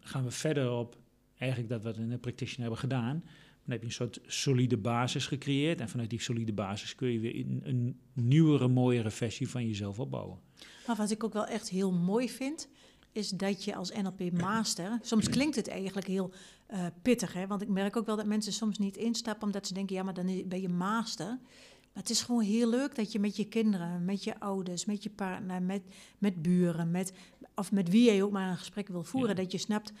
gaan 0.00 0.24
we 0.24 0.30
verder 0.30 0.70
op 0.70 0.96
eigenlijk 1.38 1.70
dat 1.70 1.82
wat 1.82 1.96
we 1.96 2.02
in 2.02 2.08
de 2.08 2.18
practitioner 2.18 2.60
hebben 2.60 2.78
gedaan. 2.78 3.24
Dan 3.68 3.76
heb 3.76 3.80
je 3.80 3.86
een 3.86 4.08
soort 4.10 4.20
solide 4.26 4.76
basis 4.76 5.26
gecreëerd. 5.26 5.80
En 5.80 5.88
vanuit 5.88 6.10
die 6.10 6.20
solide 6.20 6.52
basis 6.52 6.94
kun 6.94 7.12
je 7.12 7.18
weer 7.18 7.34
een, 7.34 7.60
een 7.64 8.00
nieuwere, 8.12 8.68
mooiere 8.68 9.10
versie 9.10 9.48
van 9.48 9.66
jezelf 9.66 9.98
opbouwen. 9.98 10.38
Maar 10.86 10.96
wat 10.96 11.10
ik 11.10 11.24
ook 11.24 11.32
wel 11.32 11.46
echt 11.46 11.68
heel 11.68 11.92
mooi 11.92 12.30
vind, 12.30 12.68
is 13.12 13.28
dat 13.28 13.64
je 13.64 13.74
als 13.74 13.92
NLP-master... 13.92 14.98
Soms 15.02 15.28
klinkt 15.28 15.56
het 15.56 15.68
eigenlijk 15.68 16.06
heel 16.06 16.32
eh, 16.66 16.86
pittig, 17.02 17.32
hè? 17.32 17.46
want 17.46 17.62
ik 17.62 17.68
merk 17.68 17.96
ook 17.96 18.06
wel 18.06 18.16
dat 18.16 18.26
mensen 18.26 18.52
soms 18.52 18.78
niet 18.78 18.96
instappen... 18.96 19.46
omdat 19.46 19.66
ze 19.66 19.74
denken, 19.74 19.96
ja, 19.96 20.02
maar 20.02 20.14
dan 20.14 20.42
ben 20.46 20.60
je 20.60 20.68
master. 20.68 21.26
Maar 21.26 22.02
het 22.02 22.10
is 22.10 22.22
gewoon 22.22 22.42
heel 22.42 22.68
leuk 22.68 22.94
dat 22.94 23.12
je 23.12 23.18
met 23.18 23.36
je 23.36 23.44
kinderen, 23.44 24.04
met 24.04 24.24
je 24.24 24.40
ouders, 24.40 24.84
met 24.84 25.02
je 25.02 25.10
partner... 25.10 25.62
met, 25.62 25.82
met 26.18 26.42
buren, 26.42 26.90
met, 26.90 27.12
of 27.54 27.72
met 27.72 27.88
wie 27.88 28.12
je 28.12 28.24
ook 28.24 28.32
maar 28.32 28.50
een 28.50 28.56
gesprek 28.56 28.88
wil 28.88 29.04
voeren... 29.04 29.36
Ja. 29.36 29.42
dat 29.42 29.52
je 29.52 29.58
snapt, 29.58 29.92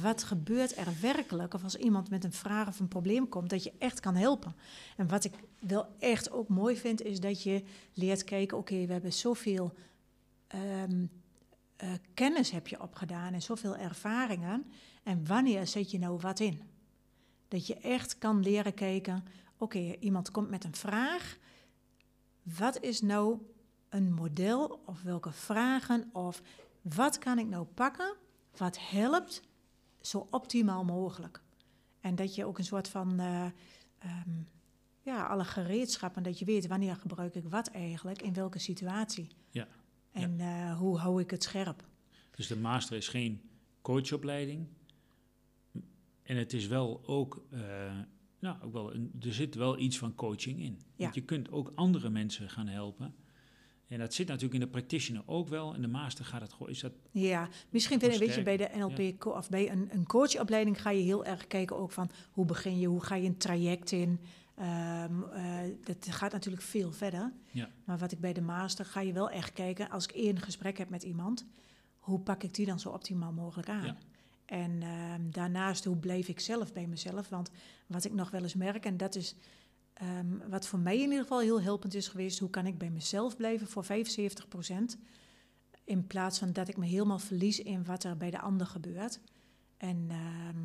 wat 0.00 0.22
gebeurt 0.22 0.76
er 0.76 0.96
werkelijk? 1.00 1.54
Of 1.54 1.62
als 1.62 1.76
iemand 1.76 2.10
met 2.10 2.24
een 2.24 2.32
vraag 2.32 2.68
of 2.68 2.80
een 2.80 2.88
probleem 2.88 3.28
komt, 3.28 3.50
dat 3.50 3.64
je 3.64 3.72
echt 3.78 4.00
kan 4.00 4.14
helpen. 4.14 4.54
En 4.96 5.08
wat 5.08 5.24
ik 5.24 5.34
wel 5.58 5.86
echt 5.98 6.30
ook 6.30 6.48
mooi 6.48 6.76
vind, 6.76 7.02
is 7.02 7.20
dat 7.20 7.42
je 7.42 7.62
leert 7.94 8.24
kijken... 8.24 8.58
oké, 8.58 8.86
we 8.86 8.92
hebben 8.92 9.12
zoveel 9.12 9.74
eh, 10.46 11.88
kennis 12.14 12.50
heb 12.50 12.68
je 12.68 12.82
opgedaan 12.82 13.32
en 13.32 13.42
zoveel 13.42 13.76
ervaringen. 13.76 14.66
En 15.02 15.26
wanneer 15.26 15.66
zet 15.66 15.90
je 15.90 15.98
nou 15.98 16.18
wat 16.20 16.40
in? 16.40 16.62
Dat 17.48 17.66
je 17.66 17.76
echt 17.76 18.18
kan 18.18 18.42
leren 18.42 18.74
kijken, 18.74 19.24
oké, 19.56 19.96
iemand 20.00 20.30
komt 20.30 20.50
met 20.50 20.64
een 20.64 20.74
vraag. 20.74 21.38
Wat 22.42 22.80
is 22.80 23.00
nou 23.00 23.38
een 23.88 24.12
model 24.12 24.82
of 24.86 25.02
welke 25.02 25.32
vragen 25.32 26.10
of 26.12 26.42
wat 26.80 27.18
kan 27.18 27.38
ik 27.38 27.46
nou 27.46 27.64
pakken 27.64 28.14
wat 28.56 28.78
helpt 28.80 29.42
zo 30.02 30.26
optimaal 30.30 30.84
mogelijk? 30.84 31.42
En 32.00 32.14
dat 32.14 32.34
je 32.34 32.44
ook 32.44 32.58
een 32.58 32.64
soort 32.64 32.88
van, 32.88 33.20
eh, 33.20 33.44
ehm, 33.98 34.30
ja, 35.02 35.26
alle 35.26 35.44
gereedschappen, 35.44 36.22
dat 36.22 36.38
je 36.38 36.44
weet 36.44 36.66
wanneer 36.66 36.96
gebruik 36.96 37.34
ik 37.34 37.48
wat 37.48 37.68
eigenlijk, 37.68 38.22
in 38.22 38.32
welke 38.32 38.58
situatie. 38.58 39.28
Ja, 39.50 39.68
En 40.12 40.40
eh, 40.40 40.78
hoe 40.78 40.98
hou 40.98 41.20
ik 41.20 41.30
het 41.30 41.42
scherp? 41.42 41.84
Dus 42.30 42.46
de 42.46 42.56
master 42.56 42.96
is 42.96 43.08
geen 43.08 43.40
coachopleiding. 43.82 44.66
En 46.22 46.36
het 46.36 46.52
is 46.52 46.66
wel 46.66 47.06
ook, 47.06 47.44
eh, 47.50 47.60
nou, 48.38 48.62
ook 48.62 48.72
wel 48.72 48.94
een, 48.94 49.12
er 49.20 49.34
zit 49.34 49.54
wel 49.54 49.78
iets 49.78 49.98
van 49.98 50.14
coaching 50.14 50.60
in. 50.60 50.80
Ja. 50.80 50.84
Want 50.96 51.14
je 51.14 51.20
kunt 51.20 51.50
ook 51.50 51.72
andere 51.74 52.10
mensen 52.10 52.50
gaan 52.50 52.68
helpen. 52.68 53.14
En 53.92 53.98
dat 53.98 54.14
zit 54.14 54.26
natuurlijk 54.26 54.54
in 54.54 54.60
de 54.60 54.66
practitioner 54.66 55.22
ook 55.26 55.48
wel. 55.48 55.74
En 55.74 55.80
de 55.80 55.88
master 55.88 56.24
gaat 56.24 56.40
het 56.40 56.52
gewoon, 56.52 56.68
is 56.68 56.80
dat, 56.80 56.92
Ja, 57.10 57.48
misschien 57.70 58.00
vind 58.00 58.18
weet 58.18 58.34
je, 58.34 58.42
bij 58.42 58.56
de 58.56 58.70
NLP 58.76 59.26
of 59.26 59.48
bij 59.48 59.70
een, 59.70 59.88
een 59.92 60.06
coachopleiding 60.06 60.82
ga 60.82 60.90
je 60.90 61.02
heel 61.02 61.24
erg 61.24 61.46
kijken 61.46 61.76
ook 61.76 61.92
van 61.92 62.10
hoe 62.30 62.44
begin 62.44 62.78
je, 62.78 62.86
hoe 62.86 63.04
ga 63.04 63.14
je 63.14 63.28
een 63.28 63.36
traject 63.36 63.90
in. 63.90 64.20
Eh, 64.54 65.04
dat 65.84 66.06
gaat 66.10 66.32
natuurlijk 66.32 66.62
veel 66.62 66.92
verder. 66.92 67.32
Ja. 67.50 67.68
Maar 67.84 67.98
wat 67.98 68.12
ik 68.12 68.20
bij 68.20 68.32
de 68.32 68.40
master 68.40 68.84
ga 68.84 69.00
je 69.00 69.12
wel 69.12 69.30
echt 69.30 69.52
kijken, 69.52 69.90
als 69.90 70.04
ik 70.04 70.12
één 70.12 70.40
gesprek 70.40 70.78
heb 70.78 70.88
met 70.88 71.02
iemand, 71.02 71.46
hoe 71.98 72.20
pak 72.20 72.42
ik 72.42 72.54
die 72.54 72.66
dan 72.66 72.80
zo 72.80 72.88
optimaal 72.88 73.32
mogelijk 73.32 73.68
aan? 73.68 73.84
Ja. 73.84 73.96
En 74.46 74.82
ehm, 74.82 75.30
daarnaast, 75.30 75.84
hoe 75.84 75.96
blijf 75.96 76.28
ik 76.28 76.40
zelf 76.40 76.72
bij 76.72 76.86
mezelf? 76.86 77.28
Want 77.28 77.50
wat 77.86 78.04
ik 78.04 78.12
nog 78.12 78.30
wel 78.30 78.42
eens 78.42 78.54
merk, 78.54 78.84
en 78.84 78.96
dat 78.96 79.14
is 79.14 79.34
ehm, 79.92 80.48
wat 80.48 80.66
voor 80.66 80.78
mij 80.78 80.96
in 80.96 81.02
ieder 81.02 81.20
geval 81.20 81.40
heel 81.40 81.62
helpend 81.62 81.94
is 81.94 82.08
geweest, 82.08 82.38
hoe 82.38 82.50
kan 82.50 82.66
ik 82.66 82.78
bij 82.78 82.90
mezelf 82.90 83.36
blijven 83.36 83.66
voor 83.66 83.84
75% 83.84 84.96
in 85.84 86.06
plaats 86.06 86.38
van 86.38 86.52
dat 86.52 86.68
ik 86.68 86.76
me 86.76 86.86
helemaal 86.86 87.18
verlies 87.18 87.60
in 87.60 87.84
wat 87.84 88.04
er 88.04 88.16
bij 88.16 88.30
de 88.30 88.40
ander 88.40 88.66
gebeurt. 88.66 89.20
En 89.76 90.06
ehm, 90.08 90.58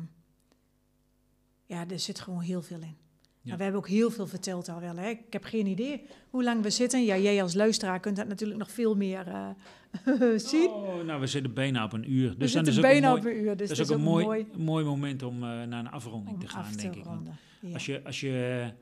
ja, 1.66 1.88
er 1.88 1.98
zit 1.98 2.20
gewoon 2.20 2.40
heel 2.40 2.62
veel 2.62 2.80
in. 2.80 2.96
Ja. 3.42 3.56
We 3.56 3.62
hebben 3.62 3.80
ook 3.80 3.88
heel 3.88 4.10
veel 4.10 4.26
verteld 4.26 4.68
al 4.68 4.80
wel. 4.80 4.96
Hè? 4.96 5.08
Ik 5.08 5.32
heb 5.32 5.44
geen 5.44 5.66
idee 5.66 6.02
hoe 6.30 6.44
lang 6.44 6.62
we 6.62 6.70
zitten. 6.70 7.04
Ja, 7.04 7.16
jij 7.16 7.42
als 7.42 7.54
luisteraar 7.54 8.00
kunt 8.00 8.16
dat 8.16 8.28
natuurlijk 8.28 8.58
nog 8.58 8.70
veel 8.70 8.96
meer 8.96 9.26
eh, 9.26 9.48
zien. 10.36 10.70
Oh, 10.70 11.04
nou, 11.04 11.20
we 11.20 11.26
zitten 11.26 11.54
bijna 11.54 11.84
op 11.84 11.92
een 11.92 12.12
uur. 12.12 12.30
we 12.30 12.36
Dus 12.36 12.52
dan 12.52 12.64
zitten 12.64 12.72
is 12.72 12.78
ook 12.78 12.84
een 12.84 12.90
bijna 12.90 13.08
mooi, 13.08 13.20
op 13.20 13.26
een 13.26 13.36
uur, 13.36 13.56
dus 13.56 13.68
dat 13.68 13.78
is 13.78 13.90
ook 13.90 13.98
een 13.98 14.04
mooi, 14.04 14.24
mooi 14.24 14.46
mooi 14.56 14.84
moment 14.84 15.22
om 15.22 15.34
eh, 15.34 15.48
naar 15.48 15.78
een 15.78 15.90
afronding 15.90 16.34
om 16.34 16.40
te 16.40 16.48
gaan, 16.48 16.70
te 16.70 16.76
denk 16.76 16.94
ik. 16.94 17.04
Ja. 17.60 17.72
Als 17.72 17.86
je, 17.86 18.04
als 18.04 18.20
je 18.20 18.72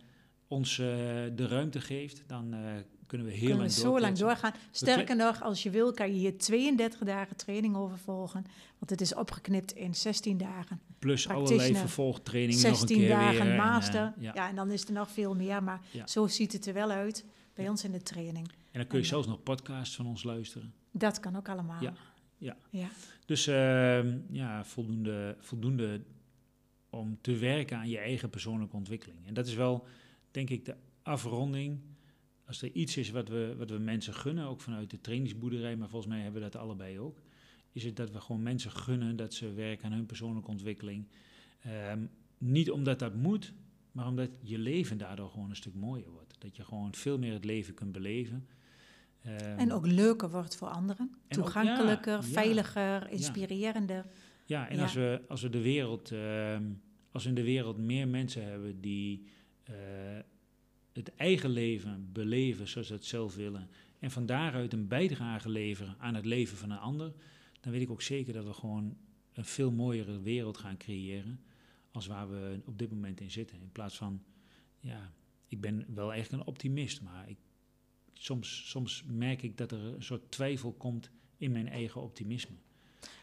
ons 0.48 0.78
eh, 0.78 0.86
de 1.34 1.46
ruimte 1.48 1.80
geeft, 1.80 2.22
dan 2.26 2.54
eh, 2.54 2.60
kunnen 3.06 3.26
we 3.26 3.32
heel 3.32 3.40
Kunnen 3.40 3.56
we 3.56 3.62
lang 3.62 3.72
zo 3.72 4.00
lang 4.00 4.18
doorgaan. 4.18 4.52
Sterker 4.70 5.16
nog, 5.16 5.42
als 5.42 5.62
je 5.62 5.70
wil, 5.70 5.92
kan 5.92 6.06
je 6.12 6.18
hier 6.18 6.38
32 6.38 7.00
dagen 7.00 7.36
training 7.36 7.76
over 7.76 7.98
volgen. 7.98 8.44
Want 8.78 8.90
het 8.90 9.00
is 9.00 9.14
opgeknipt 9.14 9.72
in 9.72 9.94
16 9.94 10.38
dagen. 10.38 10.80
Plus 10.98 11.28
allerlei 11.28 11.74
vervolgtrainingen 11.74 12.62
nog 12.62 12.70
een 12.70 12.76
16 12.76 12.96
keer 12.98 13.08
dagen 13.08 13.32
weer. 13.32 13.40
en, 13.40 13.50
eh, 13.50 13.58
master. 13.58 14.12
ja. 14.18 14.32
ja. 14.34 14.48
en 14.48 14.56
dan 14.56 14.70
is 14.70 14.84
er 14.84 14.92
nog 14.92 15.10
veel 15.10 15.34
meer. 15.34 15.62
Maar 15.62 15.80
Ja. 15.90 16.06
zo 16.06 16.26
ziet 16.26 16.52
het 16.52 16.66
er 16.66 16.74
wel 16.74 16.90
uit 16.90 17.24
bij 17.54 17.68
ons 17.68 17.84
in 17.84 17.92
de 17.92 18.02
training. 18.02 18.48
En 18.48 18.80
dan 18.80 18.86
kun 18.86 18.98
je 18.98 19.04
En, 19.04 19.10
zelfs 19.10 19.26
nog 19.26 19.42
podcasts 19.42 19.96
van 19.96 20.06
ons 20.06 20.22
luisteren. 20.22 20.74
Dat 20.90 21.20
kan 21.20 21.36
ook 21.36 21.48
allemaal. 21.48 21.82
Ja, 21.82 21.92
ja. 22.38 22.56
ja. 22.70 22.88
Dus 23.26 23.46
ehm, 23.46 24.18
ja, 24.30 24.64
voldoende, 24.64 25.36
voldoende 25.40 26.00
om 26.90 27.18
te 27.20 27.36
werken 27.36 27.76
aan 27.76 27.88
je 27.88 27.98
eigen 27.98 28.30
persoonlijke 28.30 28.76
ontwikkeling. 28.76 29.26
En 29.26 29.34
dat 29.34 29.46
is 29.46 29.54
wel, 29.54 29.86
denk 30.36 30.50
ik, 30.50 30.64
de 30.64 30.76
afronding. 31.02 31.80
Als 32.46 32.62
er 32.62 32.70
iets 32.72 32.96
is 32.96 33.10
wat 33.10 33.28
we, 33.28 33.54
wat 33.58 33.70
we 33.70 33.78
mensen 33.78 34.14
gunnen, 34.14 34.44
ook 34.46 34.60
vanuit 34.60 34.90
de 34.90 35.00
trainingsboerderij, 35.00 35.76
maar 35.76 35.88
volgens 35.88 36.12
mij 36.12 36.22
hebben 36.22 36.42
we 36.42 36.48
dat 36.50 36.60
allebei 36.62 36.98
ook, 36.98 37.20
is 37.72 37.84
het 37.84 37.96
dat 37.96 38.10
we 38.10 38.20
gewoon 38.20 38.42
mensen 38.42 38.70
gunnen 38.70 39.16
dat 39.16 39.34
ze 39.34 39.52
werken 39.52 39.84
aan 39.84 39.92
hun 39.92 40.06
persoonlijke 40.06 40.50
ontwikkeling. 40.50 41.06
Ehm, 41.60 42.06
niet 42.38 42.70
omdat 42.70 42.98
dat 42.98 43.14
moet, 43.14 43.52
maar 43.92 44.06
omdat 44.06 44.30
je 44.42 44.58
leven 44.58 44.98
daardoor 44.98 45.30
gewoon 45.30 45.50
een 45.50 45.56
stuk 45.56 45.74
mooier 45.74 46.10
wordt. 46.10 46.34
Dat 46.40 46.56
je 46.56 46.64
gewoon 46.64 46.94
veel 46.94 47.18
meer 47.18 47.32
het 47.32 47.44
leven 47.44 47.74
kunt 47.74 47.92
beleven. 47.92 48.46
Ehm, 49.22 49.58
En 49.58 49.72
ook 49.72 49.86
leuker 49.86 50.30
wordt 50.30 50.56
voor 50.56 50.68
anderen. 50.68 51.10
Ook- 51.14 51.30
Toegankelijker, 51.32 52.12
ja. 52.12 52.22
veiliger, 52.22 53.10
inspirerender. 53.10 54.06
Ja, 54.44 54.68
en 54.68 54.76
Ja. 54.76 54.82
Als, 54.82 54.94
we, 54.94 55.22
als 55.28 55.42
we 55.42 55.48
de 55.50 55.60
wereld, 55.62 56.12
ehm, 56.12 56.64
als 57.10 57.22
we 57.22 57.28
in 57.28 57.34
de 57.34 57.42
wereld 57.44 57.78
meer 57.78 58.08
mensen 58.08 58.44
hebben 58.44 58.80
die 58.80 59.26
het 60.92 61.14
eigen 61.14 61.50
leven 61.50 62.12
beleven 62.12 62.68
zoals 62.68 62.86
ze 62.86 62.92
het 62.92 63.04
zelf 63.04 63.34
willen, 63.34 63.68
en 63.98 64.10
van 64.10 64.26
daaruit 64.26 64.72
een 64.72 64.88
bijdrage 64.88 65.48
leveren 65.48 65.96
aan 65.98 66.14
het 66.14 66.24
leven 66.24 66.56
van 66.56 66.70
een 66.70 66.78
ander, 66.78 67.12
dan 67.60 67.72
weet 67.72 67.82
ik 67.82 67.90
ook 67.90 68.02
zeker 68.02 68.32
dat 68.32 68.44
we 68.44 68.52
gewoon 68.52 68.96
een 69.32 69.44
veel 69.44 69.70
mooiere 69.70 70.20
wereld 70.20 70.58
gaan 70.58 70.76
creëren 70.76 71.40
als 71.90 72.06
waar 72.06 72.30
we 72.30 72.60
op 72.64 72.78
dit 72.78 72.90
moment 72.90 73.20
in 73.20 73.30
zitten. 73.30 73.60
In 73.60 73.72
plaats 73.72 73.96
van, 73.96 74.22
ja, 74.80 75.12
ik 75.48 75.60
ben 75.60 75.94
wel 75.94 76.14
echt 76.14 76.32
een 76.32 76.44
optimist, 76.44 77.02
maar 77.02 77.28
ik, 77.28 77.38
soms, 78.12 78.70
soms 78.70 79.04
merk 79.06 79.42
ik 79.42 79.56
dat 79.56 79.72
er 79.72 79.80
een 79.80 80.02
soort 80.02 80.30
twijfel 80.30 80.72
komt 80.72 81.10
in 81.36 81.52
mijn 81.52 81.68
eigen 81.68 82.00
optimisme. 82.00 82.56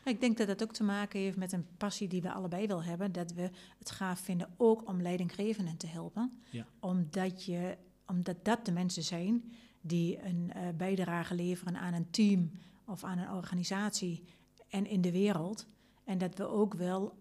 Ik 0.04 0.20
denk 0.20 0.38
dat 0.38 0.48
dat 0.48 0.64
ook 0.64 0.74
te 0.74 0.84
maken 0.84 1.20
heeft 1.20 1.38
met 1.38 1.52
een 1.52 1.68
passie 1.78 2.08
die 2.08 2.22
we 2.22 2.32
allebei 2.32 2.68
wel 2.68 2.84
hebben. 2.84 3.12
Dat 3.12 3.34
we 3.34 3.50
het 3.78 3.92
gaaf 3.92 4.20
vinden 4.20 4.54
ook 4.58 4.88
om 4.88 5.02
leidinggevenden 5.02 5.78
te 5.78 5.88
helpen. 5.88 6.42
Ja. 6.50 6.66
Omdat, 6.80 7.46
je, 7.46 7.78
omdat 8.08 8.46
dat 8.46 8.66
de 8.66 8.72
mensen 8.72 9.04
zijn 9.04 9.54
die 9.82 10.24
een 10.24 10.52
eh, 10.54 10.62
bijdrage 10.78 11.36
leveren 11.36 11.78
aan 11.78 11.94
een 11.94 12.10
team 12.10 12.52
of 12.86 13.04
aan 13.04 13.18
een 13.18 13.32
organisatie 13.32 14.24
en 14.70 14.86
in 14.86 15.02
de 15.02 15.12
wereld. 15.12 15.68
En 16.04 16.18
dat 16.18 16.38
we 16.38 16.48
ook 16.48 16.74
wel 16.74 17.18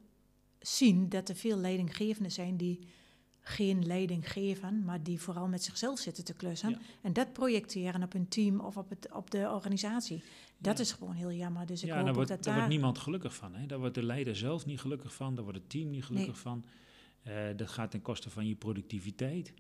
zien 0.59 1.09
dat 1.09 1.29
er 1.29 1.37
veel 1.37 1.57
leidinggevenden 1.57 2.33
zijn 2.33 2.57
die 2.57 2.89
geen 3.41 3.87
leiding 3.87 4.33
geven, 4.33 4.85
maar 4.85 5.03
die 5.03 5.21
vooral 5.21 5.49
met 5.49 5.63
zichzelf 5.63 5.99
zitten 5.99 6.25
te 6.25 6.35
klussen. 6.35 6.71
Ja. 6.71 6.79
En 7.01 7.13
dat 7.13 7.33
projecteren 7.33 8.03
op 8.03 8.13
hun 8.13 8.29
team 8.29 8.61
of 8.61 8.77
op, 8.77 8.91
het, 8.91 9.13
op 9.13 9.31
de 9.31 9.51
organisatie. 9.51 10.23
Dat 10.63 10.79
is 10.79 10.93
gewoon 10.93 11.15
heel 11.15 11.33
jammer. 11.33 11.67
Dus 11.67 11.83
ik 11.83 11.89
ja, 11.89 11.97
hoop 11.97 12.05
daar 12.05 12.15
wordt, 12.15 12.29
dat 12.29 12.39
daar 12.39 12.47
daar... 12.47 12.63
wordt 12.63 12.75
niemand 12.75 12.99
gelukkig 12.99 13.35
van. 13.35 13.55
Hè? 13.55 13.67
Daar 13.67 13.79
wordt 13.79 13.95
de 13.95 14.03
leider 14.03 14.37
zelf 14.37 14.67
niet 14.67 14.81
gelukkig 14.81 15.15
van, 15.15 15.35
daar 15.35 15.45
wordt 15.45 15.59
het 15.59 15.71
team 15.71 15.91
niet 15.91 16.05
gelukkig 16.05 16.35
Nee. 16.35 16.43
van. 16.43 16.65
Eh, 17.23 17.35
dat 17.57 17.69
gaat 17.71 17.91
ten 17.91 18.03
koste 18.03 18.31
van 18.31 18.47
je 18.47 18.55
productiviteit. 18.55 19.55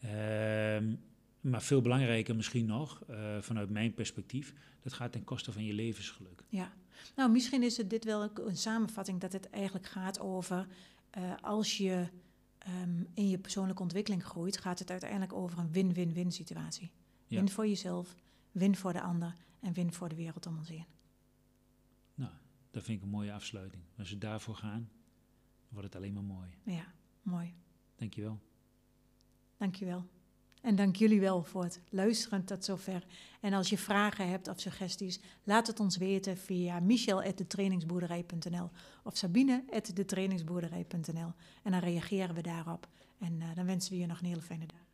Ehm, 0.00 0.94
maar 1.40 1.62
veel 1.62 1.80
belangrijker 1.80 2.36
misschien 2.36 2.66
nog, 2.66 3.02
eh, 3.06 3.36
vanuit 3.40 3.70
mijn 3.70 3.94
perspectief, 3.94 4.54
dat 4.82 4.92
gaat 4.92 5.12
ten 5.12 5.24
koste 5.24 5.52
van 5.52 5.64
je 5.64 5.72
levensgeluk. 5.72 6.44
Ja, 6.48 6.72
nou 7.16 7.30
misschien 7.30 7.62
is 7.62 7.76
het 7.76 7.90
dit 7.90 8.04
wel 8.04 8.30
een 8.34 8.56
samenvatting 8.56 9.20
dat 9.20 9.32
het 9.32 9.50
eigenlijk 9.50 9.86
gaat 9.86 10.20
over 10.20 10.66
eh, 11.10 11.22
als 11.40 11.76
je 11.76 12.08
ehm, 12.58 13.04
in 13.14 13.28
je 13.28 13.38
persoonlijke 13.38 13.82
ontwikkeling 13.82 14.24
groeit, 14.24 14.58
gaat 14.58 14.78
het 14.78 14.90
uiteindelijk 14.90 15.32
over 15.32 15.58
een 15.58 15.72
win-win-win 15.72 16.32
situatie. 16.32 16.90
Ja. 17.26 17.36
Win 17.36 17.48
voor 17.48 17.66
jezelf, 17.66 18.14
win 18.52 18.76
voor 18.76 18.92
de 18.92 19.00
ander 19.00 19.34
en 19.66 19.72
win 19.72 19.92
voor 19.92 20.08
de 20.08 20.14
wereld 20.14 20.46
om 20.46 20.58
ons 20.58 20.68
heen. 20.68 20.86
Nou, 22.14 22.30
dat 22.70 22.82
vind 22.82 22.98
ik 22.98 23.04
een 23.04 23.10
mooie 23.10 23.32
afsluiting. 23.32 23.82
Als 23.98 24.10
we 24.10 24.18
daarvoor 24.18 24.54
gaan, 24.54 24.90
wordt 25.68 25.86
het 25.86 25.96
alleen 25.96 26.12
maar 26.12 26.24
mooi. 26.24 26.48
Ja, 26.62 26.92
mooi. 27.22 27.54
Dankjewel. 27.96 28.40
Dankjewel. 29.56 30.04
En 30.60 30.76
dank 30.76 30.96
jullie 30.96 31.20
wel 31.20 31.42
voor 31.42 31.62
het 31.62 31.80
luisteren 31.88 32.44
tot 32.44 32.64
zover. 32.64 33.06
En 33.40 33.52
als 33.52 33.68
je 33.68 33.78
vragen 33.78 34.28
hebt 34.28 34.48
of 34.48 34.60
suggesties, 34.60 35.20
laat 35.44 35.66
het 35.66 35.80
ons 35.80 35.96
weten 35.96 36.36
via 36.36 36.80
michel.detrainingsboerderij.nl 36.80 38.70
of 39.02 39.16
sabine.detrainingsboerderij.nl. 39.16 41.32
En 41.62 41.70
dan 41.70 41.80
reageren 41.80 42.34
we 42.34 42.42
daarop. 42.42 42.88
En 43.18 43.42
eh, 43.42 43.54
dan 43.54 43.66
wensen 43.66 43.92
we 43.92 43.98
je 43.98 44.06
nog 44.06 44.20
een 44.20 44.26
hele 44.26 44.42
fijne 44.42 44.66
dag. 44.66 44.85